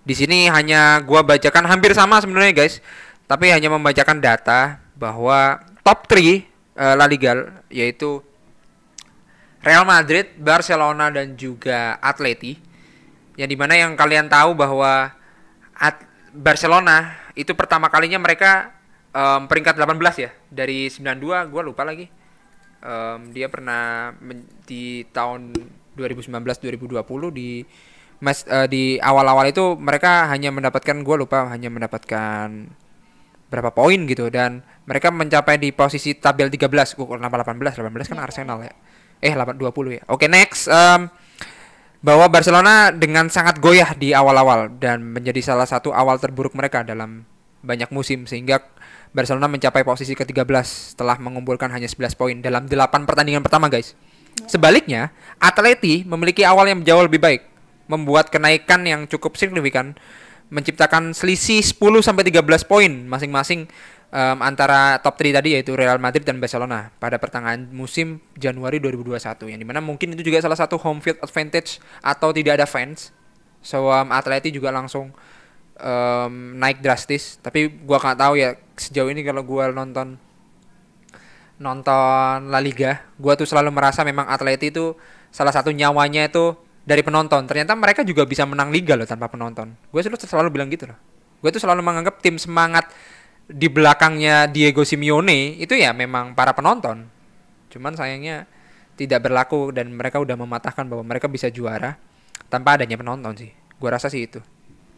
Di 0.00 0.16
sini 0.16 0.48
hanya 0.48 1.04
gua 1.04 1.20
bacakan 1.20 1.68
hampir 1.68 1.92
sama 1.92 2.24
sebenarnya 2.24 2.56
guys, 2.56 2.80
tapi 3.28 3.52
hanya 3.52 3.68
membacakan 3.68 4.16
data 4.16 4.80
bahwa 4.96 5.60
top 5.84 6.08
3 6.08 6.16
uh, 6.16 6.24
eh, 6.24 6.94
La 6.96 7.04
Liga 7.04 7.60
yaitu 7.68 8.24
Real 9.60 9.84
Madrid, 9.84 10.32
Barcelona 10.40 11.12
dan 11.12 11.36
juga 11.36 12.00
Atleti. 12.00 12.56
Yang 13.36 13.48
di 13.52 13.56
mana 13.60 13.76
yang 13.76 13.92
kalian 13.92 14.32
tahu 14.32 14.56
bahwa 14.56 15.12
at 15.76 16.00
Barcelona 16.32 17.12
itu 17.36 17.52
pertama 17.52 17.92
kalinya 17.92 18.16
mereka 18.16 18.79
um, 19.14 19.40
peringkat 19.46 19.74
18 19.76 20.24
ya. 20.24 20.30
Dari 20.50 20.90
92 20.90 21.50
gue 21.50 21.62
lupa 21.62 21.82
lagi. 21.86 22.06
Um, 22.80 23.28
dia 23.36 23.52
pernah 23.52 24.14
di 24.64 25.04
tahun 25.12 25.52
2019 25.98 26.32
2020 26.32 27.04
di 27.36 27.60
mas 28.24 28.48
uh, 28.48 28.64
di 28.64 28.96
awal-awal 29.00 29.52
itu 29.52 29.76
mereka 29.76 30.32
hanya 30.32 30.48
mendapatkan 30.48 30.96
gue 31.04 31.16
lupa 31.20 31.52
hanya 31.52 31.68
mendapatkan 31.68 32.48
berapa 33.50 33.70
poin 33.74 34.00
gitu. 34.08 34.30
Dan 34.32 34.64
mereka 34.88 35.12
mencapai 35.12 35.60
di 35.60 35.74
posisi 35.74 36.16
tabel 36.16 36.48
13 36.48 36.66
gue 36.96 37.06
kenapa 37.06 37.44
18 37.44 37.78
18 37.78 38.10
kan 38.10 38.18
Arsenal 38.22 38.58
ya? 38.64 38.72
Eh 39.20 39.34
8 39.36 39.58
20 39.58 40.00
ya. 40.00 40.02
Oke 40.08 40.26
okay, 40.26 40.28
next. 40.30 40.70
Um, 40.70 41.12
bahwa 42.00 42.32
Barcelona 42.32 42.88
dengan 42.96 43.28
sangat 43.28 43.60
goyah 43.60 43.92
di 43.92 44.16
awal-awal 44.16 44.72
dan 44.80 45.04
menjadi 45.04 45.44
salah 45.44 45.68
satu 45.68 45.92
awal 45.92 46.16
terburuk 46.16 46.56
mereka 46.56 46.80
dalam 46.80 47.28
banyak 47.60 47.92
musim 47.92 48.24
sehingga 48.24 48.64
Barcelona 49.10 49.50
mencapai 49.50 49.82
posisi 49.82 50.14
ke-13 50.14 50.94
setelah 50.94 51.18
mengumpulkan 51.18 51.70
hanya 51.74 51.90
11 51.90 52.14
poin 52.14 52.36
dalam 52.38 52.70
8 52.70 53.08
pertandingan 53.08 53.42
pertama 53.42 53.66
guys. 53.66 53.98
Ya. 54.38 54.46
Sebaliknya, 54.46 55.10
Atleti 55.42 56.06
memiliki 56.06 56.46
awal 56.46 56.70
yang 56.70 56.80
jauh 56.86 57.02
lebih 57.02 57.18
baik, 57.18 57.42
membuat 57.90 58.30
kenaikan 58.30 58.86
yang 58.86 59.10
cukup 59.10 59.34
signifikan 59.34 59.98
menciptakan 60.50 61.14
selisih 61.14 61.62
10 61.62 61.78
sampai 62.02 62.26
13 62.26 62.42
poin 62.66 62.90
masing-masing 63.06 63.70
um, 64.10 64.38
antara 64.42 64.98
top 64.98 65.16
3 65.18 65.38
tadi 65.38 65.54
yaitu 65.54 65.72
Real 65.78 65.96
Madrid 66.02 66.26
dan 66.26 66.42
Barcelona 66.42 66.90
pada 66.98 67.16
pertengahan 67.22 67.70
musim 67.70 68.18
Januari 68.34 68.82
2021 68.82 69.54
yang 69.54 69.60
di 69.62 69.66
mana 69.66 69.78
mungkin 69.78 70.12
itu 70.18 70.26
juga 70.26 70.42
salah 70.42 70.58
satu 70.58 70.76
home 70.82 70.98
field 70.98 71.22
advantage 71.22 71.78
atau 72.02 72.34
tidak 72.34 72.58
ada 72.60 72.66
fans 72.66 73.14
so 73.62 73.88
um, 73.88 74.10
Atleti 74.10 74.50
juga 74.50 74.74
langsung 74.74 75.14
um, 75.80 76.60
naik 76.60 76.84
drastis. 76.84 77.40
Tapi 77.40 77.68
gua 77.84 77.98
nggak 77.98 78.18
tahu 78.20 78.34
ya 78.36 78.56
sejauh 78.76 79.10
ini 79.10 79.24
kalau 79.24 79.42
gua 79.42 79.72
nonton 79.72 80.16
nonton 81.60 82.48
La 82.48 82.56
Liga 82.56 83.04
gua 83.20 83.36
tuh 83.36 83.44
selalu 83.44 83.68
merasa 83.68 84.00
memang 84.00 84.24
Atleti 84.28 84.72
itu 84.72 84.96
salah 85.28 85.52
satu 85.52 85.70
nyawanya 85.70 86.28
itu 86.28 86.56
dari 86.84 87.02
penonton. 87.04 87.46
Ternyata 87.46 87.76
mereka 87.78 88.00
juga 88.02 88.26
bisa 88.26 88.42
menang 88.48 88.74
liga 88.74 88.98
loh 88.98 89.06
tanpa 89.06 89.30
penonton. 89.30 89.76
Gue 89.94 90.00
selalu 90.02 90.18
selalu 90.26 90.48
bilang 90.50 90.68
gitu 90.72 90.90
loh. 90.90 90.98
Gue 91.40 91.50
tuh 91.54 91.62
selalu 91.62 91.80
menganggap 91.80 92.20
tim 92.20 92.36
semangat 92.36 92.90
di 93.46 93.66
belakangnya 93.70 94.46
Diego 94.50 94.82
Simeone 94.82 95.58
itu 95.58 95.78
ya 95.78 95.94
memang 95.94 96.34
para 96.34 96.52
penonton. 96.52 97.06
Cuman 97.70 97.94
sayangnya 97.94 98.50
tidak 98.98 99.24
berlaku 99.24 99.72
dan 99.72 99.94
mereka 99.94 100.20
udah 100.20 100.36
mematahkan 100.36 100.84
bahwa 100.84 101.06
mereka 101.06 101.30
bisa 101.30 101.48
juara 101.48 101.96
tanpa 102.50 102.76
adanya 102.76 102.98
penonton 102.98 103.32
sih. 103.38 103.50
Gue 103.80 103.88
rasa 103.88 104.12
sih 104.12 104.26
itu 104.26 104.42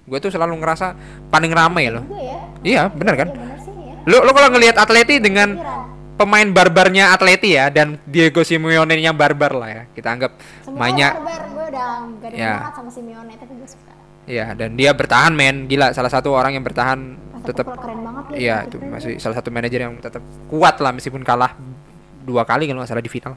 gue 0.03 0.19
tuh 0.19 0.31
selalu 0.35 0.59
ngerasa 0.59 0.95
paling 1.31 1.53
ramai 1.55 1.89
loh. 1.91 2.05
Ya? 2.11 2.39
iya 2.63 2.83
bener 2.91 3.15
kan? 3.15 3.29
Ya, 3.31 3.55
ya. 3.55 3.95
lo 4.11 4.19
lo 4.27 4.31
kalau 4.35 4.51
ngelihat 4.51 4.77
Atleti 4.79 5.23
dengan 5.23 5.55
pemain 6.19 6.49
barbarnya 6.51 7.15
Atleti 7.15 7.55
ya 7.55 7.71
dan 7.71 7.99
Diego 8.07 8.43
Simeone 8.43 8.99
yang 8.99 9.17
barbar 9.17 9.53
lah 9.59 9.69
ya 9.71 9.83
kita 9.91 10.09
anggap 10.13 10.33
Semua 10.63 10.79
mainnya 10.79 11.17
barbar 11.17 11.43
gue 11.51 11.65
udah 11.73 11.89
gak 12.21 12.31
ada 12.31 12.37
ya. 12.37 12.55
sama 12.75 12.91
Simeone 12.91 13.33
tapi 13.39 13.53
gue 13.59 13.69
suka. 13.69 13.93
Iya 14.23 14.55
dan 14.55 14.79
dia 14.79 14.95
bertahan 14.95 15.35
men. 15.35 15.67
Gila 15.67 15.91
salah 15.91 16.11
satu 16.11 16.31
orang 16.31 16.55
yang 16.55 16.63
bertahan 16.63 17.19
tetap 17.43 17.67
iya 18.39 18.63
itu 18.63 18.79
masih 18.79 19.19
salah 19.19 19.35
satu 19.35 19.51
manajer 19.51 19.83
yang 19.83 19.99
tetap 19.99 20.23
kuat 20.47 20.79
lah 20.79 20.95
meskipun 20.95 21.27
kalah 21.27 21.59
dua 22.23 22.47
kali 22.47 22.71
kalau 22.71 22.83
nggak 22.83 22.91
salah 22.91 23.03
di 23.03 23.11
final. 23.11 23.35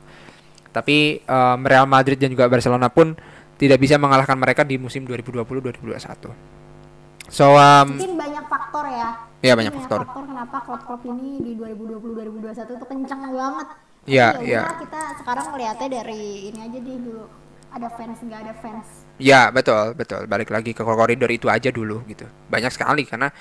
Tapi 0.70 1.24
um, 1.26 1.60
Real 1.66 1.88
Madrid 1.90 2.20
dan 2.20 2.30
juga 2.30 2.52
Barcelona 2.52 2.92
pun 2.92 3.18
tidak 3.56 3.80
bisa 3.80 3.96
mengalahkan 3.96 4.36
mereka 4.36 4.68
di 4.68 4.76
musim 4.80 5.08
2020-2021 5.08 7.32
so 7.32 7.56
um, 7.56 7.88
mungkin 7.96 8.20
banyak 8.20 8.46
faktor 8.48 8.86
ya 8.90 9.12
Iya 9.46 9.54
banyak, 9.54 9.78
banyak 9.78 9.86
faktor. 9.86 10.02
faktor 10.10 10.24
kenapa 10.26 10.58
klub-klub 10.66 11.02
ini 11.06 11.30
di 11.46 11.52
2020-2021 11.62 12.66
itu 12.66 12.86
kencang 12.90 13.22
banget. 13.30 13.68
Iya, 14.10 14.28
ya 14.42 14.42
iya. 14.42 14.62
Kita 14.82 15.02
sekarang 15.22 15.46
melihatnya 15.54 16.02
dari 16.02 16.50
ini 16.50 16.60
aja 16.66 16.78
deh 16.82 16.98
dulu. 16.98 17.30
Ada 17.70 17.88
fans 17.94 18.18
nggak 18.26 18.42
ada 18.42 18.54
fans. 18.58 19.05
Ya 19.16 19.48
betul 19.50 19.96
betul. 19.96 20.28
Balik 20.28 20.52
lagi 20.52 20.76
ke 20.76 20.84
koridor 20.84 21.32
itu 21.32 21.48
aja 21.48 21.72
dulu 21.72 22.04
gitu. 22.10 22.28
Banyak 22.52 22.72
sekali 22.72 23.08
karena 23.08 23.32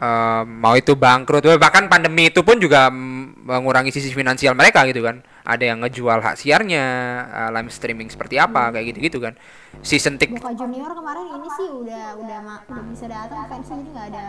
uh, 0.00 0.42
mau 0.44 0.76
itu 0.76 0.94
bangkrut 0.94 1.44
bahkan 1.56 1.88
pandemi 1.88 2.28
itu 2.28 2.44
pun 2.44 2.60
juga 2.60 2.92
mengurangi 2.92 3.92
sisi 3.92 4.12
finansial 4.12 4.52
mereka 4.52 4.84
gitu 4.88 5.04
kan 5.04 5.24
ada 5.46 5.64
yang 5.64 5.78
ngejual 5.82 6.18
hak 6.20 6.36
siarnya 6.36 6.84
uh, 7.30 7.50
live 7.54 7.72
streaming 7.72 8.10
seperti 8.10 8.36
apa 8.36 8.68
hmm. 8.68 8.72
kayak 8.76 8.86
gitu 8.92 8.98
gitu 9.08 9.18
kan 9.22 9.34
season 9.80 10.18
tick 10.18 10.34
Boca 10.34 10.52
Junior 10.52 10.90
kemarin 10.92 11.26
ini 11.30 11.48
sih 11.54 11.68
udah 11.70 12.04
udah 12.18 12.38
udah 12.66 12.84
bisa 12.92 13.06
datang 13.08 13.46
fans 13.48 13.68
jadi 13.70 13.90
nggak 13.94 14.06
ada 14.12 14.26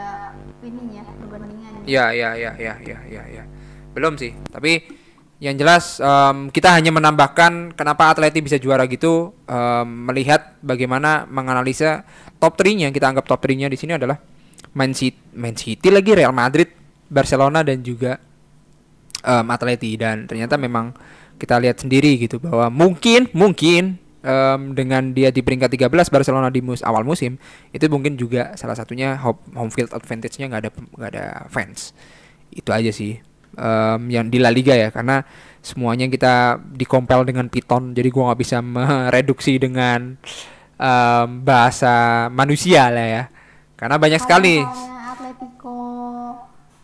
ininya 0.63 1.03
perbandingan 1.17 1.71
ya 1.89 2.13
ya 2.13 2.29
ya 2.37 2.51
ya 2.55 2.73
ya 2.83 2.97
ya 3.09 3.23
ya 3.25 3.43
belum 3.97 4.13
sih 4.19 4.37
tapi 4.53 4.85
yang 5.38 5.53
jelas 5.53 6.01
um, 6.01 6.49
kita 6.49 6.73
hanya 6.73 6.89
menambahkan 6.89 7.77
kenapa 7.77 8.09
Atleti 8.09 8.41
bisa 8.41 8.57
juara 8.57 8.89
gitu 8.89 9.38
um, 9.45 9.85
melihat 10.09 10.57
bagaimana 10.65 11.29
menganalisa 11.29 12.01
top 12.41 12.57
3-nya 12.57 12.89
kita 12.89 13.05
anggap 13.13 13.29
top 13.29 13.45
3-nya 13.45 13.69
di 13.69 13.77
sini 13.77 13.93
adalah 14.01 14.17
Man 14.73 14.93
City, 14.93 15.17
Man 15.33 15.57
City 15.57 15.89
lagi 15.89 16.13
Real 16.13 16.33
Madrid, 16.33 16.69
Barcelona 17.09 17.65
dan 17.65 17.81
juga 17.81 18.21
um, 19.25 19.45
Atleti. 19.49 19.97
Dan 19.97 20.29
ternyata 20.29 20.57
memang 20.57 20.93
kita 21.41 21.57
lihat 21.57 21.81
sendiri 21.81 22.17
gitu 22.21 22.38
bahwa 22.38 22.69
mungkin 22.69 23.29
mungkin 23.33 23.97
um, 24.21 24.73
dengan 24.73 25.13
dia 25.13 25.33
di 25.33 25.41
peringkat 25.41 25.69
13 25.69 26.13
Barcelona 26.13 26.49
di 26.53 26.61
mus 26.65 26.81
awal 26.81 27.05
musim 27.05 27.38
itu 27.73 27.85
mungkin 27.89 28.17
juga 28.17 28.53
salah 28.57 28.73
satunya 28.73 29.17
home 29.21 29.69
field 29.73 29.93
advantage-nya 29.93 30.49
nggak 30.49 30.61
ada 30.65 30.71
nggak 30.73 31.11
ada 31.13 31.25
fans. 31.49 31.93
Itu 32.53 32.69
aja 32.73 32.89
sih 32.93 33.26
um, 33.57 34.07
yang 34.07 34.29
di 34.29 34.37
La 34.37 34.53
Liga 34.53 34.77
ya 34.77 34.93
karena 34.93 35.25
semuanya 35.65 36.07
kita 36.07 36.61
dikompel 36.77 37.27
dengan 37.27 37.49
Python 37.51 37.91
jadi 37.91 38.07
gua 38.13 38.31
nggak 38.31 38.39
bisa 38.39 38.57
mereduksi 38.77 39.57
dengan 39.57 40.15
um, 40.77 41.27
bahasa 41.41 42.27
manusia 42.31 42.87
lah 42.93 43.07
ya 43.09 43.23
karena 43.77 43.95
banyak 44.01 44.19
sekali. 44.19 44.57
Atletico 44.57 45.77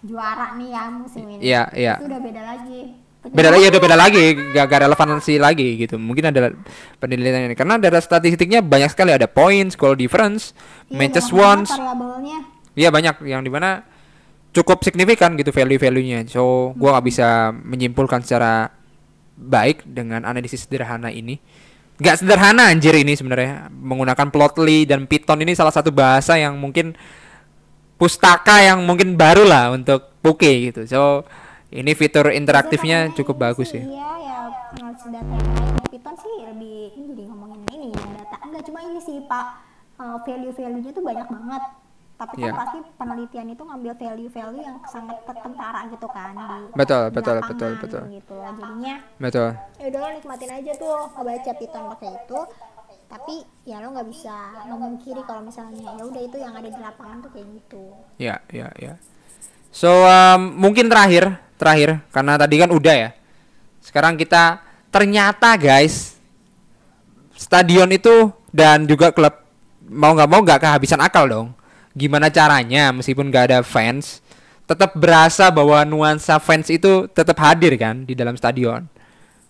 juara 0.06 0.54
nih 0.62 0.70
ya 0.70 0.84
musim 0.94 1.26
ini. 1.26 1.42
Iya, 1.42 1.64
iya. 1.74 1.94
Itu 1.98 2.08
udah 2.08 2.22
beda 2.22 2.44
lagi. 2.46 2.82
beda 3.24 3.56
lagi, 3.56 3.66
udah 3.72 3.82
beda 3.88 3.96
lagi, 3.96 4.24
gak, 4.52 4.66
gak 4.68 4.82
relevansi 4.84 5.40
lagi 5.40 5.80
gitu. 5.80 5.96
Mungkin 5.96 6.28
ada 6.28 6.52
penelitian 7.00 7.48
ini 7.48 7.56
karena 7.56 7.80
ada 7.80 8.04
statistiknya 8.04 8.60
banyak 8.60 8.92
sekali 8.92 9.16
ada 9.16 9.32
points, 9.32 9.80
goal 9.80 9.96
difference, 9.96 10.52
iya, 10.92 11.00
matches 11.00 11.32
won. 11.32 11.64
Iya 12.76 12.92
banyak 12.92 13.24
yang 13.24 13.42
di 13.42 13.48
mana 13.48 13.88
cukup 14.54 14.86
signifikan 14.86 15.34
gitu 15.36 15.50
value-value-nya. 15.50 16.30
So, 16.30 16.72
gua 16.78 16.98
nggak 16.98 17.06
bisa 17.10 17.50
menyimpulkan 17.52 18.22
secara 18.24 18.70
baik 19.36 19.84
dengan 19.84 20.24
analisis 20.24 20.70
sederhana 20.70 21.10
ini. 21.10 21.42
Nggak 21.98 22.22
sederhana 22.22 22.70
anjir 22.70 22.94
ini 22.94 23.18
sebenarnya. 23.18 23.68
Menggunakan 23.74 24.30
plotly 24.30 24.86
dan 24.86 25.10
Python 25.10 25.42
ini 25.42 25.58
salah 25.58 25.74
satu 25.74 25.90
bahasa 25.90 26.38
yang 26.38 26.56
mungkin 26.62 26.94
pustaka 27.98 28.62
yang 28.62 28.86
mungkin 28.86 29.18
baru 29.18 29.44
lah 29.44 29.74
untuk 29.74 30.14
Poke 30.24 30.72
gitu. 30.72 30.88
So 30.88 31.26
ini 31.74 31.92
fitur 31.98 32.30
interaktifnya 32.30 33.10
cukup 33.18 33.50
bagus 33.50 33.74
ya 33.74 33.82
iya 33.82 34.10
ya 34.22 34.38
analisis 34.78 35.10
data 35.10 35.26
yang 35.26 35.50
lain 35.50 35.90
Python 35.90 36.16
sih 36.22 36.34
lebih 36.46 36.94
ini 36.94 37.06
jadi 37.18 37.24
ngomongin 37.34 37.60
ini 37.74 37.88
ya 37.90 38.06
data. 38.22 38.36
Enggak 38.46 38.64
cuma 38.70 38.80
ini 38.86 39.02
sih 39.02 39.18
pak. 39.26 39.74
Uh, 39.94 40.18
value-value-nya 40.26 40.90
tuh 40.90 41.06
banyak 41.06 41.28
banget 41.30 41.64
tapi 42.24 42.40
kan 42.40 42.48
yeah. 42.48 42.56
pasti 42.56 42.78
penelitian 42.96 43.48
itu 43.52 43.64
ngambil 43.68 43.92
value-value 44.00 44.64
yang 44.64 44.78
sangat 44.88 45.18
tertentara 45.28 45.80
gitu 45.92 46.08
kan 46.08 46.32
di 46.32 46.56
betul 46.72 47.04
betul 47.12 47.38
betul 47.44 47.72
betul. 47.84 48.04
gitu 48.08 48.34
loh. 48.40 48.54
Jadinya 48.56 48.96
betul. 49.20 49.50
ya 49.76 49.86
udah 49.92 50.00
lo 50.00 50.10
nikmatin 50.16 50.52
aja 50.56 50.72
tuh 50.80 50.96
ngebaca 51.20 51.52
Python 51.60 51.84
pakai 51.92 52.10
itu. 52.16 52.40
Tapi 53.04 53.36
ya 53.68 53.78
lo 53.84 53.88
nggak 53.92 54.08
bisa 54.10 54.36
memungkiri 54.72 55.22
kalau 55.28 55.44
misalnya 55.44 55.84
ya 55.84 56.04
udah 56.08 56.22
itu 56.24 56.38
yang 56.40 56.56
ada 56.56 56.70
di 56.72 56.80
lapangan 56.80 57.18
tuh 57.22 57.32
kayak 57.36 57.48
gitu. 57.60 57.84
Ya 58.16 58.40
ya 58.48 58.72
ya 58.80 58.96
so 59.74 59.90
um, 59.90 60.54
mungkin 60.56 60.88
terakhir 60.88 61.36
terakhir 61.60 62.00
karena 62.16 62.40
tadi 62.40 62.56
kan 62.56 62.72
udah 62.72 62.96
ya. 62.96 63.10
Sekarang 63.84 64.16
kita 64.16 64.64
ternyata 64.88 65.60
guys 65.60 66.16
stadion 67.36 67.92
itu 67.92 68.32
dan 68.54 68.88
juga 68.88 69.12
klub 69.12 69.44
mau 69.90 70.16
nggak 70.16 70.30
mau 70.30 70.40
nggak 70.46 70.62
kehabisan 70.64 71.02
akal 71.04 71.28
dong 71.28 71.48
gimana 71.94 72.34
caranya 72.34 72.90
meskipun 72.90 73.30
gak 73.30 73.54
ada 73.54 73.60
fans 73.62 74.24
tetap 74.64 74.96
berasa 74.96 75.52
bahwa 75.52 75.84
nuansa 75.84 76.40
fans 76.40 76.72
itu 76.72 77.06
tetap 77.12 77.36
hadir 77.44 77.76
kan 77.76 78.08
di 78.08 78.16
dalam 78.16 78.34
stadion. 78.40 78.88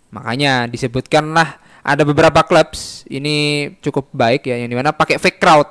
Makanya 0.10 0.70
disebutkanlah 0.70 1.58
ada 1.84 2.04
beberapa 2.06 2.41
klub 2.46 2.74
ini 3.10 3.70
cukup 3.82 4.10
baik 4.14 4.50
ya 4.50 4.58
yang 4.58 4.70
di 4.74 4.78
mana 4.78 4.89
pakai 4.89 5.22
fake 5.22 5.38
crowd. 5.38 5.70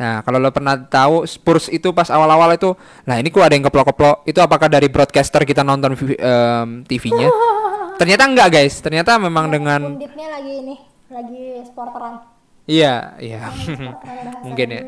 Nah 0.00 0.24
kalau 0.24 0.40
lo 0.40 0.50
pernah 0.50 0.80
tahu 0.80 1.28
Spurs 1.28 1.68
itu 1.68 1.92
pas 1.92 2.08
awal-awal 2.08 2.56
itu, 2.56 2.72
nah 3.04 3.20
ini 3.20 3.28
kok 3.28 3.44
ada 3.44 3.54
yang 3.54 3.68
keplok-keplok. 3.68 4.26
Itu 4.26 4.40
apakah 4.42 4.66
dari 4.66 4.88
broadcaster 4.88 5.44
kita 5.44 5.62
nonton 5.62 5.94
um, 5.94 6.68
TV-nya? 6.88 7.28
Ternyata 8.00 8.22
enggak 8.24 8.48
guys. 8.48 8.80
Ternyata 8.80 9.20
memang 9.20 9.46
ya, 9.46 9.52
dengan. 9.60 9.80
lagi 10.00 10.52
ini, 10.56 10.76
lagi 11.12 11.44
sporteran. 11.68 12.24
Iya, 12.64 13.12
iya. 13.20 13.52
Mungkin 14.46 14.68
ya 14.72 14.82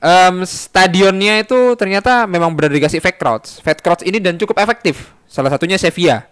um, 0.00 0.42
stadionnya 0.44 1.44
itu 1.44 1.74
ternyata 1.78 2.24
memang 2.24 2.52
benar 2.52 2.72
dikasih 2.72 3.00
fake 3.00 3.18
crowds. 3.20 3.60
Fake 3.60 3.82
crowds 3.84 4.02
ini 4.02 4.18
dan 4.18 4.40
cukup 4.40 4.58
efektif. 4.60 5.12
Salah 5.28 5.52
satunya 5.52 5.80
Sevilla. 5.80 6.26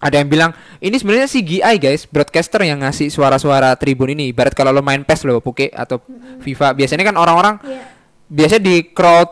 Ada 0.00 0.24
yang 0.24 0.32
bilang 0.32 0.50
ini 0.80 0.96
sebenarnya 0.96 1.28
CGI 1.28 1.76
guys, 1.76 2.08
broadcaster 2.08 2.64
yang 2.64 2.80
ngasih 2.80 3.12
suara-suara 3.12 3.76
tribun 3.76 4.08
ini. 4.16 4.32
Ibarat 4.32 4.56
kalau 4.56 4.72
lo 4.72 4.80
main 4.80 5.04
PES 5.04 5.28
lo, 5.28 5.44
Puke 5.44 5.68
atau 5.68 6.00
FIFA, 6.40 6.72
biasanya 6.72 7.04
kan 7.12 7.16
orang-orang 7.20 7.60
yeah. 7.68 7.84
biasanya 8.32 8.62
di 8.64 8.76
crowd 8.96 9.28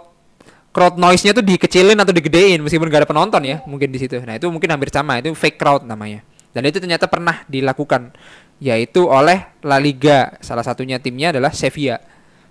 crowd 0.68 1.00
noise-nya 1.00 1.32
tuh 1.32 1.40
dikecilin 1.40 1.96
atau 1.96 2.12
digedein 2.12 2.60
meskipun 2.60 2.86
gak 2.92 3.02
ada 3.02 3.08
penonton 3.08 3.40
ya, 3.48 3.64
mungkin 3.64 3.88
di 3.88 3.96
situ. 3.96 4.20
Nah, 4.20 4.36
itu 4.36 4.44
mungkin 4.52 4.68
hampir 4.68 4.92
sama, 4.92 5.16
itu 5.24 5.32
fake 5.32 5.56
crowd 5.56 5.88
namanya. 5.88 6.20
Dan 6.52 6.68
itu 6.68 6.76
ternyata 6.78 7.08
pernah 7.08 7.48
dilakukan 7.48 8.12
yaitu 8.60 9.08
oleh 9.08 9.48
La 9.64 9.80
Liga. 9.80 10.36
Salah 10.44 10.62
satunya 10.62 11.00
timnya 11.00 11.32
adalah 11.32 11.56
Sevilla 11.56 11.96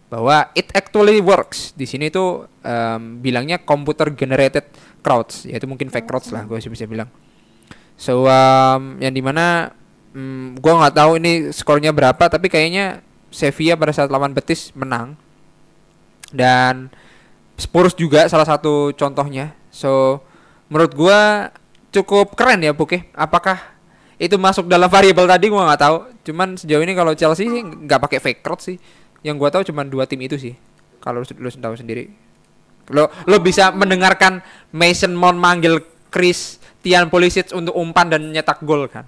bahwa 0.07 0.47
it 0.55 0.71
actually 0.71 1.19
works. 1.19 1.75
Di 1.75 1.83
sini 1.83 2.07
tuh 2.07 2.47
um, 2.63 3.19
bilangnya 3.19 3.59
computer 3.59 4.11
generated 4.15 4.67
crowds 5.03 5.43
yaitu 5.47 5.67
mungkin 5.67 5.91
fake 5.91 6.07
crowds 6.07 6.31
lah 6.31 6.47
gue 6.47 6.59
bisa 6.59 6.87
bilang. 6.87 7.11
So 7.99 8.27
um, 8.27 8.99
yang 9.03 9.11
di 9.11 9.23
mana 9.23 9.75
um, 10.15 10.55
gue 10.55 10.73
nggak 10.73 10.95
tahu 10.95 11.11
ini 11.19 11.51
skornya 11.51 11.91
berapa 11.91 12.23
tapi 12.31 12.47
kayaknya 12.47 13.03
Sevilla 13.27 13.75
pada 13.75 13.91
saat 13.91 14.07
lawan 14.07 14.31
Betis 14.31 14.71
menang. 14.73 15.19
Dan 16.27 16.91
Spurs 17.57 17.95
juga 17.95 18.27
salah 18.27 18.47
satu 18.47 18.91
contohnya. 18.95 19.55
So 19.71 20.23
menurut 20.67 20.93
gua 20.95 21.49
cukup 21.95 22.35
keren 22.35 22.59
ya 22.59 22.75
Buke 22.75 23.07
apakah 23.15 23.55
itu 24.19 24.35
masuk 24.35 24.67
dalam 24.67 24.91
variabel 24.91 25.23
tadi 25.23 25.47
gua 25.47 25.67
nggak 25.71 25.81
tahu. 25.81 25.97
Cuman 26.27 26.59
sejauh 26.59 26.83
ini 26.83 26.93
kalau 26.95 27.15
Chelsea 27.15 27.47
sih 27.47 27.63
nggak 27.63 27.99
pakai 28.03 28.19
fake 28.19 28.41
crowd 28.43 28.61
sih 28.61 28.77
yang 29.27 29.35
gua 29.35 29.51
tahu 29.51 29.67
cuma 29.67 29.83
dua 29.83 30.07
tim 30.07 30.23
itu 30.23 30.39
sih 30.39 30.55
kalau 31.03 31.23
lu, 31.23 31.27
lu 31.27 31.49
tahu 31.51 31.75
sendiri. 31.75 32.07
Lo 32.91 33.11
lo 33.27 33.37
bisa 33.43 33.75
mendengarkan 33.75 34.39
Mason 34.71 35.11
Mount 35.11 35.35
manggil 35.35 35.83
Chris 36.07 36.59
Tian 36.79 37.11
Pulisic 37.11 37.51
untuk 37.51 37.75
umpan 37.75 38.07
dan 38.07 38.31
nyetak 38.31 38.63
gol 38.63 38.87
kan? 38.87 39.03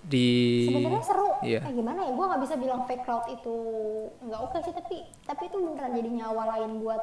Di 0.00 0.64
sebenarnya 0.68 1.04
seru. 1.04 1.28
Iya. 1.40 1.60
eh, 1.64 1.72
gimana 1.72 2.04
ya? 2.04 2.12
Gue 2.12 2.24
nggak 2.24 2.42
bisa 2.44 2.54
bilang 2.56 2.84
fake 2.88 3.04
crowd 3.04 3.24
itu 3.32 3.56
nggak 4.24 4.40
oke 4.40 4.58
sih 4.64 4.72
tapi 4.76 4.96
tapi 5.24 5.42
itu 5.48 5.56
beneran 5.56 5.92
jadi 5.96 6.10
nyawa 6.24 6.42
lain 6.56 6.80
buat 6.80 7.00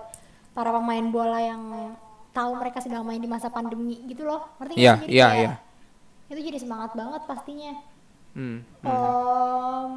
para 0.54 0.74
pemain 0.74 1.06
bola 1.14 1.40
yang 1.42 1.94
tahu 2.34 2.58
mereka 2.58 2.82
sedang 2.82 3.06
main 3.06 3.22
di 3.22 3.30
masa 3.30 3.50
pandemi 3.54 4.02
gitu 4.10 4.26
loh. 4.26 4.50
Ngerti 4.58 4.74
nggak 4.78 4.82
yeah, 4.82 4.98
iya 5.06 5.28
iya. 5.34 5.52
itu 6.30 6.42
jadi 6.42 6.58
semangat 6.58 6.94
banget 6.98 7.22
pastinya. 7.30 7.74
Hmm, 8.38 8.62
hmm. 8.62 8.86
Um, 8.86 9.90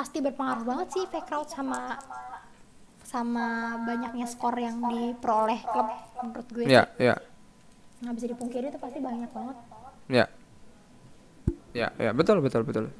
pasti 0.00 0.24
berpengaruh 0.24 0.64
banget 0.64 0.88
sih 0.96 1.04
fake 1.04 1.28
crowd 1.28 1.48
sama 1.52 2.00
sama 3.04 3.76
banyaknya 3.84 4.24
skor 4.24 4.56
yang 4.56 4.80
diperoleh 4.88 5.60
klub 5.68 5.88
menurut 6.24 6.48
gue 6.48 6.64
yeah, 6.64 6.88
yeah. 6.96 7.20
nggak 8.00 8.14
bisa 8.16 8.26
dipungkiri 8.32 8.72
itu 8.72 8.80
pasti 8.80 8.98
banyak 9.04 9.28
banget. 9.28 9.56
Ya. 10.08 10.16
Yeah 10.24 10.28
ya 11.70 11.88
ya 11.96 12.10
betul 12.10 12.42
betul 12.42 12.66
betul. 12.66 12.90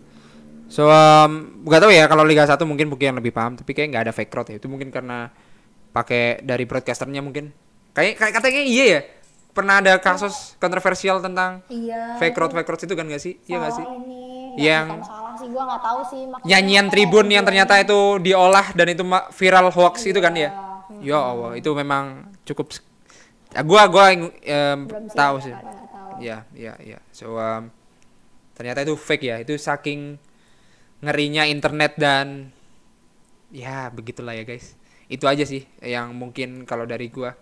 So 0.71 0.87
um, 0.87 1.67
gak 1.67 1.83
tahu 1.83 1.91
ya 1.91 2.07
kalau 2.07 2.23
Liga 2.23 2.47
1 2.47 2.55
mungkin 2.63 2.87
mungkin 2.87 3.11
yang 3.11 3.19
lebih 3.19 3.35
paham 3.35 3.59
tapi 3.59 3.75
kayak 3.75 3.91
nggak 3.91 4.05
ada 4.07 4.13
fake 4.15 4.31
crowd 4.31 4.49
ya. 4.55 4.57
Itu 4.63 4.71
mungkin 4.71 4.95
karena 4.95 5.27
pakai 5.91 6.47
dari 6.47 6.63
broadcasternya 6.63 7.19
mungkin. 7.19 7.51
Kayak 7.91 8.23
kayak 8.23 8.33
katanya 8.39 8.63
iya 8.63 8.85
ya 8.87 9.01
pernah 9.51 9.83
ada 9.83 9.99
kasus 9.99 10.55
kontroversial 10.63 11.19
tentang 11.19 11.67
iya, 11.67 12.15
fake 12.23 12.39
crowd 12.39 12.55
fake 12.55 12.67
crowd 12.71 12.83
itu 12.87 12.95
kan 12.95 13.07
gak 13.11 13.23
sih? 13.23 13.35
Iya 13.51 13.57
gak 13.67 13.75
sih? 13.75 13.83
ini, 13.83 14.23
yang 14.63 15.03
sih 15.41 15.49
gua 15.49 15.63
nggak 15.67 15.83
tahu 15.83 16.01
sih 16.07 16.23
nyanyian 16.45 16.87
tribun 16.93 17.27
yang 17.33 17.43
ternyata 17.43 17.81
itu 17.81 18.21
diolah 18.21 18.71
dan 18.77 18.87
itu 18.93 19.03
viral 19.35 19.73
hoax 19.73 20.05
iya. 20.05 20.11
itu 20.13 20.21
kan 20.21 20.33
ya? 20.37 20.51
hmm. 20.53 21.01
ya 21.03 21.19
Allah 21.19 21.51
itu 21.57 21.71
memang 21.73 22.29
cukup 22.45 22.77
gua 23.65 23.89
gua 23.89 24.07
um, 24.15 24.79
tahu 25.11 25.37
sih. 25.43 25.55
ya 26.21 26.45
ya 26.53 26.77
ya 26.85 27.01
so 27.17 27.41
um, 27.41 27.73
ternyata 28.53 28.85
itu 28.85 28.93
fake 28.93 29.25
ya 29.25 29.41
itu 29.41 29.57
saking 29.57 30.21
ngerinya 31.01 31.49
internet 31.49 31.97
dan 31.97 32.53
ya 33.51 33.91
begitulah 33.91 34.37
ya 34.37 34.45
guys. 34.45 34.77
Itu 35.11 35.27
aja 35.27 35.43
sih 35.43 35.67
yang 35.83 36.15
mungkin 36.15 36.69
kalau 36.69 36.87
dari 36.87 37.11
gua 37.11 37.35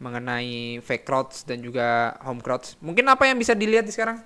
mengenai 0.00 0.80
fake 0.84 1.04
crowds 1.04 1.44
dan 1.44 1.60
juga 1.60 2.16
home 2.24 2.40
crowds. 2.40 2.78
Mungkin 2.80 3.04
apa 3.08 3.28
yang 3.28 3.36
bisa 3.36 3.52
dilihat 3.52 3.84
di 3.84 3.92
sekarang 3.92 4.22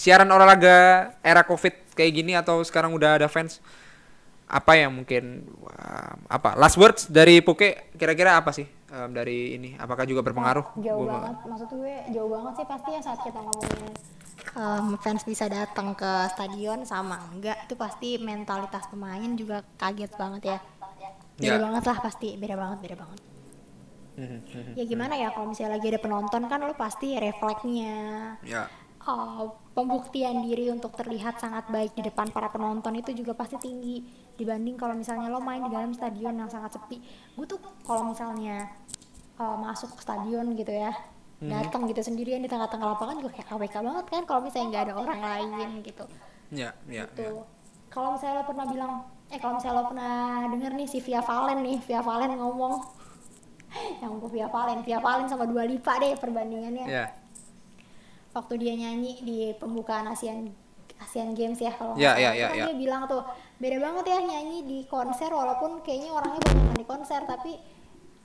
siaran 0.00 0.32
olahraga 0.32 1.12
era 1.20 1.44
covid 1.44 1.92
kayak 1.92 2.12
gini 2.16 2.32
atau 2.32 2.64
sekarang 2.64 2.96
udah 2.96 3.20
ada 3.20 3.28
fans 3.28 3.60
apa 4.48 4.72
yang 4.74 4.96
mungkin 4.96 5.44
wah, 5.60 6.16
apa 6.26 6.56
last 6.56 6.80
words 6.80 7.06
dari 7.06 7.44
Poke 7.44 7.92
kira-kira 7.94 8.40
apa 8.40 8.50
sih 8.50 8.64
um, 8.90 9.12
dari 9.14 9.54
ini? 9.54 9.78
Apakah 9.78 10.08
juga 10.08 10.26
berpengaruh? 10.26 10.74
Jauh 10.82 11.06
banget. 11.06 11.36
maksud 11.46 11.68
gue 11.70 11.94
jauh 12.10 12.30
banget 12.32 12.52
sih 12.58 12.66
pasti 12.66 12.90
ya 12.96 13.00
saat 13.04 13.20
kita 13.22 13.38
ngomongin 13.38 13.92
um, 14.58 14.86
fans 14.98 15.22
bisa 15.22 15.46
datang 15.46 15.94
ke 15.94 16.10
stadion 16.34 16.82
sama 16.82 17.20
enggak? 17.30 17.70
Itu 17.70 17.78
pasti 17.78 18.18
mentalitas 18.18 18.90
pemain 18.90 19.30
juga 19.38 19.62
kaget 19.78 20.12
banget 20.18 20.42
ya. 20.56 20.58
Beda 21.38 21.46
yeah. 21.54 21.60
banget 21.62 21.84
lah 21.86 21.98
pasti 22.02 22.28
beda 22.34 22.56
banget 22.58 22.78
beda 22.90 22.96
banget. 22.98 23.20
Mm-hmm. 24.20 24.76
ya 24.76 24.84
gimana 24.84 25.16
ya 25.16 25.32
kalau 25.32 25.48
misalnya 25.48 25.80
lagi 25.80 25.86
ada 25.96 26.00
penonton 26.02 26.44
kan 26.44 26.60
lo 26.60 26.76
pasti 26.76 27.16
refleksnya 27.16 27.96
yeah. 28.44 28.68
Uh, 29.06 29.44
pembuktian 29.72 30.44
diri 30.44 30.68
untuk 30.68 30.92
terlihat 30.92 31.40
sangat 31.40 31.68
baik 31.72 31.96
di 31.96 32.04
depan 32.04 32.28
para 32.28 32.52
penonton 32.52 32.92
itu 32.98 33.14
juga 33.16 33.32
pasti 33.32 33.56
tinggi 33.56 34.04
dibanding 34.36 34.76
kalau 34.76 34.96
misalnya 34.96 35.32
lo 35.32 35.40
main 35.40 35.64
di 35.64 35.70
dalam 35.72 35.92
stadion 35.92 36.36
yang 36.36 36.50
sangat 36.50 36.76
sepi 36.76 37.00
gue 37.36 37.46
tuh 37.48 37.60
kalau 37.84 38.12
misalnya 38.12 38.68
uh, 39.40 39.56
masuk 39.56 39.96
stadion 40.00 40.52
gitu 40.56 40.72
ya 40.72 40.92
hmm. 41.40 41.48
datang 41.48 41.88
gitu 41.88 42.00
sendirian 42.04 42.40
di 42.44 42.48
tengah-tengah 42.48 42.96
lapangan 42.96 43.20
juga 43.20 43.40
kayak 43.40 43.48
AWK 43.52 43.76
banget 43.80 44.06
kan 44.08 44.22
kalau 44.28 44.40
misalnya 44.44 44.66
nggak 44.68 44.84
ada 44.88 44.94
orang 44.96 45.20
lain 45.20 45.48
gitu 45.84 46.04
ya 46.50 46.70
ya 46.90 47.06
gitu. 47.08 47.40
ya. 47.40 47.44
kalau 47.88 48.16
misalnya 48.16 48.42
lo 48.42 48.44
pernah 48.44 48.66
bilang 48.68 48.92
eh 49.30 49.38
kalau 49.38 49.54
misalnya 49.56 49.76
lo 49.78 49.84
pernah 49.86 50.16
denger 50.50 50.72
nih 50.74 50.88
si 50.90 50.98
Via 50.98 51.22
Valen 51.22 51.58
nih 51.62 51.78
Via 51.86 52.02
Valen 52.02 52.32
ngomong 52.36 52.74
yang 54.02 54.18
gue 54.18 54.30
Via 54.34 54.48
Valen 54.50 54.82
Via 54.82 54.98
Valen 54.98 55.30
sama 55.30 55.46
dua 55.46 55.62
lipa 55.64 55.96
deh 56.02 56.18
perbandingannya 56.18 56.86
ya. 56.90 57.06
Waktu 58.30 58.54
dia 58.62 58.74
nyanyi 58.78 59.12
di 59.22 59.38
pembukaan 59.58 60.06
ASEAN 60.10 60.50
ASEAN 61.00 61.32
Games 61.32 61.58
ya 61.58 61.72
kalau 61.74 61.96
ya, 61.96 62.14
ya, 62.20 62.30
ya, 62.36 62.52
ya. 62.52 62.64
dia 62.68 62.76
bilang 62.76 63.08
tuh 63.08 63.24
beda 63.56 63.80
banget 63.80 64.04
ya 64.12 64.18
nyanyi 64.20 64.58
di 64.68 64.78
konser 64.86 65.32
walaupun 65.32 65.80
kayaknya 65.80 66.10
orangnya 66.12 66.40
banyak 66.44 66.76
di 66.76 66.86
konser 66.86 67.20
tapi 67.24 67.56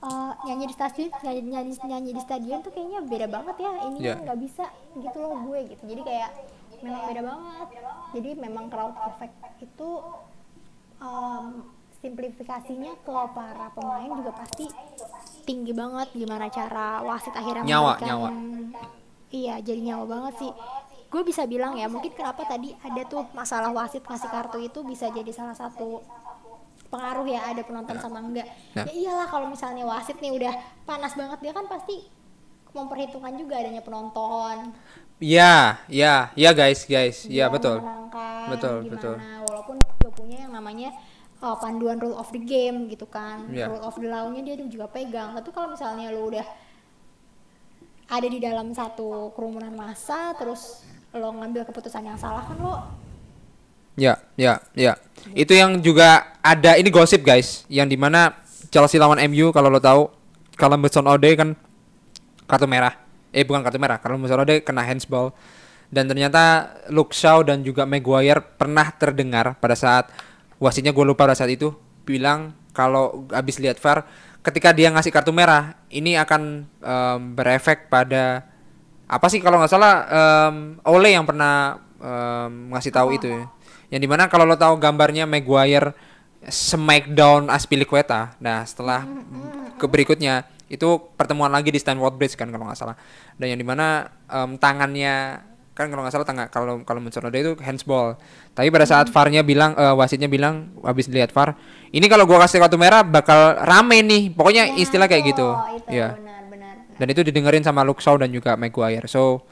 uh, 0.04 0.32
nyanyi 0.44 0.64
di 0.68 0.74
stasiun 0.76 1.10
nyanyi, 1.24 1.40
nyanyi 1.42 1.74
nyanyi 1.88 2.10
di 2.14 2.22
stadion 2.22 2.60
tuh 2.60 2.72
kayaknya 2.72 3.00
beda 3.04 3.26
banget 3.32 3.56
ya. 3.60 3.72
Ini 3.88 3.98
yeah. 4.00 4.16
nggak 4.20 4.38
bisa 4.40 4.64
gitu 4.96 5.16
loh 5.18 5.40
gue 5.48 5.58
gitu. 5.72 5.82
Jadi 5.88 6.02
kayak 6.04 6.30
memang 6.84 7.02
beda 7.08 7.22
banget. 7.24 7.68
Jadi 8.12 8.30
memang 8.36 8.64
crowd 8.68 8.96
effect 9.08 9.34
itu 9.64 9.90
um, 11.00 11.44
simplifikasinya 12.04 12.92
ke 13.02 13.16
para 13.32 13.66
pemain 13.72 14.10
juga 14.12 14.32
pasti 14.36 14.68
tinggi 15.48 15.72
banget 15.72 16.12
gimana 16.12 16.50
cara 16.50 17.00
wasit 17.06 17.32
akhirnya 17.32 17.64
nyawa 17.64 17.92
nyawa 18.02 18.28
iya 19.30 19.58
jadi 19.58 19.80
nyawa 19.92 20.04
banget 20.06 20.34
sih. 20.42 20.52
Gue 21.06 21.22
bisa 21.22 21.46
bilang 21.46 21.78
ya 21.78 21.86
mungkin 21.86 22.12
kenapa 22.12 22.42
tadi 22.44 22.74
ada 22.82 23.02
tuh 23.06 23.26
masalah 23.32 23.70
wasit 23.70 24.02
ngasih 24.02 24.30
kartu 24.30 24.58
itu 24.58 24.82
bisa 24.82 25.06
jadi 25.10 25.30
salah 25.30 25.54
satu 25.54 26.02
pengaruh 26.86 27.26
ya 27.26 27.50
ada 27.50 27.62
penonton 27.66 27.96
ya. 27.98 28.02
sama 28.02 28.18
enggak. 28.22 28.46
Ya, 28.74 28.84
ya 28.86 28.92
iyalah 28.92 29.26
kalau 29.30 29.46
misalnya 29.50 29.86
wasit 29.86 30.18
nih 30.22 30.34
udah 30.34 30.54
panas 30.86 31.14
banget 31.14 31.38
dia 31.42 31.52
kan 31.54 31.66
pasti 31.66 32.06
memperhitungkan 32.74 33.34
juga 33.38 33.54
adanya 33.58 33.82
penonton. 33.82 34.76
Ya 35.16 35.80
ya 35.88 36.30
ya 36.36 36.50
guys 36.52 36.84
guys. 36.84 37.24
Ya 37.26 37.48
betul. 37.48 37.80
betul 38.50 38.84
gimana. 38.84 38.92
betul. 38.92 39.14
Walaupun 39.48 39.76
juga 39.80 40.10
punya 40.12 40.36
yang 40.44 40.52
namanya 40.52 40.92
uh, 41.40 41.56
panduan 41.56 41.96
rule 41.96 42.16
of 42.16 42.28
the 42.30 42.42
game 42.42 42.86
gitu 42.92 43.08
kan. 43.08 43.48
Ya. 43.50 43.66
rule 43.72 43.82
of 43.82 43.96
the 43.96 44.08
law-nya 44.08 44.44
dia 44.44 44.54
juga 44.60 44.86
pegang. 44.92 45.32
Tapi 45.32 45.50
kalau 45.50 45.72
misalnya 45.72 46.12
lu 46.12 46.28
udah 46.28 46.44
ada 48.06 48.26
di 48.26 48.38
dalam 48.38 48.70
satu 48.70 49.34
kerumunan 49.34 49.74
massa 49.74 50.34
terus 50.38 50.86
lo 51.16 51.32
ngambil 51.32 51.66
keputusan 51.66 52.06
yang 52.06 52.18
salah 52.18 52.44
kan 52.46 52.58
lo 52.60 52.76
Ya, 53.96 54.20
ya, 54.36 54.60
ya. 54.76 55.00
Itu 55.32 55.56
yang 55.56 55.80
juga 55.80 56.36
ada 56.44 56.76
ini 56.76 56.92
gosip 56.92 57.24
guys, 57.24 57.64
yang 57.72 57.88
di 57.88 57.96
mana 57.96 58.36
Chelsea 58.68 59.00
lawan 59.00 59.16
MU 59.32 59.50
kalau 59.56 59.72
lo 59.72 59.80
tahu, 59.80 60.12
kalau 60.54 60.76
Mason 60.76 61.08
Ode 61.08 61.32
kan 61.32 61.56
kartu 62.44 62.68
merah. 62.68 62.92
Eh 63.32 63.42
bukan 63.42 63.64
kartu 63.64 63.80
merah, 63.80 63.96
kalau 63.96 64.20
Mason 64.20 64.36
Ode 64.36 64.60
kena 64.60 64.84
handsball. 64.84 65.32
Dan 65.88 66.12
ternyata 66.12 66.76
Luke 66.92 67.16
Shaw 67.16 67.40
dan 67.40 67.64
juga 67.64 67.88
Maguire 67.88 68.44
pernah 68.44 68.92
terdengar 68.92 69.56
pada 69.56 69.72
saat 69.72 70.12
wasitnya 70.60 70.92
gue 70.92 71.04
lupa 71.04 71.24
pada 71.24 71.32
saat 71.32 71.56
itu 71.56 71.72
bilang 72.04 72.52
kalau 72.76 73.24
habis 73.32 73.56
lihat 73.56 73.80
VAR 73.80 74.04
ketika 74.46 74.70
dia 74.70 74.94
ngasih 74.94 75.10
kartu 75.10 75.34
merah 75.34 75.74
ini 75.90 76.14
akan 76.14 76.62
um, 76.78 77.20
berefek 77.34 77.90
pada 77.90 78.46
apa 79.10 79.26
sih 79.26 79.42
kalau 79.42 79.58
nggak 79.58 79.72
salah 79.74 79.94
um, 80.06 80.78
Ole 80.86 81.18
yang 81.18 81.26
pernah 81.26 81.82
um, 81.98 82.70
ngasih 82.70 82.94
tahu 82.94 83.18
itu 83.18 83.26
ya. 83.26 83.44
Yang 83.90 84.00
di 84.06 84.08
mana 84.10 84.30
kalau 84.30 84.46
lo 84.46 84.54
tahu 84.54 84.78
gambarnya 84.78 85.26
Maguire 85.26 85.94
Smackdown 86.46 87.50
Aspilicueta. 87.50 88.38
Nah 88.38 88.62
setelah 88.62 89.02
ke 89.78 89.86
berikutnya 89.90 90.46
itu 90.66 90.98
pertemuan 91.14 91.50
lagi 91.50 91.70
di 91.70 91.78
Stanford 91.78 92.14
Bridge 92.14 92.38
kan 92.38 92.50
kalau 92.50 92.70
nggak 92.70 92.78
salah. 92.78 92.96
Dan 93.38 93.54
yang 93.54 93.58
di 93.58 93.66
mana 93.66 94.10
um, 94.30 94.54
tangannya 94.58 95.42
kan 95.76 95.92
kalau 95.92 96.08
nggak 96.08 96.14
salah 96.16 96.24
tangan 96.24 96.48
kalau 96.48 96.80
kalau 96.88 97.04
Mensonoda 97.04 97.36
itu 97.36 97.52
handsball. 97.60 98.16
Tapi 98.56 98.72
pada 98.72 98.88
saat 98.88 99.12
VAR-nya 99.12 99.44
bilang 99.44 99.76
uh, 99.76 99.92
wasitnya 99.92 100.24
bilang 100.24 100.72
habis 100.80 101.04
lihat 101.12 101.36
VAR 101.36 101.52
ini 101.92 102.08
kalau 102.08 102.24
gua 102.24 102.40
kasih 102.48 102.64
kartu 102.64 102.80
merah 102.80 103.04
bakal 103.04 103.60
rame 103.60 104.00
nih. 104.00 104.32
Pokoknya 104.32 104.72
ya, 104.72 104.80
istilah 104.80 105.04
kayak 105.04 105.36
gitu. 105.36 105.52
ya. 105.92 106.16
dan 106.96 107.12
itu 107.12 107.20
didengerin 107.20 107.60
sama 107.60 107.84
Shaw 107.84 108.16
dan 108.16 108.32
juga 108.32 108.56
Maguire. 108.56 109.04
So 109.04 109.44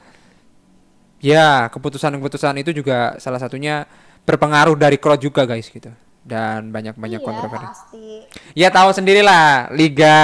ya 1.21 1.69
keputusan-keputusan 1.69 2.57
itu 2.57 2.73
juga 2.73 3.21
salah 3.21 3.37
satunya 3.37 3.85
berpengaruh 4.25 4.73
dari 4.73 4.97
crowd 4.97 5.21
juga 5.21 5.45
guys 5.45 5.69
gitu. 5.69 5.93
Dan 6.25 6.73
banyak 6.73 6.97
banyak 6.97 7.21
iya, 7.21 7.27
kontroversi. 7.29 8.25
Ya 8.57 8.73
tahu 8.73 8.89
sendirilah 8.97 9.69
Liga 9.77 10.17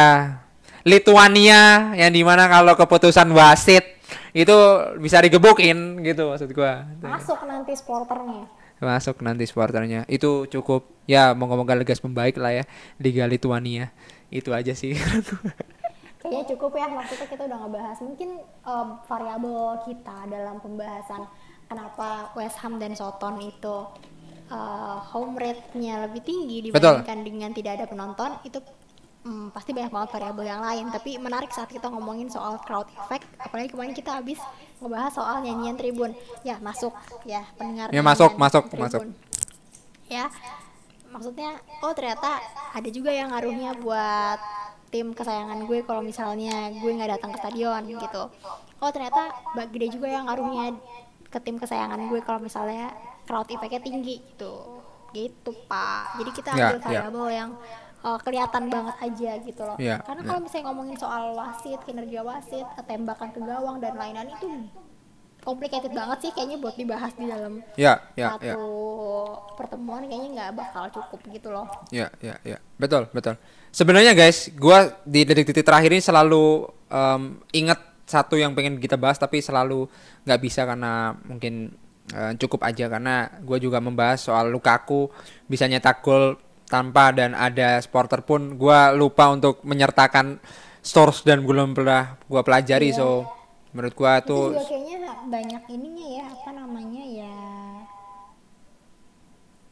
Lituania 0.82 1.94
yang 1.94 2.10
di 2.10 2.26
mana 2.26 2.50
kalau 2.50 2.74
keputusan 2.74 3.30
wasit 3.38 4.01
itu 4.32 4.58
bisa 5.00 5.22
digebukin 5.22 6.02
gitu 6.06 6.32
maksud 6.32 6.50
gua. 6.56 6.88
Masuk 7.02 7.40
nanti 7.48 7.74
sporternya. 7.76 8.48
Masuk 8.82 9.22
nanti 9.22 9.46
sporternya 9.46 10.10
itu 10.10 10.50
cukup 10.50 10.90
ya 11.06 11.38
moga-moga 11.38 11.78
legas 11.78 12.02
membaik 12.02 12.40
lah 12.42 12.62
ya 12.62 12.64
Liga 12.98 13.30
Lituania 13.30 13.94
itu 14.32 14.50
aja 14.56 14.72
sih 14.72 14.96
kayaknya 16.22 16.44
cukup 16.56 16.72
ya 16.78 16.88
maksudnya 16.88 17.28
kita 17.28 17.44
udah 17.50 17.58
ngebahas 17.66 17.98
mungkin 18.06 18.30
um, 18.64 18.88
variabel 19.10 19.82
kita 19.90 20.18
dalam 20.30 20.62
pembahasan 20.62 21.26
kenapa 21.66 22.30
West 22.38 22.62
Ham 22.62 22.78
dan 22.78 22.94
Soton 22.94 23.42
itu 23.42 23.78
uh, 24.54 24.98
home 25.12 25.36
rate-nya 25.36 26.06
lebih 26.06 26.22
tinggi 26.22 26.70
dibandingkan 26.70 27.26
Betul. 27.26 27.28
dengan 27.28 27.50
tidak 27.52 27.72
ada 27.82 27.86
penonton 27.90 28.32
itu 28.46 28.62
hmm, 29.22 29.54
pasti 29.54 29.72
banyak 29.72 29.92
banget 29.94 30.10
variabel 30.14 30.46
yang 30.46 30.62
lain 30.62 30.86
tapi 30.90 31.18
menarik 31.22 31.54
saat 31.54 31.70
kita 31.70 31.88
ngomongin 31.90 32.28
soal 32.30 32.58
crowd 32.62 32.90
effect. 33.06 33.26
Apalagi 33.38 33.70
kemarin 33.74 33.94
kita 33.94 34.18
habis 34.18 34.42
ngebahas 34.82 35.14
soal 35.14 35.36
nyanyian 35.46 35.78
tribun. 35.78 36.12
Ya 36.42 36.58
masuk. 36.62 36.94
Ya 37.26 37.46
pendengar 37.56 37.94
ya 37.94 38.02
masuk 38.02 38.36
masuk 38.38 38.64
tribun. 38.70 38.84
masuk. 38.86 39.02
Ya 40.10 40.28
maksudnya 41.12 41.60
oh 41.84 41.94
ternyata 41.94 42.40
ada 42.72 42.90
juga 42.90 43.12
yang 43.12 43.36
ngaruhnya 43.36 43.76
buat 43.78 44.40
tim 44.92 45.16
kesayangan 45.16 45.64
gue 45.68 45.88
kalau 45.88 46.04
misalnya 46.04 46.68
gue 46.76 46.92
nggak 46.92 47.20
datang 47.20 47.32
ke 47.32 47.38
stadion 47.40 47.82
gitu. 47.88 48.24
Oh 48.82 48.90
ternyata 48.92 49.32
gede 49.72 49.88
juga 49.96 50.08
yang 50.12 50.28
ngaruhnya 50.28 50.76
ke 51.32 51.40
tim 51.40 51.56
kesayangan 51.56 52.12
gue 52.12 52.20
kalau 52.20 52.44
misalnya 52.44 52.92
crowd 53.24 53.48
effectnya 53.48 53.80
tinggi 53.80 54.20
gitu. 54.20 54.84
Gitu 55.16 55.52
pak. 55.68 56.20
Jadi 56.20 56.32
kita 56.36 56.50
ya, 56.56 56.56
ambil 56.56 56.80
ya, 56.80 56.84
variabel 56.84 57.28
ya. 57.28 57.36
yang 57.44 57.50
uh, 58.04 58.20
kelihatan 58.22 58.68
banget 58.68 58.96
aja 59.02 59.32
gitu 59.42 59.62
loh. 59.66 59.78
Yeah, 59.78 60.02
Karena 60.06 60.22
yeah. 60.22 60.30
kalau 60.30 60.40
misalnya 60.44 60.66
ngomongin 60.70 60.98
soal 60.98 61.24
wasit, 61.38 61.80
kinerja 61.86 62.22
wasit, 62.22 62.68
tembakan 62.86 63.30
ke 63.34 63.40
gawang 63.42 63.78
dan 63.82 63.94
lain-lain 63.98 64.30
itu 64.34 64.48
complicated 65.42 65.90
banget 65.90 66.18
sih 66.22 66.32
kayaknya 66.38 66.62
buat 66.62 66.78
dibahas 66.78 67.18
di 67.18 67.26
dalam 67.26 67.66
yeah, 67.74 67.98
yeah, 68.14 68.38
satu 68.38 68.46
yeah. 68.46 68.58
pertemuan 69.58 70.06
kayaknya 70.06 70.30
nggak 70.38 70.52
bakal 70.54 70.84
cukup 70.94 71.20
gitu 71.34 71.50
loh. 71.50 71.66
Ya, 71.90 72.06
yeah, 72.06 72.10
ya, 72.22 72.28
yeah, 72.28 72.38
ya. 72.42 72.52
Yeah. 72.58 72.60
Betul, 72.78 73.10
betul. 73.10 73.36
Sebenarnya 73.74 74.14
guys, 74.14 74.54
gua 74.54 75.02
di 75.02 75.26
detik-detik 75.26 75.66
terakhir 75.66 75.90
ini 75.98 76.04
selalu 76.04 76.70
um, 76.94 77.42
ingat 77.56 77.80
satu 78.06 78.36
yang 78.36 78.52
pengen 78.52 78.78
kita 78.78 79.00
bahas 79.00 79.16
tapi 79.16 79.40
selalu 79.40 79.88
nggak 80.28 80.42
bisa 80.44 80.68
karena 80.68 81.16
mungkin 81.24 81.72
uh, 82.12 82.36
cukup 82.36 82.68
aja 82.68 82.92
karena 82.92 83.32
gue 83.40 83.58
juga 83.64 83.80
membahas 83.80 84.20
soal 84.20 84.52
Lukaku 84.52 85.08
bisa 85.48 85.64
nyetak 85.64 86.04
gol 86.04 86.36
tanpa 86.72 87.12
dan 87.12 87.36
ada 87.36 87.84
supporter 87.84 88.24
pun 88.24 88.56
gue 88.56 88.80
lupa 88.96 89.28
untuk 89.28 89.60
menyertakan 89.68 90.40
source 90.80 91.28
dan 91.28 91.44
belum 91.44 91.76
pernah 91.76 92.16
gue 92.24 92.42
pelajari 92.42 92.96
iya. 92.96 92.98
so 93.04 93.28
menurut 93.76 93.92
gue 93.92 94.14
tuh 94.24 94.46
juga 94.56 94.64
kayaknya 94.72 94.98
banyak 95.28 95.64
ininya 95.68 96.08
ya 96.08 96.26
apa 96.32 96.50
namanya 96.56 97.04
ya 97.04 97.36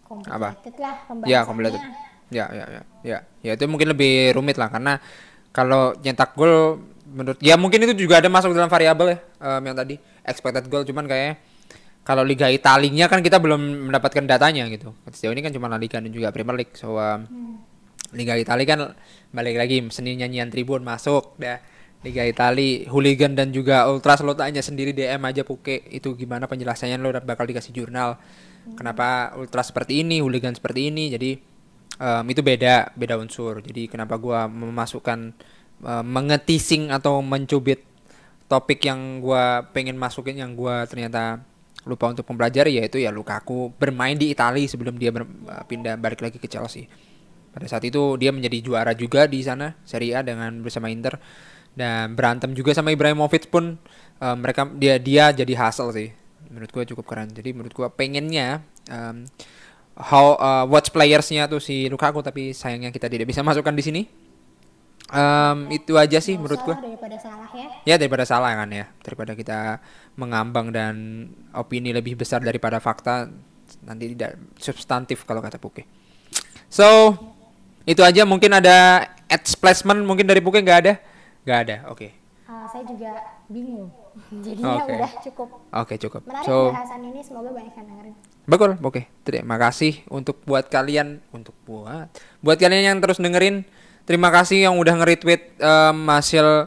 complicated 0.04 0.76
apa? 0.76 1.14
lah 1.16 1.28
ya 1.28 1.40
complicated 1.48 1.82
ya 2.30 2.46
ya 2.52 2.66
ya 2.68 2.82
ya 3.02 3.18
ya 3.42 3.52
itu 3.56 3.64
mungkin 3.66 3.96
lebih 3.96 4.38
rumit 4.38 4.60
lah 4.60 4.70
karena 4.70 5.02
kalau 5.50 5.98
nyetak 6.04 6.38
gol 6.38 6.84
menurut 7.10 7.42
ya 7.42 7.58
mungkin 7.58 7.82
itu 7.90 8.06
juga 8.06 8.22
ada 8.22 8.30
masuk 8.30 8.54
dalam 8.54 8.70
variabel 8.70 9.18
ya 9.18 9.20
um, 9.42 9.62
yang 9.66 9.74
tadi 9.74 9.98
expected 10.22 10.70
goal 10.70 10.86
cuman 10.86 11.10
kayaknya 11.10 11.42
kalau 12.10 12.26
Liga 12.26 12.50
Italinya 12.50 13.06
kan 13.06 13.22
kita 13.22 13.38
belum 13.38 13.94
mendapatkan 13.94 14.26
datanya 14.26 14.66
gitu. 14.74 14.98
Sejauh 15.14 15.38
ini 15.38 15.46
kan 15.46 15.54
cuma 15.54 15.70
La 15.70 15.78
Liga 15.78 16.02
dan 16.02 16.10
juga 16.10 16.34
Premier 16.34 16.66
League. 16.66 16.74
So 16.74 16.98
um. 16.98 17.70
Liga 18.10 18.34
Italia 18.34 18.66
kan 18.66 18.80
balik 19.30 19.62
lagi 19.62 19.86
seni 19.94 20.18
nyanyian 20.18 20.50
tribun 20.50 20.82
masuk 20.82 21.38
dah. 21.38 21.62
Liga 22.00 22.24
Italia, 22.24 22.88
hooligan 22.88 23.36
dan 23.36 23.52
juga 23.52 23.84
ultras 23.92 24.24
lo 24.24 24.32
tanya 24.32 24.64
sendiri 24.64 24.96
DM 24.96 25.20
aja 25.20 25.44
Puke 25.44 25.84
itu 25.92 26.16
gimana 26.16 26.48
penjelasannya 26.48 26.96
lo 26.96 27.12
bakal 27.28 27.44
dikasih 27.44 27.76
jurnal. 27.76 28.16
Kenapa 28.80 29.36
ultras 29.36 29.68
seperti 29.68 30.00
ini, 30.08 30.24
hooligan 30.24 30.56
seperti 30.56 30.96
ini. 30.96 31.12
Jadi 31.12 31.36
um, 32.00 32.24
itu 32.32 32.40
beda, 32.40 32.96
beda 32.96 33.20
unsur. 33.20 33.60
Jadi 33.60 33.92
kenapa 33.92 34.16
gua 34.16 34.48
memasukkan 34.48 35.36
uh, 35.84 36.04
mengetising 36.08 36.88
atau 36.88 37.20
mencubit 37.20 37.84
topik 38.48 38.80
yang 38.88 39.20
gua 39.20 39.68
pengen 39.76 40.00
masukin 40.00 40.40
yang 40.40 40.56
gua 40.56 40.88
ternyata 40.88 41.44
lupa 41.88 42.12
untuk 42.12 42.28
mempelajari 42.28 42.82
yaitu 42.82 43.00
ya 43.00 43.12
Lukaku 43.14 43.72
bermain 43.80 44.18
di 44.18 44.32
Italia 44.32 44.68
sebelum 44.68 45.00
dia 45.00 45.16
uh, 45.16 45.24
pindah 45.64 45.96
balik 45.96 46.20
lagi 46.20 46.36
ke 46.42 46.48
Chelsea. 46.52 46.92
Pada 47.50 47.66
saat 47.66 47.84
itu 47.88 48.20
dia 48.20 48.30
menjadi 48.36 48.60
juara 48.62 48.92
juga 48.94 49.26
di 49.26 49.40
sana 49.42 49.74
Serie 49.88 50.20
A 50.20 50.22
dengan 50.22 50.60
bersama 50.60 50.92
Inter 50.92 51.18
dan 51.74 52.14
berantem 52.14 52.52
juga 52.52 52.76
sama 52.76 52.92
Ibrahimovic 52.92 53.48
pun 53.48 53.80
uh, 54.20 54.36
mereka 54.36 54.68
dia 54.76 55.00
dia 55.00 55.32
jadi 55.32 55.54
hasil 55.56 55.96
sih. 55.96 56.10
Menurut 56.50 56.70
gue 56.74 56.84
cukup 56.96 57.06
keren. 57.06 57.30
Jadi 57.32 57.56
menurut 57.56 57.72
gue 57.72 57.88
pengennya 57.94 58.66
um, 58.92 59.24
how 59.96 60.36
uh, 60.40 60.66
watch 60.68 60.92
playersnya 60.92 61.48
tuh 61.48 61.60
si 61.64 61.88
Lukaku 61.88 62.24
tapi 62.24 62.52
sayangnya 62.52 62.92
kita 62.92 63.08
tidak 63.08 63.28
bisa 63.28 63.44
masukkan 63.48 63.72
di 63.72 63.84
sini 63.84 64.02
um, 65.10 65.58
itu 65.74 65.94
aja 65.98 66.22
sih 66.22 66.38
Mau 66.38 66.46
menurut 66.46 66.62
gua. 66.66 66.76
daripada 66.78 67.18
salah 67.18 67.50
ya? 67.54 67.68
Ya 67.86 67.96
daripada 67.98 68.24
salah 68.26 68.52
kan 68.56 68.70
ya. 68.70 68.86
Daripada 69.02 69.32
kita 69.34 69.60
mengambang 70.16 70.70
dan 70.70 70.96
opini 71.54 71.94
lebih 71.94 72.18
besar 72.18 72.42
daripada 72.42 72.78
fakta 72.78 73.30
nanti 73.86 74.14
tidak 74.14 74.38
substantif 74.58 75.26
kalau 75.26 75.42
kata 75.42 75.58
Puke. 75.62 75.86
So 76.70 77.18
itu 77.86 78.02
aja. 78.06 78.26
Mungkin 78.26 78.54
ada 78.54 79.10
ads 79.30 79.58
placement 79.58 80.02
mungkin 80.06 80.30
dari 80.30 80.42
Puke? 80.42 80.62
Nggak 80.62 80.80
ada? 80.86 80.94
Nggak 81.46 81.60
ada. 81.66 81.76
Oke. 81.90 82.10
Okay. 82.10 82.12
uh, 82.50 82.66
saya 82.70 82.84
juga 82.86 83.12
bingung. 83.50 83.90
Jadinya 84.46 84.86
okay. 84.86 84.98
udah 84.98 85.12
cukup. 85.26 85.48
Oke 85.54 85.70
okay, 85.74 85.98
cukup. 85.98 86.22
Menarik 86.26 86.46
so, 86.46 86.74
bahasan 86.74 87.02
ini. 87.10 87.20
Semoga 87.26 87.50
banyak 87.54 87.74
yang 87.74 87.88
dengerin. 87.88 88.16
Betul, 88.50 88.72
oke. 88.82 88.90
Okay. 88.90 89.04
Terima 89.26 89.56
kasih 89.62 89.94
untuk 90.10 90.42
buat 90.46 90.66
kalian 90.70 91.22
untuk 91.30 91.54
buat 91.66 92.10
buat 92.42 92.58
kalian 92.58 92.94
yang 92.94 92.98
terus 92.98 93.22
dengerin 93.22 93.66
Terima 94.10 94.34
kasih 94.34 94.66
yang 94.66 94.74
udah 94.82 94.98
nge-retweet 94.98 95.62
um, 95.62 96.10
hasil 96.10 96.66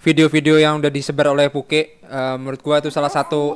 video-video 0.00 0.56
yang 0.56 0.80
udah 0.80 0.88
disebar 0.88 1.28
oleh 1.28 1.52
Puke. 1.52 2.00
Uh, 2.08 2.40
menurut 2.40 2.64
gua 2.64 2.80
itu 2.80 2.88
salah 2.88 3.12
satu 3.12 3.52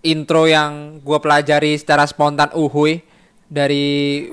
intro 0.00 0.48
yang 0.48 1.04
gua 1.04 1.20
pelajari 1.20 1.76
secara 1.76 2.08
spontan 2.08 2.48
uhui 2.56 3.04
dari 3.44 4.24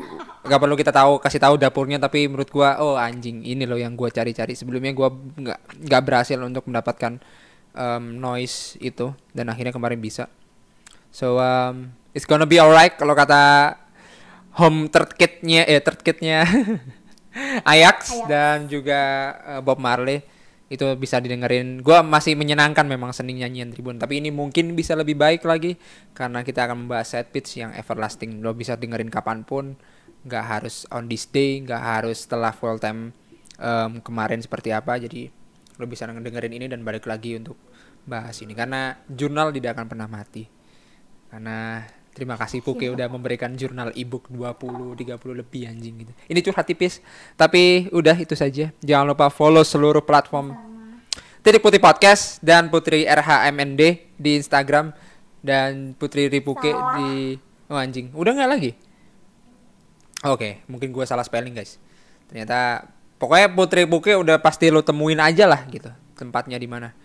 gak 0.48 0.56
perlu 0.56 0.80
kita 0.80 0.96
tahu 0.96 1.20
kasih 1.20 1.44
tahu 1.44 1.60
dapurnya 1.60 2.00
tapi 2.00 2.32
menurut 2.32 2.48
gua 2.48 2.80
oh 2.80 2.96
anjing 2.96 3.44
ini 3.44 3.68
loh 3.68 3.76
yang 3.76 4.00
gua 4.00 4.08
cari-cari. 4.08 4.56
Sebelumnya 4.56 4.96
gua 4.96 5.12
nggak 5.12 5.84
nggak 5.84 6.02
berhasil 6.08 6.40
untuk 6.40 6.72
mendapatkan 6.72 7.20
um, 7.76 8.04
noise 8.16 8.80
itu 8.80 9.12
dan 9.36 9.52
akhirnya 9.52 9.76
kemarin 9.76 10.00
bisa. 10.00 10.32
So 11.12 11.44
um, 11.44 11.92
it's 12.16 12.24
gonna 12.24 12.48
be 12.48 12.56
alright 12.56 12.96
kalau 12.96 13.12
kata 13.20 13.76
home 14.64 14.88
third 14.88 15.20
kitnya 15.20 15.68
eh 15.68 15.84
third 15.84 16.00
kitnya 16.00 16.48
Ajax, 17.36 17.68
Ajax 17.68 17.98
dan 18.32 18.72
juga 18.72 19.02
uh, 19.44 19.62
Bob 19.62 19.78
Marley 19.78 20.24
itu 20.66 20.88
bisa 20.98 21.22
didengerin. 21.22 21.84
Gua 21.86 22.02
masih 22.02 22.34
menyenangkan 22.34 22.88
memang 22.90 23.14
seni 23.14 23.38
nyanyian 23.38 23.70
Tribun, 23.70 24.02
tapi 24.02 24.18
ini 24.24 24.34
mungkin 24.34 24.74
bisa 24.74 24.98
lebih 24.98 25.14
baik 25.14 25.46
lagi 25.46 25.78
karena 26.16 26.42
kita 26.42 26.66
akan 26.66 26.88
membahas 26.88 27.14
set 27.14 27.30
pitch 27.30 27.62
yang 27.62 27.76
everlasting. 27.76 28.42
Lo 28.42 28.56
bisa 28.58 28.74
dengerin 28.74 29.14
kapan 29.14 29.46
pun, 29.46 29.78
nggak 30.26 30.46
harus 30.48 30.90
on 30.90 31.06
this 31.06 31.30
day, 31.30 31.62
nggak 31.62 31.82
harus 31.84 32.26
setelah 32.26 32.50
full 32.50 32.82
time 32.82 33.14
um, 33.62 34.02
kemarin 34.02 34.42
seperti 34.42 34.74
apa. 34.74 34.98
Jadi 34.98 35.30
lo 35.76 35.86
bisa 35.86 36.08
dengerin 36.08 36.56
ini 36.56 36.66
dan 36.72 36.82
balik 36.82 37.06
lagi 37.06 37.36
untuk 37.36 37.60
bahas 38.06 38.38
ini 38.42 38.56
karena 38.56 38.96
jurnal 39.06 39.52
tidak 39.54 39.78
akan 39.78 39.86
pernah 39.86 40.08
mati. 40.10 40.48
Karena 41.30 41.84
Terima 42.16 42.40
kasih 42.40 42.64
Puke 42.64 42.88
udah 42.88 43.12
memberikan 43.12 43.52
jurnal 43.60 43.92
ebook 43.92 44.32
20 44.32 44.96
30 44.96 45.20
lebih 45.36 45.68
anjing 45.68 46.00
gitu. 46.00 46.16
Ini 46.32 46.40
curhat 46.40 46.64
tipis, 46.64 47.04
tapi 47.36 47.92
udah 47.92 48.16
itu 48.16 48.40
saja. 48.40 48.72
Jangan 48.80 49.12
lupa 49.12 49.28
follow 49.28 49.68
seluruh 49.68 50.00
platform 50.00 50.56
Titik 51.44 51.60
Putih 51.60 51.84
Podcast 51.84 52.40
dan 52.40 52.72
Putri 52.72 53.04
RHMND 53.04 54.16
di 54.16 54.32
Instagram 54.40 54.96
dan 55.44 55.92
Putri 55.94 56.32
Ripuke 56.32 56.72
salah. 56.72 56.96
di 56.98 57.36
oh 57.68 57.78
anjing. 57.78 58.10
Udah 58.16 58.32
nggak 58.32 58.50
lagi? 58.50 58.72
Oke, 60.24 60.40
okay, 60.40 60.52
mungkin 60.72 60.96
gue 60.96 61.04
salah 61.04 61.28
spelling 61.28 61.54
guys. 61.54 61.78
Ternyata 62.32 62.88
pokoknya 63.20 63.52
Putri 63.52 63.84
Puke 63.86 64.16
udah 64.16 64.40
pasti 64.40 64.72
lo 64.72 64.88
temuin 64.88 65.20
aja 65.20 65.52
lah 65.52 65.68
gitu. 65.68 65.92
Tempatnya 66.16 66.56
di 66.56 66.66
mana. 66.66 66.96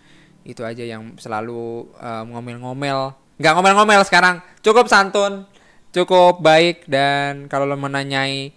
Itu 0.47 0.63
aja 0.63 0.87
yang 0.87 1.19
selalu 1.19 1.91
uh, 1.99 2.25
ngomel-ngomel 2.31 3.13
nggak 3.41 3.53
ngomel-ngomel 3.57 4.05
sekarang. 4.05 4.45
Cukup 4.61 4.87
santun 4.93 5.49
cukup 5.91 6.39
baik 6.39 6.87
dan 6.87 7.51
kalau 7.51 7.67
lo 7.67 7.75
menanyai 7.75 8.55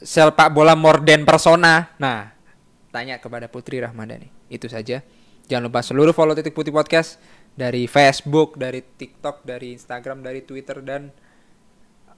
sepak 0.00 0.52
bola 0.52 0.72
morden 0.76 1.24
persona 1.24 1.92
nah 2.00 2.32
tanya 2.92 3.20
kepada 3.20 3.48
Putri 3.52 3.80
Rahmadani 3.80 4.32
itu 4.48 4.68
saja. 4.72 5.04
Jangan 5.46 5.68
lupa 5.68 5.84
seluruh 5.84 6.16
follow 6.16 6.32
titik 6.32 6.56
putih 6.56 6.72
podcast 6.72 7.20
dari 7.52 7.84
Facebook 7.86 8.56
dari 8.56 8.80
TikTok 8.80 9.44
dari 9.44 9.76
Instagram 9.76 10.24
dari 10.24 10.42
Twitter 10.42 10.80
dan 10.80 11.12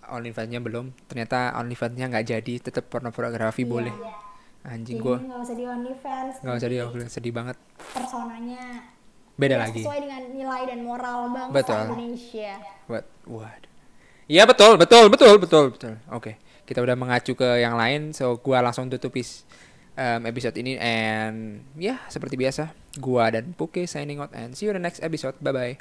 OnlyFans-nya 0.09 0.63
belum. 0.63 0.95
Ternyata 1.11 1.59
OnlyFans-nya 1.61 2.09
nggak 2.09 2.25
jadi 2.25 2.55
tetap 2.63 2.89
pornografi 2.89 3.67
iya, 3.67 3.69
boleh. 3.69 3.95
Anjing 4.65 5.03
gue 5.03 5.19
nggak 5.19 5.41
usah 5.45 5.57
di 5.59 5.65
OnlyFans. 5.67 6.35
Nggak 6.47 6.57
usah 6.63 6.69
di 6.71 6.77
OnlyFans 6.79 7.13
sedih 7.13 7.35
banget. 7.35 7.57
Personanya 7.93 8.63
beda 9.39 9.55
ya, 9.57 9.61
lagi 9.65 9.83
sesuai 9.87 10.01
dengan 10.03 10.23
nilai 10.35 10.63
dan 10.67 10.79
moral 10.83 11.19
bangsa 11.31 11.55
betul. 11.55 11.83
Indonesia 11.87 12.53
What? 12.89 13.05
Waduh. 13.29 13.71
Iya 14.29 14.45
betul, 14.45 14.77
betul, 14.77 15.09
betul, 15.09 15.35
betul, 15.41 15.65
betul. 15.73 15.95
Oke. 16.13 16.21
Okay. 16.21 16.35
kita 16.69 16.85
udah 16.85 16.97
mengacu 17.01 17.33
ke 17.33 17.65
yang 17.65 17.81
lain 17.81 18.13
so 18.13 18.37
gua 18.45 18.61
langsung 18.61 18.93
tutup 18.93 19.17
um, 19.17 20.21
episode 20.29 20.53
ini 20.61 20.77
and 20.77 21.65
ya 21.81 21.97
yeah, 21.97 21.99
seperti 22.13 22.37
biasa 22.37 22.77
gua 23.01 23.33
dan 23.33 23.57
Puke 23.57 23.89
signing 23.89 24.21
out 24.21 24.37
and 24.37 24.53
see 24.53 24.69
you 24.69 24.77
in 24.77 24.77
the 24.77 24.85
next 24.85 25.01
episode 25.01 25.41
bye 25.41 25.51
bye 25.57 25.81